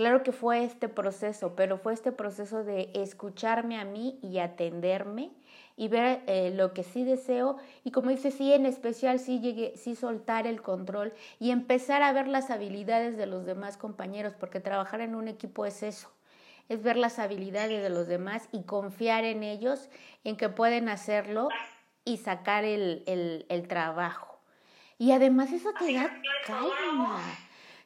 Claro 0.01 0.23
que 0.23 0.31
fue 0.31 0.63
este 0.63 0.89
proceso, 0.89 1.55
pero 1.55 1.77
fue 1.77 1.93
este 1.93 2.11
proceso 2.11 2.63
de 2.63 2.89
escucharme 2.95 3.79
a 3.79 3.85
mí 3.85 4.17
y 4.23 4.39
atenderme 4.39 5.29
y 5.77 5.89
ver 5.89 6.23
eh, 6.25 6.51
lo 6.55 6.73
que 6.73 6.81
sí 6.81 7.03
deseo 7.03 7.57
y 7.83 7.91
como 7.91 8.09
dice, 8.09 8.31
sí, 8.31 8.51
en 8.51 8.65
especial 8.65 9.19
sí 9.19 9.39
llegué, 9.41 9.77
sí 9.77 9.95
soltar 9.95 10.47
el 10.47 10.63
control 10.63 11.13
y 11.37 11.51
empezar 11.51 12.01
a 12.01 12.13
ver 12.13 12.27
las 12.27 12.49
habilidades 12.49 13.15
de 13.15 13.27
los 13.27 13.45
demás 13.45 13.77
compañeros, 13.77 14.33
porque 14.33 14.59
trabajar 14.59 15.01
en 15.01 15.13
un 15.13 15.27
equipo 15.27 15.67
es 15.67 15.83
eso, 15.83 16.11
es 16.67 16.81
ver 16.81 16.97
las 16.97 17.19
habilidades 17.19 17.83
de 17.83 17.91
los 17.91 18.07
demás 18.07 18.49
y 18.51 18.63
confiar 18.63 19.23
en 19.23 19.43
ellos, 19.43 19.87
en 20.23 20.35
que 20.35 20.49
pueden 20.49 20.89
hacerlo 20.89 21.49
y 22.05 22.17
sacar 22.17 22.63
el, 22.63 23.03
el, 23.05 23.45
el 23.49 23.67
trabajo. 23.67 24.39
Y 24.97 25.11
además 25.11 25.51
eso 25.51 25.69
te 25.77 25.93
da 25.93 26.11
calma. 26.47 27.21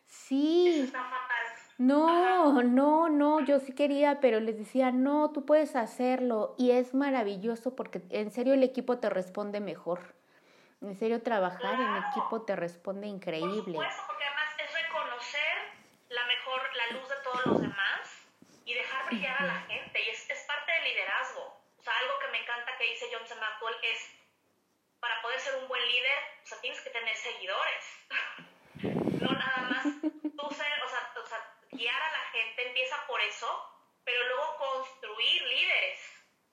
Sí. 0.07 0.89
No, 1.77 2.63
no, 2.63 3.09
no, 3.09 3.41
yo 3.41 3.59
sí 3.59 3.75
quería, 3.75 4.21
pero 4.21 4.39
les 4.39 4.57
decía, 4.57 4.91
no, 4.91 5.31
tú 5.31 5.45
puedes 5.45 5.75
hacerlo 5.75 6.55
y 6.57 6.71
es 6.71 6.93
maravilloso 6.93 7.75
porque 7.75 8.01
en 8.11 8.31
serio 8.31 8.53
el 8.53 8.63
equipo 8.63 8.99
te 8.99 9.09
responde 9.09 9.59
mejor. 9.59 10.15
En 10.81 10.95
serio 10.95 11.21
trabajar 11.21 11.73
en 11.73 12.03
equipo 12.09 12.43
te 12.43 12.55
responde 12.55 13.07
increíble. 13.07 13.51
Por 13.51 13.65
supuesto, 13.65 14.03
porque 14.07 14.23
además 14.23 14.49
es 14.57 14.71
reconocer 14.71 15.57
la 16.09 16.25
mejor, 16.27 16.61
la 16.75 16.97
luz 16.97 17.09
de 17.09 17.15
todos 17.23 17.45
los 17.45 17.61
demás 17.61 18.25
y 18.63 18.73
dejar 18.73 19.05
brillar 19.07 19.41
a 19.41 19.45
la 19.45 19.59
gente 19.61 19.99
y 20.01 20.09
es, 20.09 20.29
es 20.29 20.43
parte 20.47 20.71
del 20.71 20.83
liderazgo. 20.85 21.59
O 21.77 21.81
sea, 21.81 21.93
algo 21.99 22.13
que 22.19 22.31
me 22.31 22.41
encanta 22.41 22.71
que 22.77 22.85
dice 22.85 23.07
John 23.11 23.27
C. 23.27 23.35
Maxwell 23.35 23.75
es, 23.83 24.15
para 25.01 25.21
poder 25.21 25.39
ser 25.41 25.55
un 25.61 25.67
buen 25.67 25.85
líder, 25.85 26.19
o 26.41 26.47
sea, 26.47 26.61
tienes 26.61 26.79
que 26.79 26.89
tener 26.89 27.15
seguidores. 27.15 27.83
no 29.21 29.31
nada 29.31 29.61
más 29.69 29.83
tú 29.83 30.55
ser, 30.55 30.83
o 30.83 30.89
sea, 30.89 31.14
guiar 31.77 32.01
a 32.01 32.11
la 32.11 32.23
gente 32.31 32.67
empieza 32.67 33.07
por 33.07 33.21
eso, 33.21 33.47
pero 34.03 34.23
luego 34.27 34.57
construir 34.57 35.41
líderes. 35.43 35.99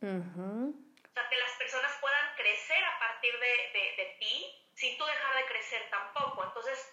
O 0.03 1.15
sea, 1.15 1.29
que 1.29 1.37
las 1.37 1.53
personas 1.53 1.93
puedan 2.01 2.35
crecer 2.35 2.85
a 2.85 2.99
partir 2.99 3.39
de, 3.39 3.95
de, 3.97 4.17
ti, 4.19 4.71
sin 4.75 4.99
tú 4.99 5.05
dejar 5.05 5.37
de 5.37 5.47
crecer 5.47 5.89
tampoco. 5.91 6.45
Entonces, 6.45 6.93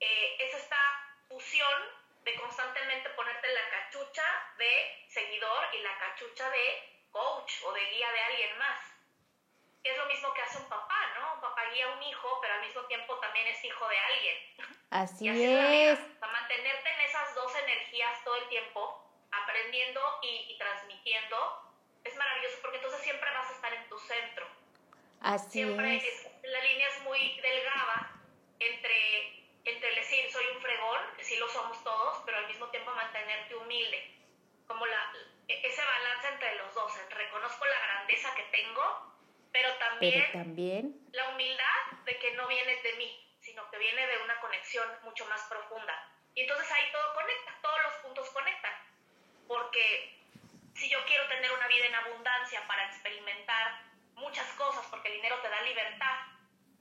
eh, 0.00 0.36
es 0.40 0.54
esta 0.54 0.78
fusión 1.28 1.82
de 2.24 2.34
constantemente 2.34 3.10
ponerte 3.10 3.52
la 3.52 3.70
cachucha 3.70 4.24
de 4.58 5.06
seguidor 5.08 5.74
y 5.74 5.82
la 5.82 5.98
cachucha 5.98 6.50
de 6.50 7.06
coach 7.10 7.62
o 7.64 7.72
de 7.72 7.84
guía 7.90 8.10
de 8.10 8.20
alguien 8.20 8.58
más. 8.58 8.97
Es 9.88 9.96
lo 9.96 10.06
mismo 10.06 10.34
que 10.34 10.42
hace 10.42 10.58
un 10.58 10.68
papá, 10.68 11.14
¿no? 11.18 11.34
Un 11.34 11.40
papá 11.40 11.64
guía 11.72 11.86
a 11.86 11.96
un 11.96 12.02
hijo, 12.02 12.38
pero 12.42 12.54
al 12.54 12.60
mismo 12.60 12.82
tiempo 12.82 13.18
también 13.20 13.46
es 13.46 13.64
hijo 13.64 13.88
de 13.88 13.98
alguien. 13.98 14.36
Así, 14.90 15.28
es. 15.28 15.98
Para 16.20 16.32
mantenerte 16.32 16.90
en 16.90 17.00
esas 17.00 17.34
dos 17.34 17.54
energías 17.56 18.22
todo 18.22 18.36
el 18.36 18.48
tiempo, 18.48 19.02
aprendiendo 19.30 20.00
y, 20.22 20.58
transmitiendo, 20.58 21.72
es 22.04 22.14
maravilloso 22.16 22.58
porque 22.60 22.76
entonces 22.76 23.00
siempre 23.02 23.30
vas 23.32 23.50
a 23.50 23.54
estar 23.54 23.72
en 23.72 23.88
tu 23.88 23.98
centro. 23.98 24.46
Así 25.22 25.50
siempre 25.50 25.96
es. 25.96 26.28
La 26.42 26.60
línea 26.60 26.88
es 26.88 27.00
muy 27.02 27.40
delgada 27.40 28.12
entre, 28.60 29.44
entre 29.64 29.94
decir 29.94 30.30
soy 30.30 30.44
un 30.54 30.60
fregón, 30.60 31.00
sí 31.20 31.36
lo 31.36 31.48
somos 31.48 31.82
todos, 31.82 32.22
pero 32.26 32.38
al 32.38 32.46
mismo 32.46 32.68
tiempo 32.68 32.92
mantenerte 32.92 33.56
humilde. 33.56 34.14
Como 34.66 34.84
la, 34.84 35.12
e, 35.48 35.66
ese 35.66 35.82
balance 35.82 36.28
entre 36.28 36.56
los 36.56 36.74
dos, 36.74 36.92
también, 39.78 40.26
Pero 40.30 40.44
también 40.44 41.08
la 41.12 41.28
humildad 41.30 41.98
de 42.04 42.18
que 42.18 42.34
no 42.34 42.46
viene 42.46 42.76
de 42.82 42.92
mí, 42.94 43.36
sino 43.40 43.68
que 43.70 43.78
viene 43.78 44.06
de 44.06 44.18
una 44.18 44.38
conexión 44.40 44.86
mucho 45.04 45.26
más 45.26 45.42
profunda. 45.48 45.94
Y 46.34 46.42
entonces 46.42 46.70
ahí 46.70 46.92
todo 46.92 47.14
conecta, 47.14 47.58
todos 47.62 47.82
los 47.82 47.92
puntos 47.94 48.30
conectan. 48.30 48.72
Porque 49.46 50.20
si 50.74 50.88
yo 50.88 51.04
quiero 51.06 51.26
tener 51.28 51.50
una 51.52 51.66
vida 51.66 51.86
en 51.86 51.94
abundancia 51.94 52.66
para 52.66 52.86
experimentar 52.86 53.82
muchas 54.14 54.46
cosas, 54.52 54.86
porque 54.90 55.08
el 55.08 55.14
dinero 55.14 55.40
te 55.40 55.48
da 55.48 55.60
libertad, 55.62 56.16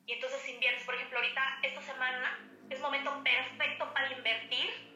y 0.05 0.13
entonces 0.13 0.47
inviertes, 0.47 0.83
por 0.85 0.95
ejemplo, 0.95 1.19
ahorita, 1.19 1.59
esta 1.63 1.81
semana, 1.81 2.39
es 2.69 2.79
momento 2.79 3.23
perfecto 3.23 3.93
para 3.93 4.11
invertir, 4.11 4.95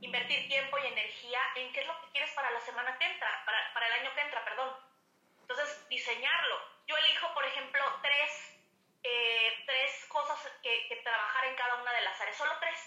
invertir 0.00 0.48
tiempo 0.48 0.78
y 0.78 0.86
energía 0.86 1.40
en 1.56 1.72
qué 1.72 1.80
es 1.80 1.86
lo 1.86 2.00
que 2.00 2.08
quieres 2.12 2.30
para 2.32 2.50
la 2.50 2.60
semana 2.60 2.98
que 2.98 3.06
entra, 3.06 3.42
para, 3.46 3.72
para 3.72 3.86
el 3.86 3.92
año 4.00 4.14
que 4.14 4.20
entra, 4.20 4.44
perdón. 4.44 4.93
Entonces, 5.44 5.88
diseñarlo. 5.90 6.58
Yo 6.86 6.96
elijo, 6.96 7.34
por 7.34 7.44
ejemplo, 7.44 7.82
tres, 8.00 8.56
eh, 9.02 9.62
tres 9.66 10.06
cosas 10.08 10.40
que, 10.62 11.00
trabajar 11.04 11.44
en 11.44 11.54
cada 11.54 11.74
una 11.82 11.92
de 11.92 12.00
las 12.00 12.18
áreas, 12.18 12.38
solo 12.38 12.56
tres. 12.60 12.80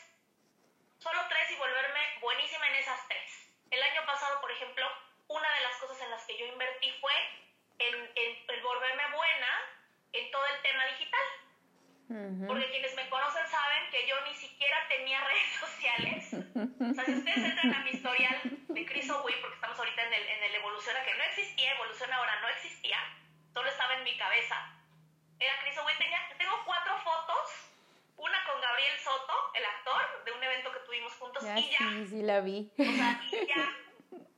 Solo 0.97 1.21
tres 1.29 1.51
y 1.51 1.55
volverme 1.55 2.01
buenísima 2.19 2.67
en 2.69 2.75
esas 2.77 3.07
tres. 3.07 3.29
El 3.69 3.83
año 3.83 4.03
pasado, 4.07 4.41
por 4.41 4.51
ejemplo, 4.51 4.89
una 5.27 5.53
de 5.53 5.61
las 5.61 5.77
cosas 5.77 6.01
en 6.01 6.09
las 6.09 6.25
que 6.25 6.35
yo 6.35 6.47
invertí 6.47 6.91
fue 6.99 7.13
en, 7.77 7.95
en, 8.15 8.45
en 8.49 8.63
volverme 8.63 9.07
buena 9.11 9.49
en 10.13 10.31
todo 10.31 10.45
el 10.47 10.61
tema 10.63 10.83
digital. 10.87 11.27
Porque 12.07 12.69
quienes 12.71 12.95
me 12.95 13.09
conocen 13.09 13.45
saben 13.47 13.89
que 13.91 14.07
yo 14.07 14.15
ni 14.25 14.33
siquiera 14.33 14.77
tenía 14.87 15.19
redes 15.27 15.51
sociales. 15.59 16.33
O 16.33 16.93
sea, 16.93 17.05
si 17.05 17.15
ustedes 17.15 17.37
entran 17.37 17.73
a 17.73 17.83
mi 17.83 17.91
historial 17.91 18.39
de 18.43 18.85
Chris 18.85 19.09
O'Way, 19.09 19.41
porque 19.41 19.55
estamos 19.55 19.77
ahorita 19.77 20.03
en 20.03 20.13
el, 20.13 20.23
en 20.23 20.43
el 20.43 20.55
Evoluciona, 20.55 21.03
que 21.03 21.13
no 21.15 21.23
existía, 21.23 21.73
Evoluciona 21.75 22.15
ahora 22.15 22.39
no 22.41 22.47
existía, 22.49 22.97
solo 23.53 23.67
estaba 23.67 23.95
en 23.95 24.03
mi 24.03 24.17
cabeza. 24.17 24.55
Era 25.39 25.53
Chris 25.61 25.77
O'Way, 25.77 25.95
tengo 26.37 26.63
cuatro 26.65 26.97
fotos, 26.99 27.71
una 28.15 28.43
con 28.45 28.61
Gabriel 28.61 28.97
Soto, 28.99 29.33
el 29.53 29.65
actor, 29.65 30.23
de 30.23 30.31
un 30.31 30.43
evento 30.43 30.71
que 30.71 30.79
tuvimos 30.79 31.13
juntos, 31.15 31.43
ya, 31.43 31.59
y 31.59 31.69
ya. 31.69 31.77
Sí, 31.77 32.07
sí, 32.07 32.21
la 32.21 32.39
vi. 32.39 32.71
O 32.77 32.83
sea, 32.83 33.21
y 33.31 33.47
ya. 33.47 33.77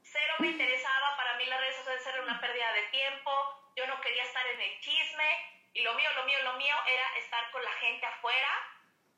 Cero 0.01 0.34
me 0.39 0.47
interesaba, 0.47 1.15
para 1.15 1.38
mí 1.38 1.45
las 1.45 1.59
redes 1.59 1.76
sociales 1.76 2.05
eran 2.07 2.24
una 2.24 2.41
pérdida 2.41 2.74
de 2.74 2.82
tiempo, 2.89 3.32
yo 3.76 3.86
no 3.86 4.01
quería 4.01 4.24
estar 4.24 4.45
en 4.47 4.59
el 4.59 4.80
chisme, 4.82 5.59
y 5.80 5.82
lo 5.82 5.93
mío, 5.93 6.09
lo 6.13 6.25
mío, 6.25 6.38
lo 6.43 6.53
mío 6.55 6.75
era 6.88 7.17
estar 7.17 7.51
con 7.51 7.63
la 7.63 7.71
gente 7.73 8.05
afuera, 8.05 8.49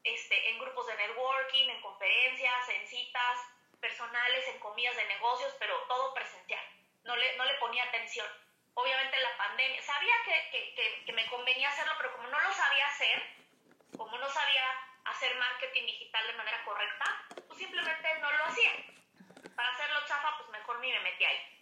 este, 0.04 0.52
en 0.52 0.60
grupos 0.60 0.86
de 0.86 0.96
networking, 0.96 1.70
en 1.70 1.82
conferencias, 1.82 2.70
en 2.70 2.88
citas 2.88 3.40
personales, 3.80 4.48
en 4.48 4.60
comidas 4.60 4.96
de 4.96 5.06
negocios, 5.06 5.56
pero 5.58 5.76
todo 5.88 6.14
presencial. 6.14 6.64
No 7.04 7.16
le, 7.16 7.36
no 7.36 7.46
le 7.46 7.56
ponía 7.56 7.84
atención. 7.86 8.28
Obviamente 8.76 9.20
la 9.20 9.36
pandemia, 9.38 9.82
sabía 9.82 10.14
que, 10.24 10.50
que, 10.52 10.76
que, 10.76 11.06
que 11.06 11.14
me 11.14 11.26
convenía 11.28 11.70
hacerlo, 11.70 11.94
pero 11.98 12.16
como 12.16 12.28
no 12.28 12.40
lo 12.40 12.54
sabía 12.54 12.86
hacer, 12.86 13.24
como 13.98 14.16
no 14.20 14.30
sabía 14.30 14.64
hacer 15.06 15.36
marketing 15.38 15.88
digital 15.88 16.28
de 16.28 16.34
manera 16.34 16.64
correcta, 16.64 17.26
pues 17.48 17.58
simplemente 17.58 18.20
no 18.20 18.32
lo 18.34 18.46
hacía. 18.46 18.72
Para 19.56 19.70
hacerlo 19.70 20.06
chafa, 20.06 20.38
pues 20.38 20.50
mejor 20.50 20.80
ni 20.80 20.92
me 20.92 21.00
metí 21.00 21.26
ahí. 21.26 21.61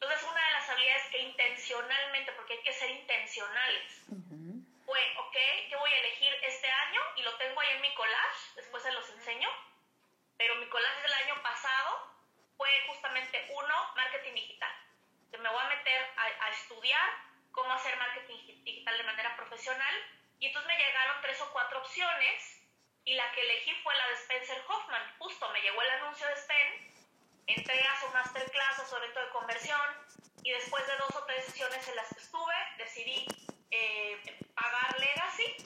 Entonces, 0.00 0.22
una 0.30 0.44
de 0.46 0.52
las 0.52 0.68
habilidades 0.70 1.06
que 1.10 1.18
intencionalmente, 1.18 2.32
porque 2.32 2.52
hay 2.54 2.62
que 2.62 2.72
ser 2.72 2.90
intencionales, 2.90 4.02
fue, 4.86 5.00
ok, 5.18 5.32
¿qué 5.68 5.76
voy 5.76 5.92
a 5.92 5.98
elegir 5.98 6.32
este 6.42 6.70
año? 6.70 7.00
Y 7.16 7.22
lo 7.22 7.36
tengo 7.36 7.60
ahí 7.60 7.70
en 7.70 7.80
mi 7.82 7.92
collage, 7.94 8.54
después 8.56 8.82
se 8.82 8.92
los 8.92 9.08
enseño. 9.10 9.50
Pero 10.36 10.54
mi 10.56 10.68
collage 10.68 11.02
del 11.02 11.12
año 11.14 11.42
pasado 11.42 12.14
fue 12.56 12.70
justamente 12.86 13.44
uno, 13.50 13.92
marketing 13.96 14.34
digital. 14.34 14.72
Que 15.32 15.38
me 15.38 15.48
voy 15.50 15.60
a 15.60 15.68
meter 15.68 16.06
a, 16.16 16.44
a 16.46 16.50
estudiar 16.50 17.10
cómo 17.50 17.72
hacer 17.72 17.96
marketing 17.96 18.36
gi- 18.46 18.62
digital 18.62 18.96
de 18.96 19.02
manera 19.04 19.36
profesional. 19.36 19.94
Y 20.38 20.46
entonces 20.46 20.68
me 20.72 20.78
llegaron 20.78 21.20
tres 21.22 21.40
o 21.40 21.52
cuatro 21.52 21.80
opciones 21.80 22.62
y 23.04 23.14
la 23.14 23.30
que 23.32 23.40
elegí 23.40 23.74
fue 23.82 23.94
la 23.96 24.06
de 24.08 24.14
Spencer 24.14 24.62
Hoffman. 24.68 25.14
Justo 25.18 25.50
me 25.50 25.60
llegó 25.60 25.82
el 25.82 25.90
anuncio 25.90 26.26
de 26.28 26.36
Spen, 26.36 26.97
entré 27.48 27.80
a 27.82 28.00
su 28.00 28.08
masterclass, 28.12 28.88
su 28.88 28.96
evento 28.96 29.20
de 29.20 29.28
conversión 29.30 29.80
y 30.42 30.50
después 30.52 30.86
de 30.86 30.96
dos 30.96 31.14
o 31.16 31.24
tres 31.24 31.44
sesiones 31.46 31.86
en 31.88 31.96
las 31.96 32.08
que 32.14 32.20
estuve, 32.20 32.54
decidí 32.78 33.26
eh, 33.70 34.38
pagar 34.54 34.98
Legacy 34.98 35.56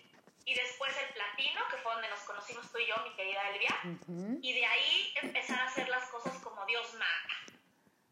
y 0.45 0.55
después 0.55 0.97
el 0.97 1.15
Platino, 1.15 1.69
que 1.69 1.77
fue 1.79 1.93
donde 1.93 2.09
nos 2.09 2.21
conocimos 2.21 2.71
tú 2.73 2.79
y 2.79 2.87
yo, 2.87 2.97
mi 3.05 3.15
querida 3.15 3.49
Elvia, 3.51 3.81
Ujú. 3.85 4.39
y 4.43 4.53
de 4.55 4.67
ahí 4.67 5.15
empezar 5.23 5.61
a 5.61 5.67
hacer 5.67 5.89
las 5.89 6.09
cosas 6.11 6.35
como 6.43 6.65
Dios 6.67 6.93
manda. 6.95 7.35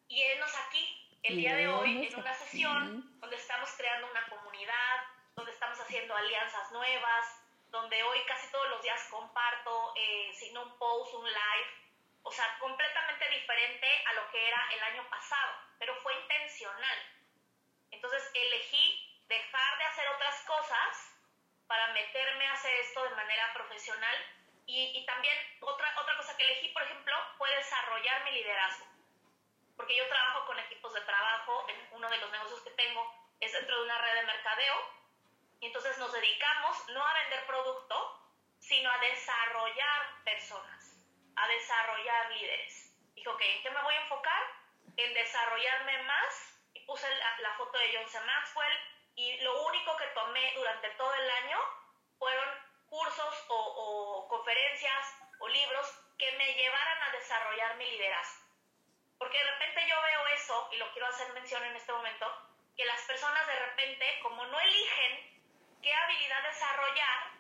Y 0.09 0.23
enos 0.23 0.51
aquí, 0.67 1.19
el 1.23 1.37
día 1.37 1.57
de 1.57 1.69
hoy, 1.69 2.07
en 2.07 2.19
una 2.19 2.35
sesión 2.35 3.19
donde 3.21 3.37
estamos 3.37 3.71
creando 3.77 4.11
una 4.11 4.29
comunidad, 4.29 4.97
donde 5.35 5.53
estamos 5.53 5.79
haciendo 5.81 6.15
alianzas 6.15 6.71
nuevas, 6.73 7.27
donde 7.71 8.03
hoy 8.03 8.19
casi 8.27 8.51
todos 8.51 8.69
los 8.71 8.83
días 8.83 9.01
comparto, 9.11 9.93
eh, 9.97 10.33
si 10.35 10.53
no 10.53 10.65
un 10.65 10.79
post, 10.79 11.15
un 11.15 11.25
live, 11.25 11.90
o 12.23 12.31
sea, 12.31 12.59
completamente 12.59 13.29
diferente 13.29 13.87
a 14.07 14.13
lo 14.15 14.31
que 14.31 14.49
era 14.49 14.69
el 14.73 14.83
año 14.83 15.09
pasado, 15.09 15.53
pero 15.79 15.95
fue 15.97 16.15
intencional. 16.15 16.99
Entonces 17.91 18.31
elegí 18.35 19.25
dejar 19.27 19.79
de 19.79 19.85
hacer 19.85 20.09
otras 20.09 20.41
cosas 20.43 21.17
para 21.67 21.93
meterme 21.93 22.47
a 22.47 22.53
hacer 22.53 22.75
esto 22.81 23.03
de 23.05 23.15
manera 23.15 23.53
profesional 23.53 24.17
y, 24.67 24.99
y 24.99 25.07
también 25.07 25.37
otra, 25.61 25.93
otra 26.01 26.17
cosa 26.17 26.37
que 26.37 26.45
elegí, 26.45 26.69
por 26.71 26.83
ejemplo, 26.83 27.15
fue 27.39 27.49
desarrollar 27.57 28.25
mi 28.25 28.33
liderazgo. 28.33 28.87
Porque 29.77 29.97
yo 29.97 30.07
trabajo 30.09 30.47
con 30.47 30.59
equipos 30.59 30.93
de 30.93 31.01
trabajo, 31.03 31.67
en 31.69 31.89
uno 31.93 32.09
de 32.11 32.19
los 32.19 32.31
negocios 32.31 32.61
que 32.63 32.71
tengo 32.71 33.21
es 33.41 33.53
dentro 33.53 33.79
de 33.79 33.85
una 33.85 33.99
red 33.99 34.15
de 34.15 34.27
mercadeo 34.27 35.01
y 35.61 35.67
entonces 35.67 35.99
nos 35.99 36.13
dedicamos 36.13 36.89
no 36.89 37.07
a 37.07 37.15
vender 37.15 37.47
producto, 37.47 38.21
sino 38.59 38.91
a 38.91 38.99
desarrollar 38.99 40.25
personas, 40.25 40.90
a 41.41 41.49
desarrollar 41.49 42.31
líderes. 42.33 42.93
Dijo, 43.15 43.33
ok, 43.33 43.41
¿en 43.41 43.63
qué 43.63 43.71
me 43.71 43.83
voy 43.83 43.95
a 43.95 44.01
enfocar? 44.03 44.43
En 44.97 45.15
desarrollarme 45.15 46.03
más 46.03 46.59
y 46.75 46.81
puse 46.81 47.09
la, 47.41 47.55
foto 47.57 47.79
de 47.79 47.97
John 47.97 48.09
C. 48.09 48.21
Maxwell 48.21 48.79
y 49.17 49.41
lo 49.41 49.63
único 49.67 49.97
que 49.97 50.07
tomé 50.09 50.53
durante 50.55 50.91
todo 50.91 51.15
el 51.15 51.31
año 51.31 51.59
fueron 52.19 52.49
cursos 52.89 53.45
o, 53.49 54.27
conferencias 54.29 55.17
o 55.39 55.49
libros 55.49 55.87
que 56.19 56.33
me 56.33 56.53
llevaran 56.55 57.03
a 57.03 57.13
desarrollar 57.13 57.77
mi 57.77 57.91
liderazgo. 57.91 58.45
Porque 59.19 59.39
de 59.39 59.51
repente 59.51 59.87
yo 59.89 59.97
veo 60.03 60.27
eso, 60.29 60.69
y 60.73 60.77
lo 60.77 60.91
quiero 60.93 61.09
hacer 61.09 61.33
mención 61.33 61.63
en 61.65 61.77
este 61.77 61.93
momento, 61.93 62.27
que 62.77 62.85
las 62.85 63.01
personas 63.03 63.47
de 63.47 63.59
repente, 63.59 64.21
como 64.23 64.45
no 64.47 64.61
eligen 64.61 65.41
qué 65.83 65.93
habilidad 65.93 66.43
desarrollar, 66.43 67.31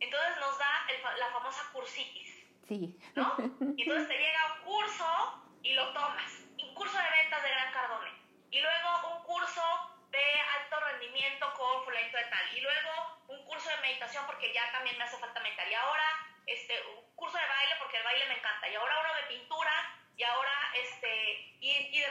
entonces 0.00 0.36
nos 0.38 0.58
da 0.58 0.86
la 1.16 1.30
famosa 1.30 1.70
cursitis, 1.72 2.37
Sí. 2.68 3.00
¿no? 3.14 3.34
Y 3.76 3.82
entonces 3.82 4.08
te 4.08 4.18
llega 4.18 4.54
un 4.54 4.60
curso 4.62 5.42
y 5.62 5.72
lo 5.72 5.92
tomas. 5.92 6.44
Un 6.62 6.74
curso 6.74 6.96
de 6.98 7.10
ventas 7.22 7.42
de 7.42 7.50
Gran 7.50 7.72
Cardone. 7.72 8.12
Y 8.50 8.60
luego 8.60 9.16
un 9.16 9.22
curso 9.24 9.62
de 10.10 10.24
alto 10.60 10.80
rendimiento 10.80 11.52
con 11.56 11.84
fulanito 11.84 12.16
de 12.16 12.24
tal. 12.24 12.56
Y 12.56 12.60
luego 12.60 12.90
un 13.28 13.44
curso 13.46 13.70
de 13.70 13.76
meditación 13.78 14.24
porque 14.26 14.52
ya 14.52 14.70
también 14.72 14.98
me 14.98 15.04
hace 15.04 15.18
falta 15.18 15.40
meditar. 15.40 15.68
Y 15.68 15.74
ahora 15.74 16.04
este, 16.46 16.74
un 16.96 17.14
curso 17.14 17.36
de 17.36 17.46
baile 17.46 17.74
porque 17.78 17.96
el 17.98 18.04
baile 18.04 18.26
me 18.26 18.38
encanta. 18.38 18.68
Y 18.68 18.74
ahora 18.74 19.00
uno 19.00 19.14
de 19.14 19.34
pintura. 19.34 19.94
Y 20.16 20.24
ahora, 20.24 20.50
este, 20.74 21.56
y, 21.60 21.70
y 21.92 22.00
de 22.00 22.08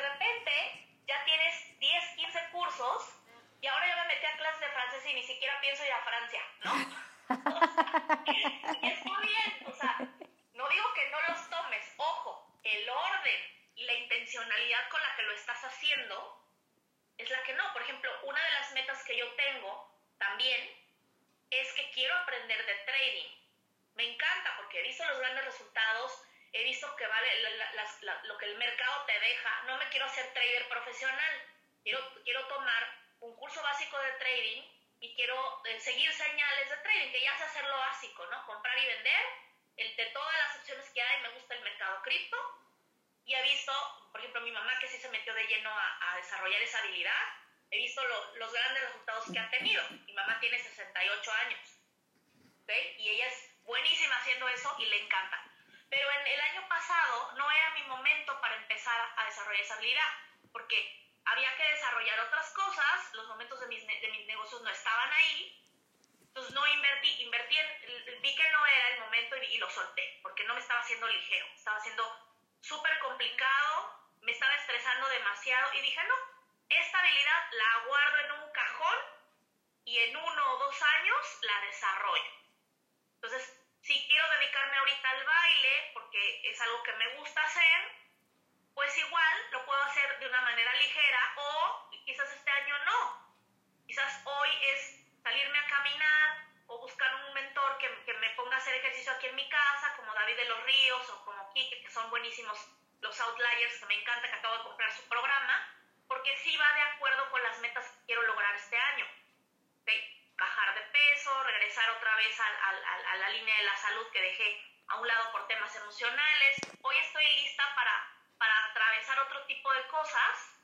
regresar 111.67 111.89
otra 111.97 112.15
vez 112.15 112.39
a, 112.39 113.15
la 113.17 113.29
línea 113.29 113.57
de 113.57 113.63
la 113.63 113.75
salud 113.75 114.09
que 114.13 114.21
dejé 114.21 114.63
a 114.87 114.95
un 115.01 115.07
lado 115.07 115.33
por 115.33 115.47
temas 115.47 115.75
emocionales. 115.75 116.61
Hoy 116.81 116.95
estoy 116.97 117.25
lista 117.35 117.75
para, 117.75 118.07
para 118.37 118.65
atravesar 118.67 119.19
otro 119.19 119.45
tipo 119.47 119.73
de 119.73 119.85
cosas, 119.87 120.61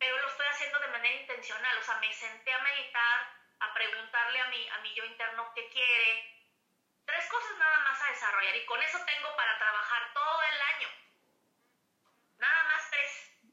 pero 0.00 0.18
lo 0.18 0.26
estoy 0.26 0.46
haciendo 0.46 0.80
de 0.80 0.88
manera 0.88 1.14
intencional. 1.14 1.78
O 1.78 1.82
sea, 1.82 1.94
me 1.98 2.12
senté 2.12 2.52
a 2.52 2.58
meditar, 2.58 3.36
a 3.60 3.72
preguntarle 3.72 4.40
a 4.40 4.46
mi, 4.46 4.68
a 4.68 4.78
mi 4.78 4.92
yo 4.94 5.04
interno 5.04 5.52
qué 5.54 5.68
quiere. 5.70 6.44
Tres 7.06 7.24
cosas 7.28 7.56
nada 7.58 7.78
más 7.78 8.02
a 8.02 8.10
desarrollar 8.10 8.56
y 8.56 8.66
con 8.66 8.82
eso 8.82 8.98
tengo 9.04 9.36
para 9.36 9.56
trabajar 9.58 10.12
todo 10.12 10.42
el 10.42 10.60
año. 10.60 10.88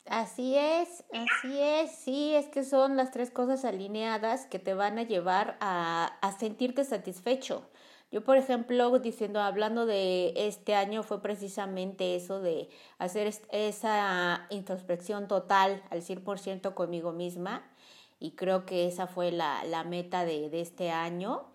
Así 0.09 0.55
es, 0.57 1.03
así 1.13 1.61
es, 1.61 1.91
sí, 1.91 2.33
es 2.33 2.47
que 2.47 2.63
son 2.63 2.97
las 2.97 3.11
tres 3.11 3.29
cosas 3.29 3.63
alineadas 3.63 4.47
que 4.47 4.57
te 4.57 4.73
van 4.73 4.97
a 4.97 5.03
llevar 5.03 5.55
a, 5.59 6.17
a 6.21 6.31
sentirte 6.31 6.83
satisfecho. 6.83 7.69
Yo, 8.11 8.23
por 8.23 8.35
ejemplo, 8.35 8.97
diciendo, 8.97 9.39
hablando 9.39 9.85
de 9.85 10.33
este 10.35 10.73
año, 10.73 11.03
fue 11.03 11.21
precisamente 11.21 12.15
eso 12.15 12.41
de 12.41 12.69
hacer 12.97 13.31
esa 13.51 14.47
introspección 14.49 15.27
total 15.27 15.83
al 15.91 16.01
100% 16.01 16.73
conmigo 16.73 17.11
misma. 17.11 17.61
Y 18.19 18.31
creo 18.31 18.65
que 18.65 18.87
esa 18.87 19.05
fue 19.05 19.31
la, 19.31 19.63
la 19.65 19.83
meta 19.83 20.25
de, 20.25 20.49
de 20.49 20.61
este 20.61 20.89
año 20.89 21.45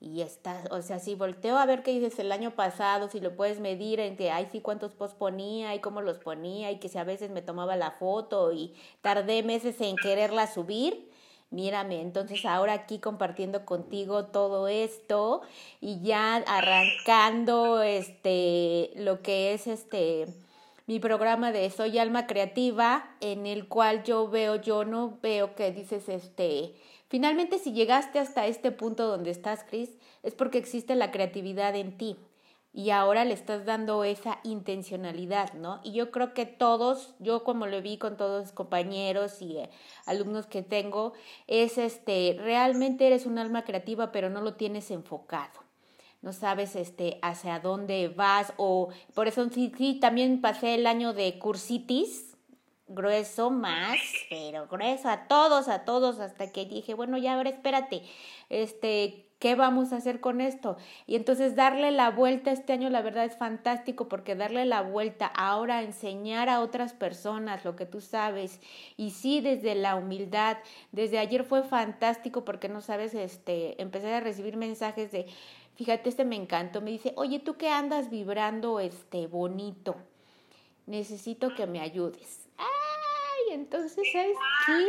y 0.00 0.22
está, 0.22 0.64
o 0.70 0.80
sea, 0.80 0.98
si 0.98 1.14
volteo 1.14 1.58
a 1.58 1.66
ver 1.66 1.82
qué 1.82 1.92
dices 1.92 2.18
el 2.18 2.32
año 2.32 2.52
pasado, 2.52 3.10
si 3.10 3.20
lo 3.20 3.36
puedes 3.36 3.60
medir 3.60 4.00
en 4.00 4.16
que, 4.16 4.30
ay, 4.30 4.48
sí, 4.50 4.60
cuántos 4.60 4.94
posts 4.94 5.16
ponía 5.16 5.74
y 5.74 5.80
cómo 5.80 6.00
los 6.00 6.18
ponía 6.18 6.70
y 6.70 6.78
que 6.78 6.88
si 6.88 6.96
a 6.96 7.04
veces 7.04 7.30
me 7.30 7.42
tomaba 7.42 7.76
la 7.76 7.90
foto 7.90 8.50
y 8.50 8.72
tardé 9.02 9.42
meses 9.42 9.78
en 9.82 9.96
quererla 9.96 10.46
subir, 10.46 11.10
mírame, 11.50 12.00
entonces 12.00 12.46
ahora 12.46 12.72
aquí 12.72 12.98
compartiendo 12.98 13.66
contigo 13.66 14.24
todo 14.26 14.68
esto 14.68 15.42
y 15.82 16.00
ya 16.00 16.36
arrancando 16.36 17.82
este, 17.82 18.92
lo 18.96 19.20
que 19.20 19.52
es 19.52 19.66
este, 19.66 20.28
mi 20.86 20.98
programa 20.98 21.52
de 21.52 21.68
Soy 21.68 21.98
Alma 21.98 22.26
Creativa, 22.26 23.10
en 23.20 23.46
el 23.46 23.68
cual 23.68 24.02
yo 24.04 24.28
veo, 24.28 24.56
yo 24.56 24.86
no 24.86 25.18
veo 25.20 25.54
que 25.54 25.72
dices, 25.72 26.08
este, 26.08 26.74
Finalmente, 27.10 27.58
si 27.58 27.72
llegaste 27.72 28.20
hasta 28.20 28.46
este 28.46 28.70
punto 28.70 29.08
donde 29.08 29.32
estás, 29.32 29.64
Chris, 29.68 29.90
es 30.22 30.36
porque 30.36 30.58
existe 30.58 30.94
la 30.94 31.10
creatividad 31.10 31.74
en 31.74 31.98
ti 31.98 32.16
y 32.72 32.90
ahora 32.90 33.24
le 33.24 33.34
estás 33.34 33.64
dando 33.64 34.04
esa 34.04 34.38
intencionalidad, 34.44 35.54
¿no? 35.54 35.80
Y 35.82 35.90
yo 35.90 36.12
creo 36.12 36.34
que 36.34 36.46
todos, 36.46 37.16
yo 37.18 37.42
como 37.42 37.66
lo 37.66 37.82
vi 37.82 37.98
con 37.98 38.16
todos 38.16 38.42
los 38.44 38.52
compañeros 38.52 39.42
y 39.42 39.56
eh, 39.56 39.70
alumnos 40.06 40.46
que 40.46 40.62
tengo, 40.62 41.12
es 41.48 41.78
este, 41.78 42.36
realmente 42.38 43.08
eres 43.08 43.26
un 43.26 43.38
alma 43.38 43.64
creativa, 43.64 44.12
pero 44.12 44.30
no 44.30 44.40
lo 44.40 44.54
tienes 44.54 44.92
enfocado. 44.92 45.64
No 46.22 46.32
sabes 46.32 46.76
este 46.76 47.18
hacia 47.22 47.58
dónde 47.58 48.06
vas 48.06 48.52
o 48.56 48.90
por 49.14 49.26
eso 49.26 49.48
sí, 49.48 49.72
sí 49.76 49.98
también 49.98 50.40
pasé 50.40 50.76
el 50.76 50.86
año 50.86 51.12
de 51.12 51.40
cursitis, 51.40 52.29
grueso 52.90 53.50
más, 53.50 53.98
pero 54.28 54.66
grueso 54.66 55.08
a 55.08 55.28
todos, 55.28 55.68
a 55.68 55.84
todos, 55.84 56.20
hasta 56.20 56.52
que 56.52 56.66
dije, 56.66 56.94
bueno, 56.94 57.16
ya 57.18 57.34
ahora 57.34 57.50
espérate, 57.50 58.02
este, 58.48 59.26
¿qué 59.38 59.54
vamos 59.54 59.92
a 59.92 59.96
hacer 59.96 60.20
con 60.20 60.40
esto? 60.40 60.76
Y 61.06 61.14
entonces 61.14 61.54
darle 61.54 61.92
la 61.92 62.10
vuelta 62.10 62.50
este 62.50 62.72
año, 62.72 62.90
la 62.90 63.00
verdad 63.00 63.24
es 63.24 63.36
fantástico, 63.36 64.08
porque 64.08 64.34
darle 64.34 64.64
la 64.64 64.82
vuelta 64.82 65.26
ahora, 65.26 65.82
enseñar 65.82 66.48
a 66.48 66.60
otras 66.60 66.92
personas 66.92 67.64
lo 67.64 67.76
que 67.76 67.86
tú 67.86 68.00
sabes, 68.00 68.60
y 68.96 69.10
sí, 69.10 69.40
desde 69.40 69.74
la 69.76 69.94
humildad, 69.94 70.58
desde 70.90 71.18
ayer 71.18 71.44
fue 71.44 71.62
fantástico, 71.62 72.44
porque 72.44 72.68
no 72.68 72.80
sabes, 72.80 73.14
este, 73.14 73.80
empecé 73.80 74.12
a 74.12 74.20
recibir 74.20 74.56
mensajes 74.56 75.12
de, 75.12 75.26
fíjate, 75.76 76.08
este 76.08 76.24
me 76.24 76.36
encantó, 76.36 76.80
me 76.80 76.90
dice, 76.90 77.12
oye, 77.16 77.38
tú 77.38 77.56
que 77.56 77.68
andas 77.68 78.10
vibrando, 78.10 78.80
este, 78.80 79.28
bonito, 79.28 79.96
necesito 80.86 81.54
que 81.54 81.68
me 81.68 81.80
ayudes 81.80 82.49
Ay, 82.49 82.49
entonces, 83.52 84.08
¿sabes 84.12 84.36
qué? 84.66 84.88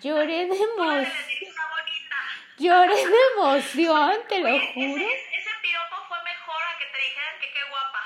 Lloré 0.00 0.46
de 0.46 0.56
emoción. 0.56 1.12
Lloré 2.58 2.96
de 2.96 3.16
emoción, 3.34 4.12
te 4.28 4.40
lo 4.40 4.48
juro. 4.48 5.04
Ese, 5.04 5.50
piropo 5.62 5.96
fue 6.08 6.18
mejor 6.24 6.56
a 6.56 6.78
que 6.78 6.86
te 6.92 6.98
dijeran 6.98 7.40
que 7.40 7.46
qué 7.52 7.60
guapa. 7.70 8.00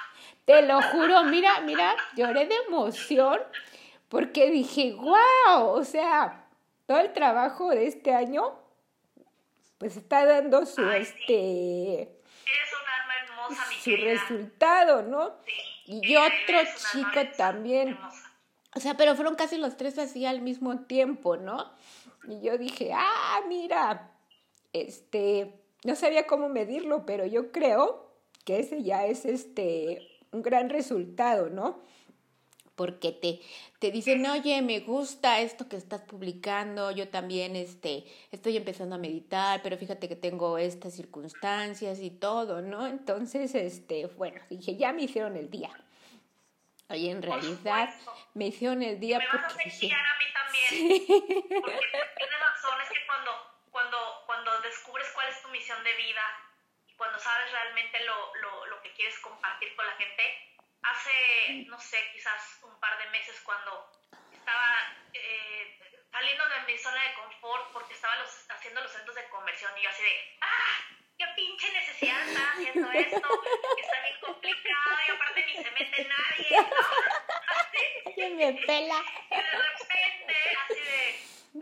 Te 0.45 0.63
lo 0.63 0.83
juro, 0.83 1.25
mira, 1.25 1.61
mira, 1.61 1.97
lloré 2.15 2.47
de 2.47 2.57
emoción 2.69 3.41
porque 4.09 4.51
dije, 4.51 4.93
wow, 4.95 5.71
o 5.71 5.85
sea, 5.85 6.45
todo 6.87 7.01
el 7.01 7.13
trabajo 7.13 7.71
de 7.71 7.87
este 7.87 8.15
año, 8.15 8.59
pues 9.79 9.97
está 9.97 10.27
dando 10.27 10.67
su, 10.67 10.83
este... 10.91 12.03
Eres 12.03 12.73
un 12.79 12.89
alma 13.01 13.15
hermosa, 13.25 13.67
mi 13.69 13.77
Su 13.77 13.97
resultado, 13.97 15.03
¿no? 15.03 15.35
y 15.87 16.17
otro 16.17 16.59
chico 16.93 17.27
también. 17.37 17.99
O 18.75 18.81
sea, 18.81 18.97
pero 18.97 19.15
fueron 19.15 19.35
casi 19.35 19.59
los 19.59 19.77
tres 19.77 19.99
así 19.99 20.25
al 20.25 20.41
mismo 20.41 20.81
tiempo, 20.81 21.37
¿no? 21.37 21.71
Y 22.29 22.41
yo 22.41 22.57
dije, 22.57 22.93
ah, 22.95 23.41
mira, 23.49 24.13
este, 24.73 25.53
no 25.85 25.95
sabía 25.97 26.27
cómo 26.27 26.49
medirlo, 26.49 27.05
pero 27.05 27.27
yo 27.27 27.53
creo 27.53 28.11
que 28.45 28.61
ese 28.61 28.83
ya 28.83 29.07
es 29.07 29.25
este 29.25 30.09
un 30.33 30.43
gran 30.43 30.71
resultado, 30.71 31.51
¿no? 31.51 31.81
Porque 32.75 33.13
te, 33.13 33.41
te 33.79 33.91
dicen, 33.91 34.25
oye, 34.27 34.63
me 34.63 34.81
gusta 34.81 35.41
esto 35.41 35.69
que 35.69 35.77
estás 35.77 36.01
publicando, 36.01 36.91
yo 36.91 37.09
también 37.09 37.55
este, 37.55 38.05
estoy 38.31 38.57
empezando 38.57 38.95
a 38.95 38.99
meditar, 38.99 39.61
pero 39.63 39.77
fíjate 39.77 40.09
que 40.09 40.17
tengo 40.17 40.57
estas 40.57 40.95
circunstancias 40.95 42.01
y 42.01 42.11
todo, 42.11 42.63
¿no? 42.63 42.87
Entonces, 42.87 43.55
este, 43.55 44.07
bueno, 44.07 44.41
dije, 44.49 44.77
ya 44.77 44.95
me 44.95 45.03
hicieron 45.03 45.37
el 45.37 45.51
día. 45.51 45.71
Oye, 46.93 47.11
en 47.11 47.23
realidad 47.23 47.89
me 48.35 48.47
hicieron 48.49 48.83
el 48.83 49.01
día 49.01 49.19
me 49.19 49.27
porque 49.27 49.43
vas 49.43 49.55
a 49.55 49.59
dije, 49.65 49.95
a 49.95 50.19
mí 50.19 50.25
también. 50.33 51.63
Porque 51.63 51.89
tienes 52.17 52.41
razón, 52.41 52.81
es 52.83 52.89
que 52.91 53.07
cuando, 53.07 53.33
cuando, 53.71 54.23
cuando 54.27 54.61
descubres 54.61 55.09
cuál 55.15 55.29
es 55.29 55.41
tu 55.41 55.49
misión 55.49 55.83
de 55.85 55.95
vida 55.95 56.23
y 56.87 56.93
cuando 56.95 57.19
sabes 57.19 57.51
realmente 57.51 57.99
lo, 58.05 58.35
lo, 58.37 58.67
lo 58.67 58.83
que 58.83 58.93
quieres 58.93 59.19
compartir 59.21 59.75
con 59.75 59.87
la 59.87 59.93
gente, 59.93 60.23
hace, 60.83 61.65
no 61.67 61.81
sé, 61.81 61.97
quizás 62.13 62.59
un 62.63 62.79
par 62.79 62.99
de 62.99 63.11
meses 63.11 63.41
cuando 63.41 63.91
estaba 64.31 64.95
eh, 65.15 65.79
saliendo 66.11 66.45
de 66.47 66.73
mi 66.73 66.79
zona 66.79 67.03
de 67.03 67.15
confort 67.15 67.73
porque 67.73 67.95
estaba 67.95 68.17
los, 68.17 68.51
haciendo 68.51 68.83
los 68.83 68.93
centros 68.93 69.17
de 69.17 69.29
conversión 69.31 69.73
y 69.79 69.83
yo 69.83 69.89
así 69.89 70.03
de, 70.03 70.39
¡ah! 70.43 71.02
¿Qué 71.19 71.27
pinche 71.37 71.73
necesidad 71.73 72.29
está 72.29 72.53
haciendo 72.53 72.93
esto? 72.93 73.29
Está 73.79 74.01
bien 74.03 74.21
complicado 74.21 74.97
y 75.07 75.11
aparte 75.11 75.47
ni 75.47 75.55
se 75.55 75.71
mete 75.71 76.05
nadie, 76.05 76.57
¿no? 76.57 76.77
Así. 77.61 78.15
¿Quién 78.15 78.37
me 78.37 78.53
pela? 78.53 79.03
Y 79.31 79.35
de 79.35 79.43
repente, 79.43 80.35
así 80.65 80.81
de, 80.81 81.09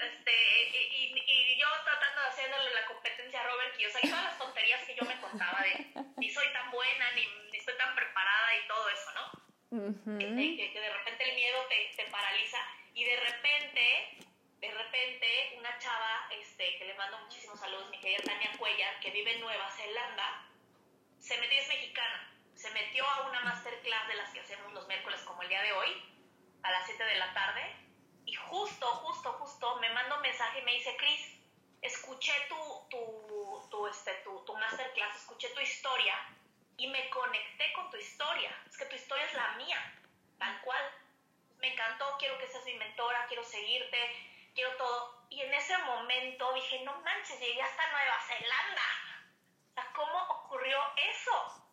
este, 0.05 0.69
y, 0.73 1.23
y, 1.27 1.59
yo 1.59 1.67
tratando 1.85 2.21
de 2.23 2.29
hacerle 2.29 2.75
la 2.75 2.87
competencia 2.87 3.41
a 3.41 3.45
Robert 3.45 3.77
Kiyosaki, 3.77 4.09
todas 4.09 4.25
las 4.25 4.39
tonterías 4.39 4.85
que 4.85 4.95
yo 4.95 5.05
me 5.05 5.21
contaba 5.21 5.63
de 5.63 5.87
ni 6.17 6.31
soy 6.31 6.53
tan 6.53 6.71
buena, 6.71 7.11
ni, 7.13 7.27
ni 7.51 7.59
estoy 7.59 7.77
tan 7.77 7.95
preparada 7.95 8.57
y 8.57 8.69
todo 8.69 8.89
eso, 8.89 9.11
¿no? 9.15 9.31
Uh 9.71 9.91
-huh. 9.91 10.19
que, 10.19 10.73
que, 10.73 10.81
de 10.81 10.91
repente 10.91 11.31
el 11.31 11.37
miedo 11.37 11.59
te, 11.69 11.93
te 11.97 12.11
paraliza 12.11 12.59
y 12.95 13.05
de 13.05 13.17
repente 13.17 14.19
de 14.61 14.71
repente 14.71 15.57
una 15.59 15.77
chava 15.79 16.29
este, 16.39 16.77
que 16.77 16.85
le 16.85 16.95
mando 16.95 17.19
muchísimos 17.21 17.59
saludos, 17.59 17.91
mi 17.91 17.99
querida 17.99 18.23
Tania 18.25 18.53
Cuellar, 18.59 18.90
que 19.01 19.11
vive 19.11 19.35
en 19.35 19.41
Nueva 19.41 19.71
Zelanda, 19.71 20.47
se 21.19 21.39
metió, 21.39 21.61
es 21.61 21.69
mexicana, 21.69 22.33
se 22.55 22.71
metió 22.73 23.07
a 23.07 23.29
una 23.29 23.41
masterclass 23.41 24.09
de 24.09 24.15
las 24.15 24.31
que 24.31 24.41
hacemos 24.41 24.73
los 24.73 24.87
miércoles 24.89 25.21
como 25.23 25.43
el 25.43 25.49
día 25.49 25.63
de 25.63 25.73
hoy, 25.73 25.89
a 26.63 26.71
las 26.71 26.87
7 26.87 27.03
de 27.05 27.17
la 27.17 27.33
tarde, 27.35 27.77
Y 28.27 28.35
justo, 28.35 28.87
justo, 28.87 29.33
justo 29.33 29.77
me 29.81 29.89
manda 29.91 30.17
un 30.17 30.23
mensaje 30.23 30.61
y 30.61 30.63
me 30.63 30.75
dice, 30.75 30.97
Cris, 30.99 31.41
escuché 31.83 32.33
tu, 32.49 32.89
tu, 32.91 33.69
tu, 33.71 33.87
este, 33.89 34.13
tu, 34.23 34.45
tu 34.45 34.57
masterclass, 34.57 35.17
escuché 35.17 35.49
tu 35.49 35.61
historia 35.61 36.15
y 36.77 36.87
me 36.89 37.11
conecté 37.11 37.73
con 37.73 37.91
tu 37.91 37.97
historia. 37.97 38.51
Es 38.69 38.77
que 38.77 38.87
tu 38.87 38.95
historia 38.95 39.25
es 39.25 39.35
la 39.35 39.53
mía, 39.57 40.01
tal 40.39 40.61
cual. 40.63 40.83
Me 41.59 41.73
encantó, 41.73 42.17
quiero 42.19 42.39
que 42.39 42.47
seas 42.47 42.65
mi 42.65 42.75
mentora, 42.75 43.27
quiero 43.27 43.45
seguirte, 43.45 43.99
quiero 44.55 44.77
todo. 44.77 45.20
Y 45.31 45.41
en 45.41 45.55
ese 45.55 45.79
momento 45.79 46.53
dije, 46.55 46.81
no 46.85 47.01
manches, 47.01 47.41
llegué 47.41 47.63
hasta 47.63 47.91
Nueva 47.91 48.21
Zelanda. 48.21 48.83
O 49.71 49.75
sea, 49.75 49.93
¿cómo 49.95 50.19
ocurrió 50.19 50.79
eso? 50.97 51.67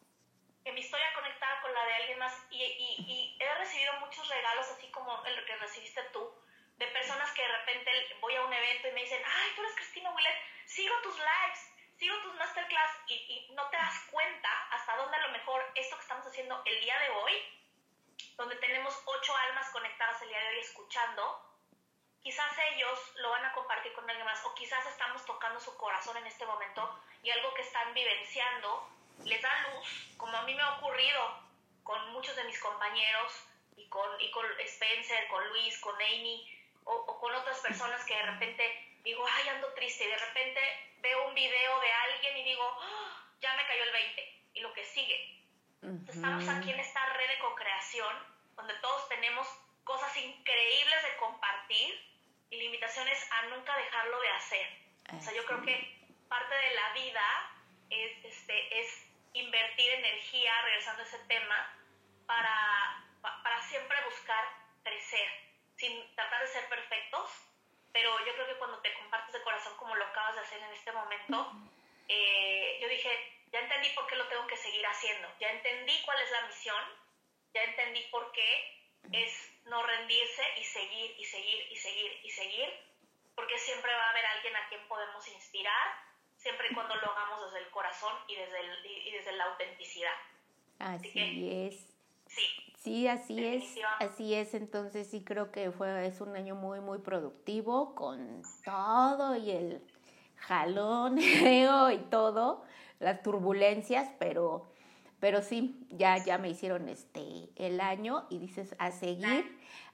Que 0.64 0.72
mi 0.72 0.82
historia 0.82 1.14
conectaba 1.16 1.60
con 1.62 1.74
la 1.74 1.86
de 1.86 1.94
alguien 1.96 2.20
más. 2.20 2.34
Y, 2.52 2.64
y, 2.64 2.96
y 3.12 3.38
he 3.44 3.56
recibido 3.56 3.94
muchos 4.00 4.28
regalos, 4.30 4.70
así 4.70 4.90
como 4.92 5.26
el 5.26 5.46
que 5.46 5.56
recibiste 5.58 6.04
tú, 6.14 6.32
de 6.78 6.88
personas 6.88 7.32
que 7.32 7.42
de 7.42 7.48
repente 7.48 7.92
voy 8.22 8.36
a 8.36 8.46
un 8.46 8.54
evento 8.54 8.88
y 8.88 8.92
me 8.92 9.02
dicen, 9.02 9.22
ay, 9.26 9.52
tú 9.56 9.64
eres 9.64 9.76
Cristina 9.76 10.12
Willet, 10.12 10.36
sigo 10.66 10.96
tus 11.02 11.18
lives, 11.18 11.74
sigo 11.98 12.16
tus 12.22 12.36
masterclass 12.36 12.92
y, 13.08 13.16
y, 13.16 13.54
no 13.56 13.68
te 13.70 13.78
das 13.78 14.06
cuenta 14.12 14.50
hasta 14.72 14.96
dónde 14.98 15.18
a 15.18 15.28
lo 15.28 15.30
mejor 15.30 15.66
esto 15.74 15.96
que 15.96 16.02
estamos 16.04 16.28
haciendo 16.28 16.62
el 16.66 16.80
día 16.80 17.00
de 17.00 17.10
hoy, 17.10 17.34
donde 18.36 18.56
tenemos 18.58 19.02
ocho 19.06 19.36
almas 19.36 19.70
conectadas 19.72 20.22
el 20.22 20.30
día 20.30 20.40
de 20.40 20.50
hoy 20.50 20.60
escuchando, 20.60 21.47
quizás 22.28 22.58
ellos 22.74 23.00
lo 23.16 23.30
van 23.30 23.46
a 23.46 23.54
compartir 23.54 23.94
con 23.94 24.04
alguien 24.10 24.26
más 24.26 24.44
o 24.44 24.54
quizás 24.54 24.86
estamos 24.86 25.24
tocando 25.24 25.62
su 25.62 25.74
corazón 25.78 26.18
en 26.18 26.28
este 26.28 26.46
momento 26.46 27.00
y 27.24 27.30
algo 27.30 27.54
que 27.54 27.62
están 27.62 27.94
vivenciando 27.94 28.86
les 29.24 29.42
da 29.42 29.68
luz, 29.70 29.88
como 30.18 30.36
a 30.36 30.42
mí 30.42 30.54
me 30.54 30.62
ha 30.62 30.74
ocurrido 30.74 31.22
con 31.84 32.12
muchos 32.12 32.36
de 32.36 32.44
mis 32.44 32.60
compañeros 32.60 33.32
y 33.78 33.88
con, 33.88 34.20
y 34.20 34.30
con 34.32 34.46
Spencer, 34.60 35.26
con 35.30 35.48
Luis, 35.48 35.80
con 35.80 35.96
Amy, 35.96 36.46
o, 36.84 37.18
con 37.18 37.34
otras 37.34 37.60
personas 37.60 38.04
que 38.04 38.14
de 38.14 38.24
repente 38.24 38.98
digo, 39.06 39.26
ay, 39.26 39.48
ando 39.48 39.74
triste, 39.76 40.04
y 40.04 40.08
de 40.08 40.18
repente 40.18 40.60
veo 40.98 41.30
un 41.30 41.34
video 41.34 41.80
de 41.80 41.92
alguien 41.94 42.38
y 42.40 42.44
digo, 42.44 42.78
¡Ah! 42.82 43.24
ya 43.40 43.54
me 43.54 43.66
cayó 43.68 43.84
el 43.84 43.92
20, 43.94 44.42
y 44.54 44.60
lo 44.60 44.74
que 44.74 44.84
sigue. 44.84 45.46
Estamos 46.10 46.46
aquí 46.50 46.72
en 46.72 46.80
esta 46.82 47.06
red 47.14 47.30
de 47.30 47.40
co-creación, 47.40 48.14
donde 48.58 48.74
todos 48.80 49.08
tenemos 49.08 49.48
cosas 49.86 50.18
increíbles 50.18 51.04
de 51.04 51.16
compartir 51.16 52.17
y 52.50 52.58
limitaciones 52.58 53.28
a 53.32 53.48
nunca 53.48 53.76
dejarlo 53.78 54.20
de 54.22 54.30
hacer. 54.30 54.68
O 55.18 55.22
sea, 55.22 55.34
yo 55.34 55.46
creo 55.46 55.62
que 55.62 55.98
parte 56.28 56.56
de 56.56 56.76
la 56.76 56.94
vida 56.94 57.52
es, 57.90 58.26
este, 58.26 58.80
es 58.80 59.06
invertir 59.34 59.94
energía, 59.94 60.62
regresando 60.64 61.04
a 61.04 61.06
ese 61.06 61.20
tema, 61.28 61.74
para, 62.26 63.06
para 63.22 63.62
siempre 63.64 63.98
buscar 64.06 64.44
crecer 64.84 65.48
sin 65.78 66.16
tratar 66.16 66.42
de 66.42 66.48
ser 66.48 66.68
perfectos, 66.70 67.30
pero 67.94 68.18
yo 68.26 68.34
creo 68.34 68.48
que 68.48 68.58
cuando 68.58 68.80
te 68.80 68.94
compartes 68.94 69.34
de 69.34 69.44
corazón 69.44 69.76
como 69.78 69.96
lo 69.96 70.06
acabas 70.06 70.36
de 70.36 70.42
hacer 70.42 70.62
en 70.62 70.72
este 70.74 70.92
momento, 70.92 71.52
eh, 72.08 72.78
yo 72.82 72.88
dije, 72.90 73.10
ya 73.52 73.60
entendí 73.60 73.90
por 73.90 74.08
qué 74.08 74.16
lo 74.16 74.28
tengo 74.28 74.46
que 74.48 74.58
seguir 74.58 74.86
haciendo, 74.86 75.28
ya 75.40 75.52
entendí 75.52 76.02
cuál 76.04 76.20
es 76.22 76.32
la 76.32 76.42
misión, 76.48 76.84
ya 77.54 77.64
entendí 77.64 78.02
por 78.12 78.32
qué 78.32 78.82
es 79.12 79.52
no 79.70 79.84
rendirse 79.84 80.44
y 80.60 80.64
seguir 80.64 81.16
y 81.18 81.24
seguir 81.24 81.68
y 81.72 81.76
seguir 81.76 82.12
y 82.24 82.30
seguir, 82.30 82.70
porque 83.36 83.58
siempre 83.58 83.94
va 83.94 84.08
a 84.08 84.10
haber 84.12 84.26
alguien 84.26 84.56
a 84.56 84.68
quien 84.70 84.88
podemos 84.88 85.28
inspirar, 85.28 85.88
siempre 86.38 86.68
y 86.72 86.74
cuando 86.74 86.96
lo 86.96 87.12
hagamos 87.12 87.46
desde 87.46 87.66
el 87.66 87.72
corazón 87.72 88.14
y 88.28 88.36
desde, 88.36 88.60
el, 88.60 88.86
y 88.86 89.12
desde 89.12 89.32
la 89.34 89.46
autenticidad. 89.46 90.14
Así, 90.80 91.50
es. 91.50 91.94
Sí. 92.28 92.44
Sí, 92.78 93.08
así 93.08 93.44
es, 93.44 93.76
así 94.00 94.34
es. 94.34 94.54
Entonces 94.54 95.10
sí 95.10 95.24
creo 95.24 95.52
que 95.52 95.72
fue 95.72 96.06
es 96.06 96.22
un 96.22 96.36
año 96.36 96.56
muy 96.56 96.80
muy 96.80 97.00
productivo 97.00 97.96
con 97.96 98.44
todo 98.64 99.36
y 99.36 99.52
el 99.52 99.82
jalón 100.38 101.18
y 101.20 101.98
todo, 102.10 102.64
las 103.00 103.22
turbulencias, 103.24 104.10
pero 104.20 104.70
pero 105.20 105.42
sí, 105.42 105.76
ya 105.90 106.24
ya 106.24 106.38
me 106.38 106.50
hicieron 106.50 106.90
este 106.90 107.50
el 107.56 107.82
año 107.82 108.26
y 108.30 108.40
dices 108.40 108.76
a 108.80 108.92
seguir, 108.92 109.46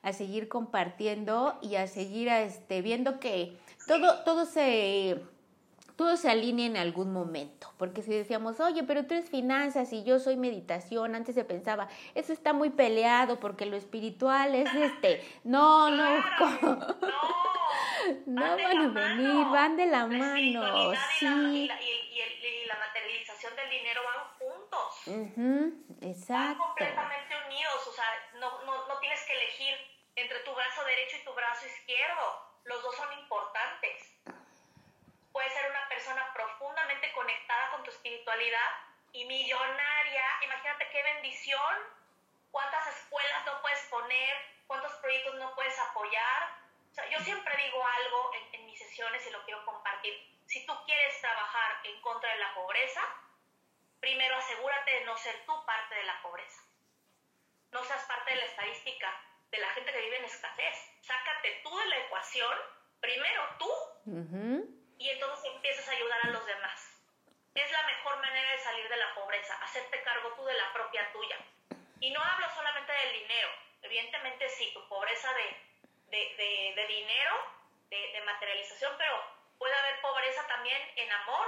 a 0.02 0.14
seguir 0.14 0.48
compartiendo 0.48 1.58
y 1.62 1.76
a 1.76 1.88
seguir 1.88 2.28
este 2.28 2.82
viendo 2.82 3.20
que 3.20 3.58
todo 3.88 4.24
todo 4.24 4.46
se 4.46 5.22
todo 5.96 6.18
se 6.18 6.30
alinea 6.30 6.66
en 6.66 6.78
algún 6.78 7.14
momento, 7.14 7.72
porque 7.78 8.02
si 8.02 8.12
decíamos, 8.12 8.60
oye, 8.60 8.84
pero 8.84 9.06
tú 9.06 9.14
eres 9.14 9.30
finanzas 9.30 9.94
y 9.94 10.04
yo 10.04 10.20
soy 10.20 10.38
meditación, 10.38 11.16
antes 11.16 11.36
se 11.36 11.44
pensaba, 11.44 11.88
eso 12.16 12.34
está 12.34 12.52
muy 12.54 12.72
peleado 12.72 13.40
porque 13.40 13.66
lo 13.66 13.78
espiritual 13.78 14.56
es 14.56 14.74
este, 14.74 15.24
no, 15.44 15.90
no, 15.92 16.18
no, 18.26 18.42
van 18.42 18.60
a 18.60 18.88
venir, 18.88 19.46
van 19.52 19.78
de 19.78 19.86
la, 19.86 20.08
mano, 20.08 20.92
sí. 21.20 21.26
Y 21.26 21.68
la, 21.68 21.80
y, 21.82 22.68
la, 22.68 22.78
materialización 22.80 23.56
del 23.56 23.70
dinero 23.70 24.02
van 24.04 24.33
juntos, 24.74 25.74
exacto. 26.02 26.48
Van 26.48 26.58
completamente 26.58 27.36
unidos, 27.48 27.88
o 27.88 27.94
sea, 27.94 28.06
no, 28.36 28.62
no, 28.64 28.88
no 28.88 29.00
tienes 29.00 29.22
que 29.24 29.34
elegir 29.34 29.76
entre 30.16 30.40
tu 30.40 30.54
brazo 30.54 30.84
derecho 30.86 31.18
y 31.18 31.24
tu 31.24 31.34
brazo 31.34 31.66
izquierdo, 31.66 32.60
los 32.66 32.82
dos 32.84 32.96
son 32.96 33.12
importantes 33.20 34.14
puedes 35.34 35.52
ser 35.52 35.70
una 35.70 35.90
persona 35.90 36.32
profundamente 36.34 37.12
conectada 37.12 37.72
con 37.72 37.84
tu 37.84 37.90
espiritualidad 37.90 38.70
y 39.12 39.26
millonaria. 39.26 40.24
Imagínate 40.44 40.88
qué 40.92 41.04
bendición, 41.04 41.76
cuántas 42.52 42.88
escuelas 42.88 43.46
no 43.46 43.60
puedes 43.62 43.82
poner, 43.88 44.38
cuántos 44.68 44.94
proyectos 44.98 45.36
no 45.36 45.54
puedes 45.56 45.78
apoyar. 45.80 46.56
O 46.92 46.94
sea, 46.94 47.10
yo 47.10 47.20
siempre 47.20 47.58
digo 47.58 47.84
algo 47.84 48.32
en, 48.36 48.62
en 48.62 48.66
mis 48.68 48.78
sesiones 48.78 49.26
y 49.26 49.32
lo 49.32 49.44
quiero 49.44 49.66
compartir. 49.66 50.14
Si 50.46 50.66
tú 50.68 50.74
quieres 50.86 51.20
trabajar 51.20 51.80
en 51.84 52.00
contra 52.02 52.32
de 52.32 52.40
la 52.40 52.54
pobreza, 52.54 53.02
primero 54.04 54.36
asegúrate 54.36 54.92
de 54.92 55.06
no 55.06 55.16
ser 55.16 55.46
tú 55.46 55.66
parte 55.66 55.96
de 55.96 56.04
la 56.04 56.22
pobreza. 56.22 56.62
No 57.72 57.82
seas 57.86 58.04
parte 58.04 58.32
de 58.32 58.36
la 58.36 58.46
estadística 58.46 59.10
de 59.50 59.60
la 59.60 59.70
gente 59.70 59.94
que 59.94 60.02
vive 60.02 60.18
en 60.18 60.26
escasez. 60.26 60.76
Sácate 61.00 61.62
tú 61.64 61.78
de 61.78 61.86
la 61.86 61.98
ecuación, 62.00 62.58
primero 63.00 63.44
tú, 63.58 63.72
y 64.98 65.10
entonces 65.10 65.46
empiezas 65.54 65.88
a 65.88 65.92
ayudar 65.94 66.20
a 66.26 66.32
los 66.32 66.46
demás. 66.46 66.80
Es 67.56 67.72
la 67.72 67.84
mejor 67.84 68.18
manera 68.18 68.52
de 68.52 68.58
salir 68.58 68.90
de 68.90 68.98
la 68.98 69.16
pobreza, 69.16 69.56
hacerte 69.64 70.04
cargo 70.04 70.34
tú 70.36 70.44
de 70.44 70.54
la 70.54 70.74
propia 70.74 71.10
tuya. 71.14 71.38
Y 72.02 72.12
no 72.12 72.22
hablo 72.22 72.50
solamente 72.50 72.92
del 72.92 73.14
dinero, 73.22 73.50
evidentemente 73.84 74.50
sí, 74.50 74.70
tu 74.74 74.86
pobreza 74.90 75.32
de, 75.34 76.18
de, 76.18 76.74
de, 76.76 76.88
dinero, 76.88 77.36
de, 77.90 78.22
materialización, 78.26 78.96
pero 78.98 79.16
puede 79.58 79.74
haber 79.76 80.02
pobreza 80.02 80.46
también 80.48 80.82
en 80.98 81.10
amor, 81.10 81.48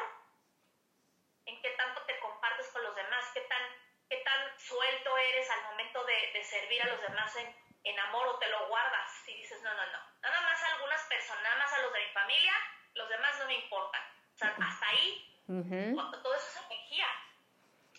en 1.46 1.62
qué 1.62 1.70
tanto 1.72 2.02
te 2.04 2.20
compartes 2.20 2.68
con 2.70 2.84
los 2.84 2.96
demás, 2.96 3.25
qué 3.36 3.42
tan, 3.42 3.62
qué 4.10 4.18
tan 4.24 4.60
suelto 4.60 5.18
eres 5.18 5.50
al 5.52 5.64
momento 5.66 6.04
de, 6.06 6.44
servir 6.44 6.82
a 6.82 6.88
los 6.88 7.02
demás 7.02 7.36
en, 7.36 7.56
en 7.84 8.00
amor 8.00 8.28
o 8.28 8.40
te 8.40 8.50
lo 8.50 8.68
guardas 8.68 9.28
y 9.28 9.38
dices, 9.38 9.62
no, 9.62 9.74
no, 9.74 9.86
no, 9.86 10.00
nada 10.22 10.42
más 10.42 10.64
a 10.64 10.74
algunas 10.74 11.02
personas, 11.04 11.44
nada 11.44 11.58
más 11.58 11.74
a 11.74 11.82
los 11.82 11.94
de 11.94 12.00
mi 12.00 12.14
familia 12.14 12.54
los 12.96 13.10
demás 13.10 13.38
no 13.40 13.46
me 13.46 13.56
importan. 13.56 14.02
O 14.34 14.38
sea, 14.38 14.56
hasta 14.60 14.88
ahí, 14.88 15.42
todo 15.48 16.36
eso 16.36 16.48
es 16.48 16.66
energía. 16.66 17.08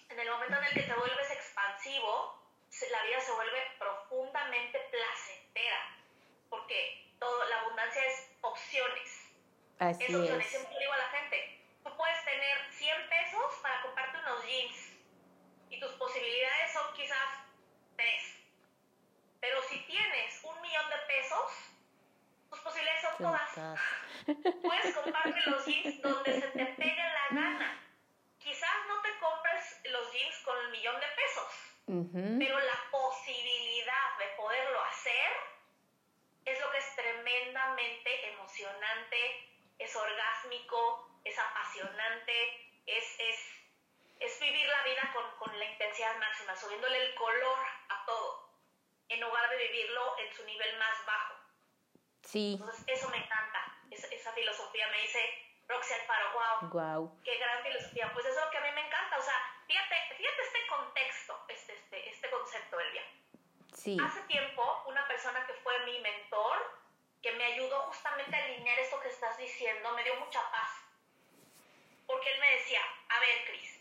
En 0.09 0.20
el 0.20 0.30
momento 0.30 0.57
en 0.57 0.64
el 0.64 0.74
que 0.74 0.82
te 0.82 0.95
vuelves 0.95 1.30
expansivo, 1.30 2.43
la 2.91 3.03
vida 3.05 3.20
se 3.20 3.32
vuelve 3.32 3.76
profundamente 3.78 4.78
placentera, 4.91 5.97
porque 6.49 7.12
todo, 7.18 7.45
la 7.49 7.61
abundancia 7.61 8.05
es 8.05 8.30
opciones. 8.41 9.30
Así 9.78 10.05
es 10.05 10.14
opciones. 10.14 10.47
Siempre 10.47 10.78
digo 10.78 10.93
a 10.93 10.99
la 10.99 11.09
gente, 11.09 11.61
tú 11.82 11.97
puedes 11.97 12.24
tener 12.24 12.72
100 12.72 13.09
pesos 13.09 13.55
para 13.62 13.82
comprarte 13.82 14.18
unos 14.18 14.45
jeans 14.45 14.96
y 15.71 15.81
tus 15.81 15.93
posibilidades 15.93 16.73
son 16.73 16.93
quizás 16.95 17.29
3. 17.97 18.37
Pero 19.41 19.62
si 19.62 19.79
tienes 19.87 20.45
un 20.45 20.61
millón 20.61 20.91
de 20.91 20.97
pesos, 21.07 21.53
tus 22.51 22.61
posibilidades 22.61 23.03
son 23.03 23.17
todas. 23.19 23.79
Puedes 24.62 24.95
comprarte 24.95 25.41
los 25.47 25.64
jeans 25.64 26.03
donde 26.03 26.41
se 26.41 26.49
te 26.49 26.67
pegue 26.67 27.03
la 27.03 27.29
gana. 27.31 27.83
Quizás 28.39 28.87
no 28.89 29.01
te 29.03 29.19
compres 29.19 29.81
los 29.91 30.12
jeans 30.12 30.37
con 30.45 30.59
el 30.59 30.71
millón 30.71 31.01
de 31.01 31.07
pesos, 31.09 32.39
pero 32.39 32.59
la 32.59 32.91
posibilidad 32.91 34.19
de 34.19 34.27
poderlo 34.37 34.81
hacer 34.85 35.33
es 36.45 36.61
lo 36.61 36.71
que 36.71 36.79
es 36.79 36.95
tremendamente 36.95 38.31
emocionante, 38.31 39.51
es 39.79 39.97
orgásmico, 39.97 41.21
es 41.25 41.37
apasionante, 41.39 42.71
es, 42.87 43.21
es, 43.21 43.41
es 44.21 44.41
vivir 44.41 44.69
la 44.69 44.83
vida 44.83 45.12
con, 45.12 45.25
con 45.39 45.59
la 45.59 45.64
intensidad 45.64 46.17
máxima, 46.17 46.57
subiéndole 46.57 47.05
el 47.05 47.14
color 47.14 47.59
a 47.89 48.05
todo, 48.05 48.51
en 49.09 49.21
lugar 49.21 49.49
de 49.51 49.57
vivirlo 49.57 50.19
en 50.19 50.33
su 50.35 50.45
nivel 50.45 50.79
más 50.79 51.07
bajo. 51.07 51.35
Sí. 52.23 52.57
Entonces, 52.59 52.85
eso 52.89 53.09
me 53.11 53.19
encanta 53.19 53.77
esa, 53.91 54.33
filosofía, 54.33 54.89
me 54.89 55.03
dice 55.03 55.21
Roxy 55.69 55.95
Alfaro, 55.95 56.33
wow, 56.33 56.71
wow, 56.71 57.23
qué 57.23 57.37
gran 57.37 57.62
filosofía. 57.62 58.11
Pues 58.12 58.27
eso 58.27 58.39
es 58.39 58.45
lo 58.45 58.51
que 58.51 58.59
a 58.59 58.61
mí 58.62 58.71
me 58.73 58.87
encanta, 58.87 59.19
o 59.19 59.23
sea, 59.23 59.62
fíjate, 59.67 59.97
fíjate 60.17 60.43
este 60.43 60.67
contexto, 60.67 61.45
este, 61.49 61.75
este, 61.75 62.11
este 62.11 62.31
concepto, 62.31 62.81
Elvia. 62.81 63.05
Sí. 63.75 63.97
Hace 64.03 64.21
tiempo, 64.23 64.85
una 64.87 65.07
persona 65.07 65.47
que 65.47 65.55
fue 65.55 65.79
mi 65.81 65.99
mentor 66.01 66.77
que 67.23 67.33
me 67.33 67.45
ayudó 67.45 67.81
justamente 67.83 68.37
a 68.37 68.45
alinear 68.45 68.79
esto 68.79 69.01
que 69.01 69.09
estás 69.09 69.37
diciendo, 69.39 69.93
me 69.93 70.05
dio 70.05 70.14
mucha 70.17 70.41
paz. 70.51 70.71
Porque 72.07 72.31
él 72.31 72.41
me 72.41 72.53
decía, 72.53 72.81
a 73.09 73.21
ver, 73.21 73.45
Cris, 73.47 73.81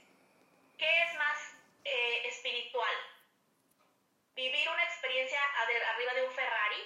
¿qué 0.78 1.04
es 1.04 1.16
más 1.16 1.56
eh, 1.84 2.28
espiritual? 2.28 2.96
¿Vivir 4.36 4.68
una 4.68 4.84
experiencia 4.84 5.40
arriba 5.92 6.14
de 6.16 6.26
un 6.26 6.34
Ferrari? 6.34 6.82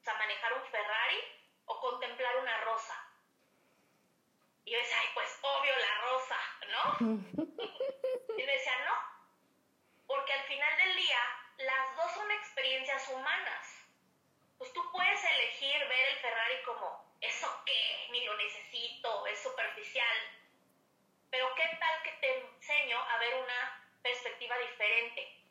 O 0.00 0.04
sea, 0.04 0.14
manejar 0.14 0.52
un 0.54 0.64
Ferrari 0.66 1.36
o 1.66 1.80
contemplar 1.80 2.36
una 2.36 2.56
rosa. 2.58 2.94
Y 4.64 4.72
yo 4.72 4.78
decía, 4.78 4.98
ay, 5.00 5.08
pues 5.14 5.38
obvio 5.42 5.76
la 5.76 6.00
rosa, 6.02 6.38
¿no? 7.00 7.14
y 8.38 8.42
me 8.42 8.52
decía, 8.52 8.84
no, 8.84 10.06
porque 10.06 10.32
al 10.32 10.42
final 10.44 10.76
del 10.76 10.96
día 10.96 11.20
las 11.58 11.96
dos 11.96 12.12
son 12.12 12.30
experiencias 12.30 13.08
humanas 13.08 13.76
pues 14.58 14.72
tú 14.72 14.80
puedes 14.90 15.24
elegir 15.24 15.86
ver 15.88 16.08
el 16.08 16.18
Ferrari 16.18 16.62
como, 16.64 17.14
¿eso 17.20 17.62
qué? 17.66 18.08
Ni 18.10 18.24
lo 18.24 18.36
necesito, 18.36 19.26
es 19.26 19.38
superficial. 19.40 20.16
Pero 21.30 21.54
¿qué 21.54 21.76
tal 21.78 22.02
que 22.02 22.12
te 22.12 22.38
enseño 22.38 22.98
a 22.98 23.18
ver 23.18 23.34
una 23.34 23.90
perspectiva 24.02 24.56
diferente? 24.58 25.42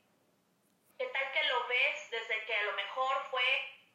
¿Qué 0.97 1.05
tal 1.07 1.31
que 1.31 1.43
lo 1.43 1.67
ves 1.67 2.09
desde 2.09 2.45
que 2.45 2.55
a 2.55 2.63
lo 2.63 2.73
mejor 2.73 3.27
fue 3.29 3.43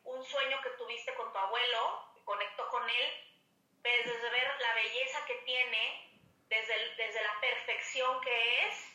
un 0.05 0.24
sueño 0.24 0.61
que 0.62 0.70
tuviste 0.70 1.14
con 1.14 1.32
tu 1.32 1.38
abuelo, 1.38 2.12
que 2.14 2.22
conectó 2.24 2.68
con 2.68 2.88
él, 2.88 3.34
desde 3.82 4.30
ver 4.30 4.61
la 4.61 4.74
belleza 4.74 5.24
que 5.26 5.34
tiene, 5.36 6.20
desde, 6.48 6.94
desde 6.96 7.22
la 7.22 7.40
perfección 7.40 8.20
que 8.20 8.66
es, 8.66 8.86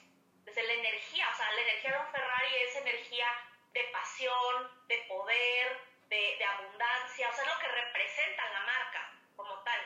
desde 0.45 0.64
la 0.64 0.74
energía, 0.74 1.28
o 1.34 1.36
sea, 1.36 1.51
la 1.51 1.62
energía 1.62 1.91
de 1.91 1.99
un 1.99 2.12
Ferrari 2.12 2.56
es 2.58 2.76
energía 2.76 3.28
de 3.74 3.84
pasión, 3.86 4.88
de 4.88 4.97
poder, 5.08 5.95
de, 6.10 6.45
abundancia, 6.45 7.30
o 7.30 7.34
sea, 7.34 7.43
es 7.43 7.49
lo 7.49 7.60
que 7.60 7.68
representa 7.68 8.49
la 8.49 8.62
marca 8.62 9.14
como 9.36 9.56
tal. 9.64 9.80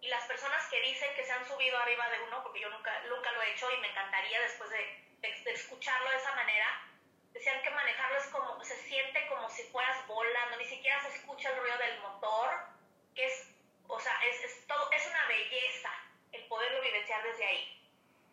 Y 0.00 0.08
las 0.08 0.24
personas 0.24 0.66
que 0.68 0.80
dicen 0.80 1.14
que 1.14 1.24
se 1.24 1.32
han 1.32 1.46
subido 1.46 1.76
arriba 1.78 2.08
de 2.08 2.22
uno, 2.22 2.42
porque 2.42 2.60
yo 2.60 2.70
nunca, 2.70 2.98
nunca 3.08 3.32
lo 3.32 3.42
he 3.42 3.52
hecho 3.52 3.70
y 3.70 3.78
me 3.78 3.88
encantaría 3.88 4.40
después 4.40 4.70
de, 4.70 5.04
de, 5.20 5.52
escucharlo 5.52 6.10
de 6.10 6.16
esa 6.16 6.34
manera, 6.34 6.82
decían 7.32 7.62
que 7.62 7.70
manejarlo 7.70 8.18
es 8.18 8.26
como, 8.28 8.64
se 8.64 8.76
siente 8.76 9.26
como 9.28 9.48
si 9.50 9.62
fueras 9.64 10.06
volando, 10.06 10.56
ni 10.56 10.64
siquiera 10.64 11.00
se 11.02 11.16
escucha 11.16 11.50
el 11.50 11.60
ruido 11.60 11.78
del 11.78 12.00
motor, 12.00 12.66
que 13.14 13.26
es, 13.26 13.54
o 13.88 14.00
sea, 14.00 14.18
es, 14.24 14.42
es, 14.42 14.66
todo, 14.66 14.90
es 14.92 15.06
una 15.06 15.26
belleza 15.26 15.90
el 16.32 16.46
poderlo 16.46 16.80
vivenciar 16.80 17.22
desde 17.22 17.44
ahí. 17.44 17.76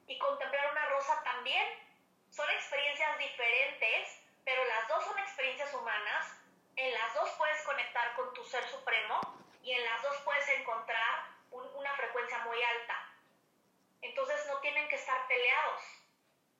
Y 0.07 0.17
contemplar 0.19 0.71
una 0.71 0.85
rosa 0.85 1.21
también, 1.23 1.67
son 2.29 2.49
experiencias 2.51 3.17
diferentes, 3.17 4.19
pero 4.45 4.63
las 4.65 4.87
dos 4.87 5.03
son 5.03 5.19
experiencias 5.19 5.73
humanas 5.73 6.37
en 6.77 6.93
las 6.93 7.13
dos 7.15 7.29
puedes 7.39 7.61
conectar 7.63 8.15
con 8.15 8.31
tu 8.35 8.43
ser 8.45 8.63
supremo 8.69 9.19
y 9.63 9.71
en 9.71 9.83
las 9.83 10.01
dos 10.03 10.15
puedes 10.23 10.47
encontrar 10.49 11.25
una 11.49 11.91
frecuencia 11.95 12.37
muy 12.45 12.61
alta. 12.61 13.13
Entonces 14.01 14.45
no 14.45 14.59
tienen 14.59 14.87
que 14.87 14.95
estar 14.95 15.27
peleados. 15.27 15.81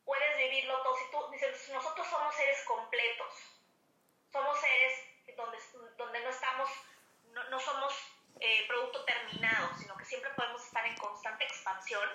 Puedes 0.04 0.38
vivirlo 0.38 0.82
todo. 0.82 0.98
Si 0.98 1.12
tú 1.12 1.30
dices, 1.32 1.70
nosotros 1.70 2.08
somos 2.08 2.34
seres 2.34 2.64
completos. 2.64 3.34
Somos 4.32 4.60
seres 4.60 5.36
donde, 5.36 5.60
donde 5.98 6.20
no 6.22 6.30
estamos, 6.30 6.70
no, 7.50 7.60
somos 7.60 7.94
eh, 8.40 8.66
producto 8.68 9.06
terminado, 9.06 9.70
sino 9.78 9.96
que 9.98 10.06
siempre 10.06 10.32
podemos 10.32 10.66
estar 10.66 10.86
en 10.88 10.98
constante 10.98 11.46
expansión. 11.46 12.10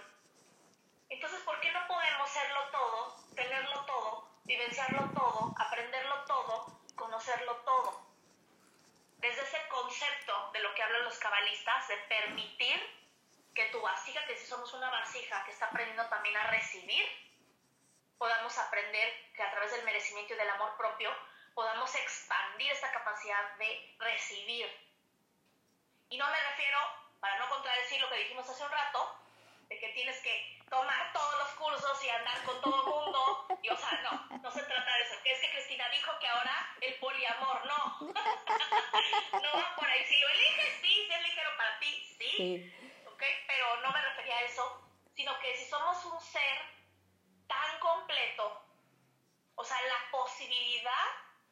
Entonces, 1.09 1.41
¿por 1.43 1.61
qué 1.61 1.71
no 1.71 1.87
podemos 1.87 2.29
serlo 2.29 2.69
todo, 2.73 3.17
tenerlo 3.37 3.85
todo, 3.85 4.29
vivenciarlo 4.45 5.09
todo, 5.15 5.55
aprenderlo 5.57 6.25
todo 6.25 6.83
conocerlo 7.33 7.57
todo. 7.65 8.07
Desde 9.19 9.43
ese 9.43 9.69
concepto 9.69 10.51
de 10.53 10.61
lo 10.61 10.75
que 10.75 10.83
hablan 10.83 11.05
los 11.05 11.19
cabalistas, 11.19 11.89
de 11.89 11.97
permitir 11.97 12.81
que 13.55 13.67
tu 13.67 13.81
vasija, 13.81 14.25
que 14.27 14.37
si 14.37 14.47
somos 14.47 14.73
una 14.75 14.91
vasija 14.91 15.45
que 15.45 15.53
está 15.53 15.67
aprendiendo 15.67 16.07
también 16.09 16.37
a 16.37 16.49
recibir, 16.49 17.07
podamos 18.19 18.57
aprender 18.59 19.33
que 19.35 19.43
a 19.43 19.51
través 19.51 19.73
del 19.73 19.85
merecimiento 19.85 20.35
y 20.35 20.37
del 20.37 20.51
amor 20.51 20.77
propio 20.77 21.11
podamos 21.55 21.95
expandir 21.95 22.73
esta 22.73 22.91
capacidad 22.93 23.57
de 23.57 23.95
recibir. 23.99 24.67
Y 26.09 26.19
no 26.19 26.27
me 26.29 26.41
refiero, 26.41 26.79
para 27.21 27.39
no 27.39 27.49
contradecir 27.49 28.01
lo 28.01 28.09
que 28.09 28.19
dijimos 28.19 28.49
hace 28.49 28.65
un 28.65 28.71
rato, 28.71 29.19
de 29.69 29.79
que 29.79 29.89
tienes 29.91 30.21
que 30.23 30.62
tomar 30.73 31.13
todos 31.13 31.39
los 31.39 31.49
cursos 31.51 32.03
y 32.03 32.09
andar 32.09 32.43
con 32.45 32.59
todo 32.63 32.81
el 32.81 32.89
mundo. 32.89 33.47
Y, 33.63 33.69
o 33.69 33.77
sea, 33.77 33.93
no, 34.03 34.39
no 34.39 34.51
se 34.51 34.63
trata 34.63 34.97
de 34.97 35.03
eso. 35.03 35.15
Es 35.23 35.41
que 35.41 35.51
Cristina 35.51 35.87
dijo 35.91 36.19
que 36.19 36.27
ahora 36.27 36.77
el 36.81 36.95
poliamor, 36.95 37.67
no. 37.67 37.99
no 39.43 39.53
va 39.53 39.77
por 39.77 39.87
ahí. 39.87 40.05
Si 40.07 40.19
lo 40.19 40.29
eliges, 40.31 40.81
sí, 40.81 41.07
si 41.07 41.13
es 41.13 41.23
ligero 41.23 41.51
para 41.59 41.79
ti, 41.79 42.17
sí. 42.19 42.31
sí. 42.39 43.05
¿Ok? 43.07 43.23
Pero 43.47 43.83
no 43.83 43.93
me 43.93 44.01
refería 44.01 44.39
a 44.39 44.43
eso, 44.43 44.83
sino 45.15 45.39
que 45.41 45.55
si 45.59 45.67
somos 45.67 46.03
un 46.07 46.19
ser 46.23 46.59
tan 47.47 47.79
completo, 47.79 48.65
o 49.55 49.65
sea, 49.65 49.77
la 49.83 50.11
posibilidad 50.11 51.07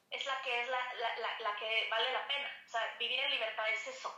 es 0.09 0.25
la 0.25 0.41
que 0.41 0.63
es 0.63 0.69
la, 0.69 0.95
la, 0.95 1.17
la, 1.17 1.41
la 1.41 1.57
que 1.57 1.89
vale 1.91 2.11
la 2.11 2.27
pena. 2.27 2.51
O 2.67 2.71
sea, 2.71 2.97
vivir 2.99 3.21
en 3.21 3.31
libertad 3.33 3.69
es 3.69 3.87
eso. 3.87 4.11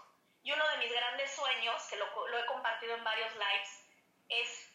Y 0.45 0.53
uno 0.53 0.69
de 0.69 0.77
mis 0.77 0.93
grandes 0.93 1.35
sueños, 1.35 1.83
que 1.91 1.97
lo, 1.97 2.29
lo 2.29 2.39
he 2.39 2.47
compartido 2.47 2.95
en 2.95 3.03
varios 3.03 3.33
lives, 3.35 3.83
es 4.29 4.72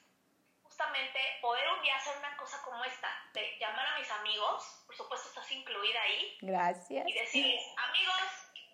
justamente 0.77 1.19
poder 1.41 1.67
un 1.75 1.81
día 1.81 1.95
hacer 1.95 2.15
una 2.19 2.37
cosa 2.37 2.61
como 2.61 2.83
esta, 2.85 3.09
de 3.33 3.57
llamar 3.59 3.87
a 3.87 3.97
mis 3.97 4.11
amigos, 4.11 4.83
por 4.85 4.95
supuesto 4.95 5.29
estás 5.29 5.51
incluida 5.51 5.99
ahí. 6.03 6.37
Gracias. 6.41 7.03
Y 7.07 7.13
decirles, 7.13 7.63
amigos, 7.89 8.21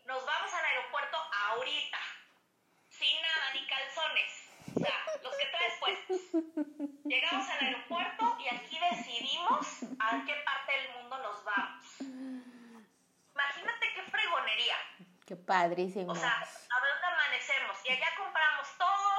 nos 0.03 0.25
vamos 0.25 0.53
al 0.53 0.65
aeropuerto 0.65 1.17
ahorita, 1.47 1.97
sin 2.89 3.21
nada, 3.21 3.53
ni 3.53 3.65
calzones, 3.67 4.49
o 4.75 4.79
sea, 4.81 5.05
los 5.23 5.33
que 5.37 5.45
traes 5.45 5.73
puestos. 5.79 6.21
Llegamos 7.05 7.49
al 7.49 7.65
aeropuerto 7.67 8.37
y 8.37 8.47
aquí 8.49 8.79
decidimos 8.91 9.83
a 9.97 10.25
qué 10.25 10.35
parte 10.43 10.71
del 10.73 10.89
mundo 10.95 11.17
nos 11.19 11.43
vamos. 11.45 11.85
Imagínate 12.01 13.93
qué 13.95 14.03
fregonería. 14.11 14.75
Qué 15.25 15.37
padrísimo. 15.37 16.11
O 16.11 16.15
sea, 16.15 16.41
a 16.41 16.79
dónde 16.79 17.05
amanecemos 17.05 17.77
y 17.85 17.91
allá 17.91 18.07
compramos 18.17 18.67
todo 18.77 19.12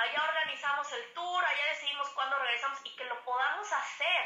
allá 0.00 0.24
organizamos 0.24 0.92
el 0.92 1.12
tour, 1.14 1.44
allá 1.44 1.66
decidimos 1.68 2.08
cuándo 2.10 2.38
regresamos 2.38 2.80
y 2.84 2.96
que 2.96 3.04
lo 3.04 3.22
podamos 3.24 3.70
hacer 3.72 4.22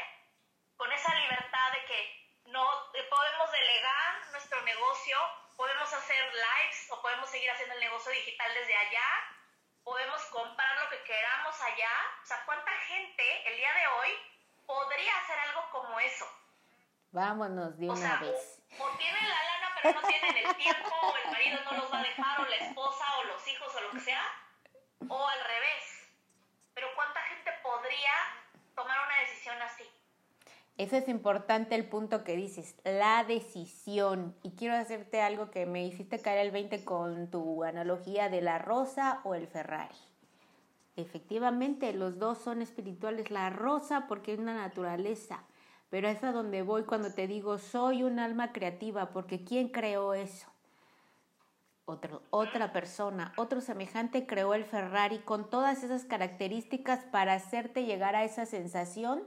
con 0.77 0.91
esa 0.91 1.13
libertad 1.15 1.71
de 1.73 1.85
que 1.85 2.25
no 2.45 2.65
podemos 3.09 3.51
delegar 3.51 4.31
nuestro 4.31 4.61
negocio, 4.61 5.17
podemos 5.57 5.91
hacer 5.91 6.33
lives 6.33 6.87
o 6.91 7.01
podemos 7.01 7.29
seguir 7.29 7.49
haciendo 7.51 7.75
el 7.75 7.81
negocio 7.81 8.11
digital 8.11 8.53
desde 8.53 8.75
allá, 8.75 9.07
podemos 9.83 10.21
comprar 10.25 10.77
lo 10.83 10.89
que 10.89 11.03
queramos 11.03 11.61
allá. 11.61 11.91
O 12.23 12.25
sea, 12.25 12.43
¿cuánta 12.45 12.71
gente 12.71 13.49
el 13.49 13.57
día 13.57 13.73
de 13.73 13.87
hoy 13.87 14.09
podría 14.65 15.17
hacer 15.19 15.39
algo 15.39 15.69
como 15.71 15.99
eso? 15.99 16.25
Vámonos 17.11 17.77
de 17.77 17.89
una 17.89 18.17
vez. 18.17 18.61
O 18.79 18.89
tienen 18.97 19.29
la 19.29 19.43
lana 19.43 19.79
pero 19.81 20.01
no 20.01 20.07
tienen 20.07 20.37
el 20.37 20.55
tiempo, 20.55 20.95
o 21.01 21.17
el 21.17 21.31
marido 21.31 21.59
no 21.63 21.71
los 21.71 21.93
va 21.93 21.99
a 21.99 22.03
dejar, 22.03 22.41
o 22.41 22.45
la 22.45 22.55
esposa, 22.57 23.17
o 23.17 23.23
los 23.23 23.47
hijos, 23.47 23.75
o 23.75 23.81
lo 23.81 23.91
que 23.91 23.99
sea 24.01 24.45
o 25.09 25.27
al 25.27 25.39
revés. 25.43 26.09
Pero 26.73 26.87
¿cuánta 26.95 27.21
gente 27.23 27.51
podría 27.63 28.13
tomar 28.75 29.05
una 29.05 29.19
decisión 29.19 29.54
así? 29.65 29.83
Eso 30.77 30.97
es 30.97 31.07
importante 31.07 31.75
el 31.75 31.87
punto 31.87 32.25
que 32.25 32.35
dices, 32.35 32.75
la 32.83 33.23
decisión. 33.23 34.35
Y 34.43 34.51
quiero 34.51 34.75
hacerte 34.75 35.21
algo 35.21 35.49
que 35.49 35.65
me 35.65 35.85
hiciste 35.85 36.19
caer 36.19 36.45
el 36.45 36.51
20 36.51 36.83
con 36.83 37.31
tu 37.31 37.63
analogía 37.63 38.27
de 38.27 38.41
la 38.41 38.57
rosa 38.57 39.21
o 39.23 39.35
el 39.35 39.47
Ferrari. 39.47 39.95
Efectivamente, 40.97 41.93
los 41.93 42.19
dos 42.19 42.39
son 42.39 42.61
espirituales. 42.61 43.31
La 43.31 43.49
rosa 43.49 44.05
porque 44.07 44.33
es 44.33 44.39
una 44.39 44.53
naturaleza, 44.53 45.43
pero 45.89 46.09
es 46.09 46.21
a 46.25 46.33
donde 46.33 46.61
voy 46.61 46.83
cuando 46.83 47.13
te 47.13 47.27
digo 47.27 47.57
soy 47.57 48.03
un 48.03 48.19
alma 48.19 48.51
creativa, 48.51 49.11
porque 49.11 49.43
¿quién 49.43 49.69
creó 49.69 50.13
eso? 50.13 50.47
otra 52.31 52.73
persona, 52.73 53.31
otro 53.37 53.61
semejante 53.61 54.25
creó 54.25 54.55
el 54.55 54.65
Ferrari 54.65 55.19
con 55.19 55.51
todas 55.51 55.83
esas 55.83 56.03
características 56.03 57.05
para 57.05 57.35
hacerte 57.35 57.85
llegar 57.85 58.15
a 58.15 58.23
esa 58.23 58.47
sensación 58.47 59.21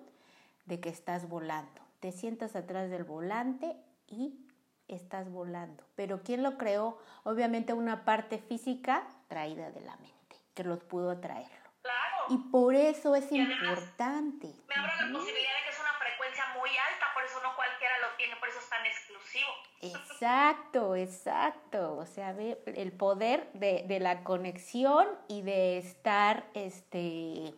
de 0.69 0.81
que 0.81 0.91
estás 0.91 1.29
volando. 1.29 1.81
Te 2.01 2.13
sientas 2.13 2.55
atrás 2.55 2.91
del 2.91 3.03
volante 3.03 3.77
y 4.07 4.39
estás 4.87 5.31
volando. 5.31 5.83
Pero 5.97 6.23
¿quién 6.23 6.43
lo 6.43 6.57
creó? 6.59 6.99
Obviamente 7.25 7.73
una 7.73 8.05
parte 8.05 8.39
física 8.39 9.03
traída 9.29 9.71
de 9.71 9.81
la 9.81 9.97
mente, 9.97 10.37
que 10.55 10.65
los 10.65 10.85
pudo 10.85 11.11
atraerlo. 11.11 11.57
Claro. 11.83 12.25
Y 12.29 12.37
por 12.51 12.75
eso 12.75 13.17
es 13.17 13.33
importante. 13.33 14.49
Me 14.69 14.75
abre 14.75 14.93
la 15.01 15.19
posibilidad 15.19 15.55
de 15.57 15.65
que 15.65 15.71
es 15.71 15.81
una 15.81 15.95
frecuencia 15.95 16.45
muy 16.59 16.69
alta, 16.69 17.07
por 17.15 17.25
eso 17.25 17.41
no 17.43 17.57
cualquiera 17.57 17.99
lo 18.01 18.17
tiene, 18.17 18.37
por 18.37 18.49
eso 18.49 18.59
es 18.59 18.69
tan 18.69 18.85
exclusivo. 18.85 19.49
Exacto, 19.81 20.97
exacto. 20.97 21.97
O 21.97 22.05
sea, 22.05 22.35
ve 22.35 22.63
el 22.67 22.93
poder 22.93 23.51
de, 23.55 23.85
de, 23.89 24.01
la 24.01 24.23
conexión 24.23 25.09
y 25.29 25.41
de 25.43 25.79
estar 25.79 26.45
este, 26.53 27.55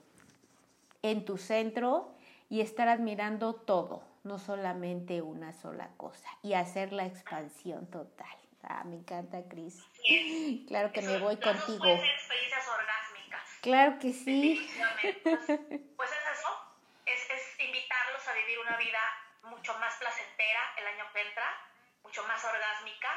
en 1.03 1.25
tu 1.25 1.39
centro 1.39 2.15
y 2.51 2.61
estar 2.61 2.89
admirando 2.89 3.55
todo, 3.55 4.03
no 4.25 4.39
solamente 4.39 5.23
una 5.23 5.53
sola 5.53 5.89
cosa, 5.97 6.29
y 6.43 6.55
hacer 6.55 6.93
la 6.93 7.07
expansión 7.07 7.89
total. 7.91 8.37
Ah, 8.65 8.83
me 8.85 8.97
encanta, 8.97 9.39
Cris. 9.49 9.83
Claro 10.67 10.93
que 10.93 11.01
me 11.01 11.19
voy 11.19 11.37
contigo. 11.37 11.85
Ser 11.85 12.03
orgásmicas. 12.77 13.59
Claro 13.63 13.99
que 13.99 14.13
sí. 14.13 14.59
Pues 15.97 16.11
es 16.11 16.39
eso, 16.39 16.49
es, 17.07 17.31
es 17.31 17.61
invitarlos 17.61 18.29
a 18.29 18.35
vivir 18.35 18.59
una 18.59 18.77
vida 18.77 18.99
mucho 19.45 19.73
más 19.79 19.95
placentera 19.97 20.61
el 20.79 20.87
año 20.89 21.05
que 21.15 21.21
entra, 21.23 21.47
mucho 22.03 22.23
más 22.25 22.45
orgásmica 22.45 23.09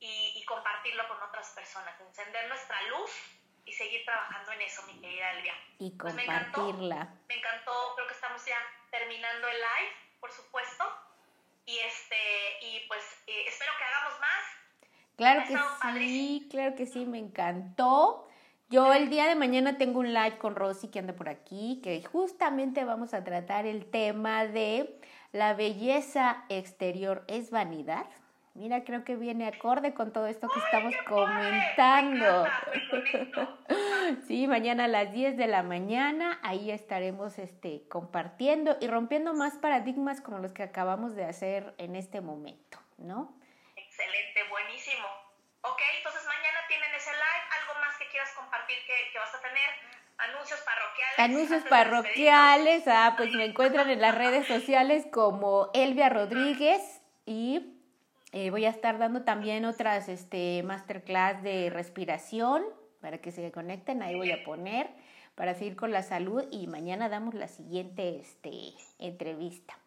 y, 0.00 0.32
y 0.36 0.44
compartirlo 0.44 1.06
con 1.08 1.22
otras 1.22 1.50
personas, 1.50 1.98
encender 2.00 2.48
nuestra 2.48 2.82
luz 2.88 3.37
y 3.68 3.72
seguir 3.72 4.04
trabajando 4.04 4.52
en 4.52 4.62
eso, 4.62 4.82
mi 4.86 5.00
querida 5.00 5.32
Elvia. 5.32 5.54
Y 5.78 5.96
compartirla. 5.96 6.16
Pues 6.16 6.18
me, 6.18 6.24
encantó, 6.24 7.24
me 7.28 7.34
encantó, 7.34 7.72
creo 7.96 8.08
que 8.08 8.14
estamos 8.14 8.44
ya 8.46 8.56
terminando 8.90 9.48
el 9.48 9.56
live, 9.56 9.92
por 10.20 10.32
supuesto. 10.32 10.84
Y 11.66 11.78
este, 11.78 12.16
y 12.62 12.88
pues 12.88 13.02
eh, 13.26 13.44
espero 13.46 13.72
que 13.78 13.84
hagamos 13.84 14.20
más. 14.20 14.58
Claro 15.16 15.42
que 15.46 15.98
sí, 15.98 16.48
claro 16.50 16.74
que 16.76 16.86
sí, 16.86 17.04
me 17.04 17.18
encantó. 17.18 18.26
Yo 18.70 18.92
el 18.92 19.10
día 19.10 19.26
de 19.26 19.34
mañana 19.34 19.76
tengo 19.76 20.00
un 20.00 20.14
live 20.14 20.38
con 20.38 20.54
Rosy 20.54 20.88
que 20.88 20.98
anda 20.98 21.14
por 21.14 21.28
aquí, 21.28 21.80
que 21.82 22.02
justamente 22.02 22.84
vamos 22.84 23.14
a 23.14 23.24
tratar 23.24 23.66
el 23.66 23.90
tema 23.90 24.46
de 24.46 25.00
la 25.32 25.54
belleza 25.54 26.44
exterior 26.48 27.24
es 27.28 27.50
vanidad. 27.50 28.06
Mira, 28.58 28.82
creo 28.82 29.04
que 29.04 29.14
viene 29.14 29.46
acorde 29.46 29.94
con 29.94 30.12
todo 30.12 30.26
esto 30.26 30.48
que 30.48 30.58
estamos 30.58 30.92
comentando. 31.06 32.44
sí, 34.26 34.48
mañana 34.48 34.86
a 34.86 34.88
las 34.88 35.12
10 35.12 35.36
de 35.36 35.46
la 35.46 35.62
mañana, 35.62 36.40
ahí 36.42 36.72
estaremos 36.72 37.38
este, 37.38 37.86
compartiendo 37.88 38.76
y 38.80 38.88
rompiendo 38.88 39.32
más 39.32 39.54
paradigmas 39.58 40.20
como 40.20 40.40
los 40.40 40.50
que 40.50 40.64
acabamos 40.64 41.14
de 41.14 41.24
hacer 41.24 41.72
en 41.78 41.94
este 41.94 42.20
momento, 42.20 42.80
¿no? 42.96 43.32
Excelente, 43.76 44.42
buenísimo. 44.50 45.06
Ok, 45.60 45.80
entonces 45.98 46.24
mañana 46.26 46.58
tienen 46.66 46.92
ese 46.96 47.12
live. 47.12 47.60
¿Algo 47.60 47.80
más 47.80 47.96
que 47.96 48.08
quieras 48.08 48.30
compartir 48.36 48.76
que, 48.88 49.12
que 49.12 49.18
vas 49.20 49.34
a 49.36 49.40
tener? 49.40 49.70
Anuncios 50.18 50.60
parroquiales. 50.62 51.18
Anuncios 51.18 51.62
parroquiales. 51.70 52.88
Ah, 52.88 53.14
pues 53.16 53.32
me 53.34 53.44
encuentran 53.44 53.88
en 53.88 54.00
las 54.00 54.16
redes 54.16 54.48
sociales 54.48 55.06
como 55.12 55.70
Elvia 55.74 56.08
Rodríguez 56.08 57.02
y 57.24 57.77
eh, 58.32 58.50
voy 58.50 58.66
a 58.66 58.70
estar 58.70 58.98
dando 58.98 59.24
también 59.24 59.64
otras 59.64 60.08
este, 60.08 60.62
masterclass 60.62 61.42
de 61.42 61.70
respiración 61.70 62.64
para 63.00 63.18
que 63.18 63.32
se 63.32 63.50
conecten. 63.52 64.02
Ahí 64.02 64.16
voy 64.16 64.32
a 64.32 64.44
poner 64.44 64.90
para 65.34 65.54
seguir 65.54 65.76
con 65.76 65.92
la 65.92 66.02
salud 66.02 66.44
y 66.50 66.66
mañana 66.66 67.08
damos 67.08 67.34
la 67.34 67.48
siguiente 67.48 68.18
este, 68.20 68.74
entrevista. 68.98 69.78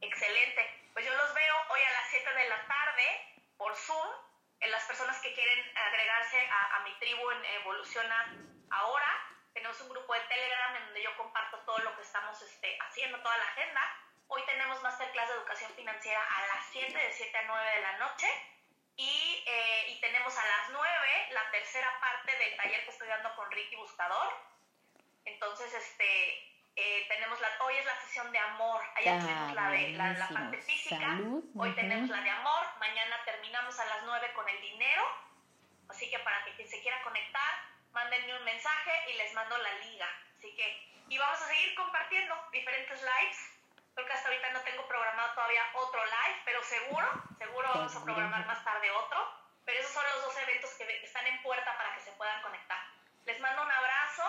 Excelente. 0.00 0.62
Pues 0.92 1.04
yo 1.04 1.12
los 1.12 1.34
veo 1.34 1.54
hoy 1.72 1.80
a 1.80 1.92
las 1.92 2.10
7 2.10 2.30
de 2.30 2.48
la 2.48 2.66
tarde 2.68 3.06
por 3.56 3.74
Zoom. 3.74 4.08
En 4.60 4.70
las 4.70 4.84
personas 4.84 5.20
que 5.20 5.34
quieren 5.34 5.58
agregarse 5.76 6.38
a, 6.38 6.76
a 6.76 6.84
mi 6.84 6.90
tribu 6.98 7.30
en 7.30 7.44
Evoluciona 7.60 8.46
Ahora, 8.70 9.08
tenemos 9.52 9.80
un 9.80 9.88
grupo 9.88 10.14
de 10.14 10.20
Telegram 10.20 10.76
en 10.76 10.84
donde 10.86 11.02
yo 11.02 11.16
comparto 11.16 11.58
todo 11.60 11.78
lo 11.78 11.94
que 11.96 12.02
estamos 12.02 12.40
este, 12.42 12.78
haciendo, 12.80 13.20
toda 13.20 13.36
la 13.36 13.44
agenda 13.44 13.80
Hoy 14.28 14.42
tenemos 14.46 14.82
masterclass 14.82 15.28
de 15.28 15.34
educación 15.34 15.72
financiera 15.74 16.20
a 16.20 16.46
las 16.54 16.66
7, 16.72 16.92
de 16.92 17.12
7 17.12 17.38
a 17.38 17.42
9 17.46 17.70
de 17.70 17.80
la 17.80 17.98
noche. 17.98 18.26
Y, 18.96 19.44
eh, 19.46 19.90
y 19.90 20.00
tenemos 20.00 20.36
a 20.36 20.44
las 20.44 20.70
9 20.70 21.28
la 21.30 21.50
tercera 21.50 22.00
parte 22.00 22.36
del 22.36 22.56
taller 22.56 22.84
que 22.84 22.90
estoy 22.90 23.08
dando 23.08 23.34
con 23.36 23.50
Ricky 23.52 23.76
Buscador. 23.76 24.34
Entonces, 25.24 25.72
este, 25.74 26.56
eh, 26.74 27.06
tenemos 27.08 27.40
la, 27.40 27.48
hoy 27.64 27.76
es 27.76 27.84
la 27.84 28.00
sesión 28.00 28.32
de 28.32 28.38
amor. 28.38 28.82
Ayer 28.96 29.18
tenemos 29.18 29.54
la 29.54 29.70
de 29.70 29.88
la, 29.90 30.12
la 30.14 30.28
parte 30.28 30.58
física. 30.58 31.18
Hoy 31.54 31.72
tenemos 31.74 32.08
la 32.08 32.20
de 32.20 32.30
amor. 32.30 32.66
Mañana 32.80 33.22
terminamos 33.24 33.78
a 33.78 33.84
las 33.84 34.02
9 34.04 34.32
con 34.34 34.48
el 34.48 34.60
dinero. 34.60 35.02
Así 35.88 36.10
que 36.10 36.18
para 36.20 36.44
que 36.44 36.52
quien 36.56 36.68
se 36.68 36.80
quiera 36.82 37.00
conectar, 37.02 37.60
mándenme 37.92 38.36
un 38.36 38.44
mensaje 38.44 39.10
y 39.10 39.12
les 39.18 39.32
mando 39.34 39.56
la 39.58 39.72
liga. 39.74 40.08
Así 40.36 40.54
que, 40.56 41.04
y 41.08 41.16
vamos 41.16 41.40
a 41.40 41.46
seguir 41.46 41.74
compartiendo 41.76 42.34
diferentes 42.50 43.00
lives 43.00 43.55
Creo 43.96 44.06
que 44.06 44.12
hasta 44.12 44.28
ahorita 44.28 44.50
no 44.52 44.60
tengo 44.60 44.86
programado 44.86 45.32
todavía 45.32 45.62
otro 45.72 46.04
live, 46.04 46.38
pero 46.44 46.62
seguro, 46.62 47.06
seguro 47.38 47.68
vamos 47.72 47.96
a 47.96 48.04
programar 48.04 48.46
más 48.46 48.62
tarde 48.62 48.90
otro. 48.90 49.16
Pero 49.64 49.80
esos 49.80 49.90
son 49.90 50.04
los 50.14 50.26
dos 50.26 50.36
eventos 50.36 50.70
que 50.74 50.84
están 51.02 51.26
en 51.26 51.42
puerta 51.42 51.76
para 51.78 51.96
que 51.96 52.02
se 52.02 52.12
puedan 52.12 52.42
conectar. 52.42 52.76
Les 53.24 53.40
mando 53.40 53.62
un 53.62 53.70
abrazo. 53.72 54.22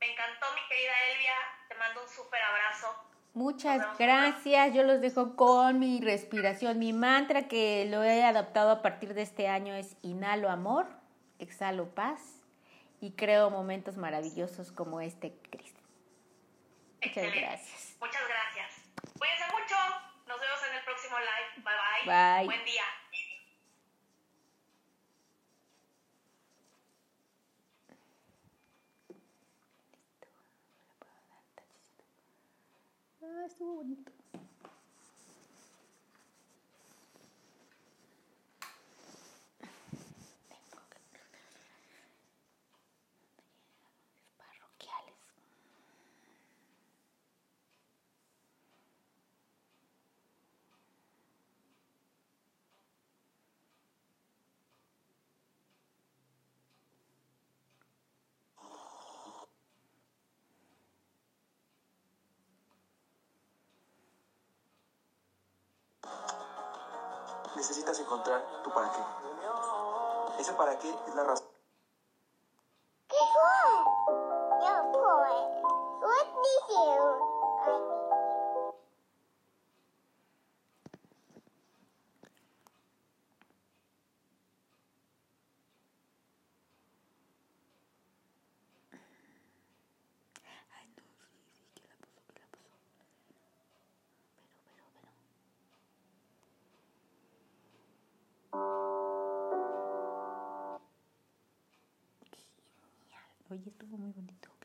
Me 0.00 0.10
encantó, 0.12 0.46
mi 0.54 0.68
querida 0.68 0.92
Elvia. 1.12 1.34
Te 1.68 1.74
mando 1.76 2.02
un 2.02 2.08
súper 2.08 2.42
abrazo. 2.42 3.06
Muchas 3.32 3.96
gracias. 3.96 4.74
Yo 4.74 4.82
los 4.82 5.00
dejo 5.00 5.36
con 5.36 5.78
mi 5.78 6.00
respiración. 6.00 6.80
Mi 6.80 6.92
mantra 6.92 7.48
que 7.48 7.86
lo 7.88 8.02
he 8.02 8.24
adaptado 8.24 8.72
a 8.72 8.82
partir 8.82 9.14
de 9.14 9.22
este 9.22 9.46
año 9.46 9.74
es 9.74 9.96
inhalo 10.02 10.50
amor, 10.50 10.88
exhalo 11.38 11.94
paz 11.94 12.20
y 13.00 13.12
creo 13.12 13.50
momentos 13.50 13.96
maravillosos 13.96 14.72
como 14.72 15.00
este, 15.00 15.32
Cristo. 15.50 15.80
Muchas 17.02 17.34
gracias. 17.34 17.96
Muchas 18.00 18.22
gracias. 18.26 18.72
Cuídense 19.18 19.44
mucho. 19.52 19.76
Nos 20.26 20.40
vemos 20.40 20.60
en 20.68 20.76
el 20.76 20.84
próximo 20.84 21.18
live. 21.18 21.62
Bye. 22.06 22.44
Buen 22.46 22.64
día. 22.64 22.82
Ah, 33.22 33.44
estuvo 33.46 33.74
bonito. 33.76 34.15
Necesitas 67.68 67.98
encontrar 67.98 68.44
tu 68.62 68.70
para 68.70 68.88
qué. 68.92 70.40
Ese 70.40 70.52
para 70.52 70.78
qué 70.78 70.88
es 70.88 71.14
la 71.16 71.24
razón. 71.24 71.48
Oye, 74.56 74.76
estuvo 74.86 75.80
muy 76.00 76.22
bonito. 76.80 77.25
¿Qué 103.96 104.02
me 104.02 104.08
decían? 104.08 104.55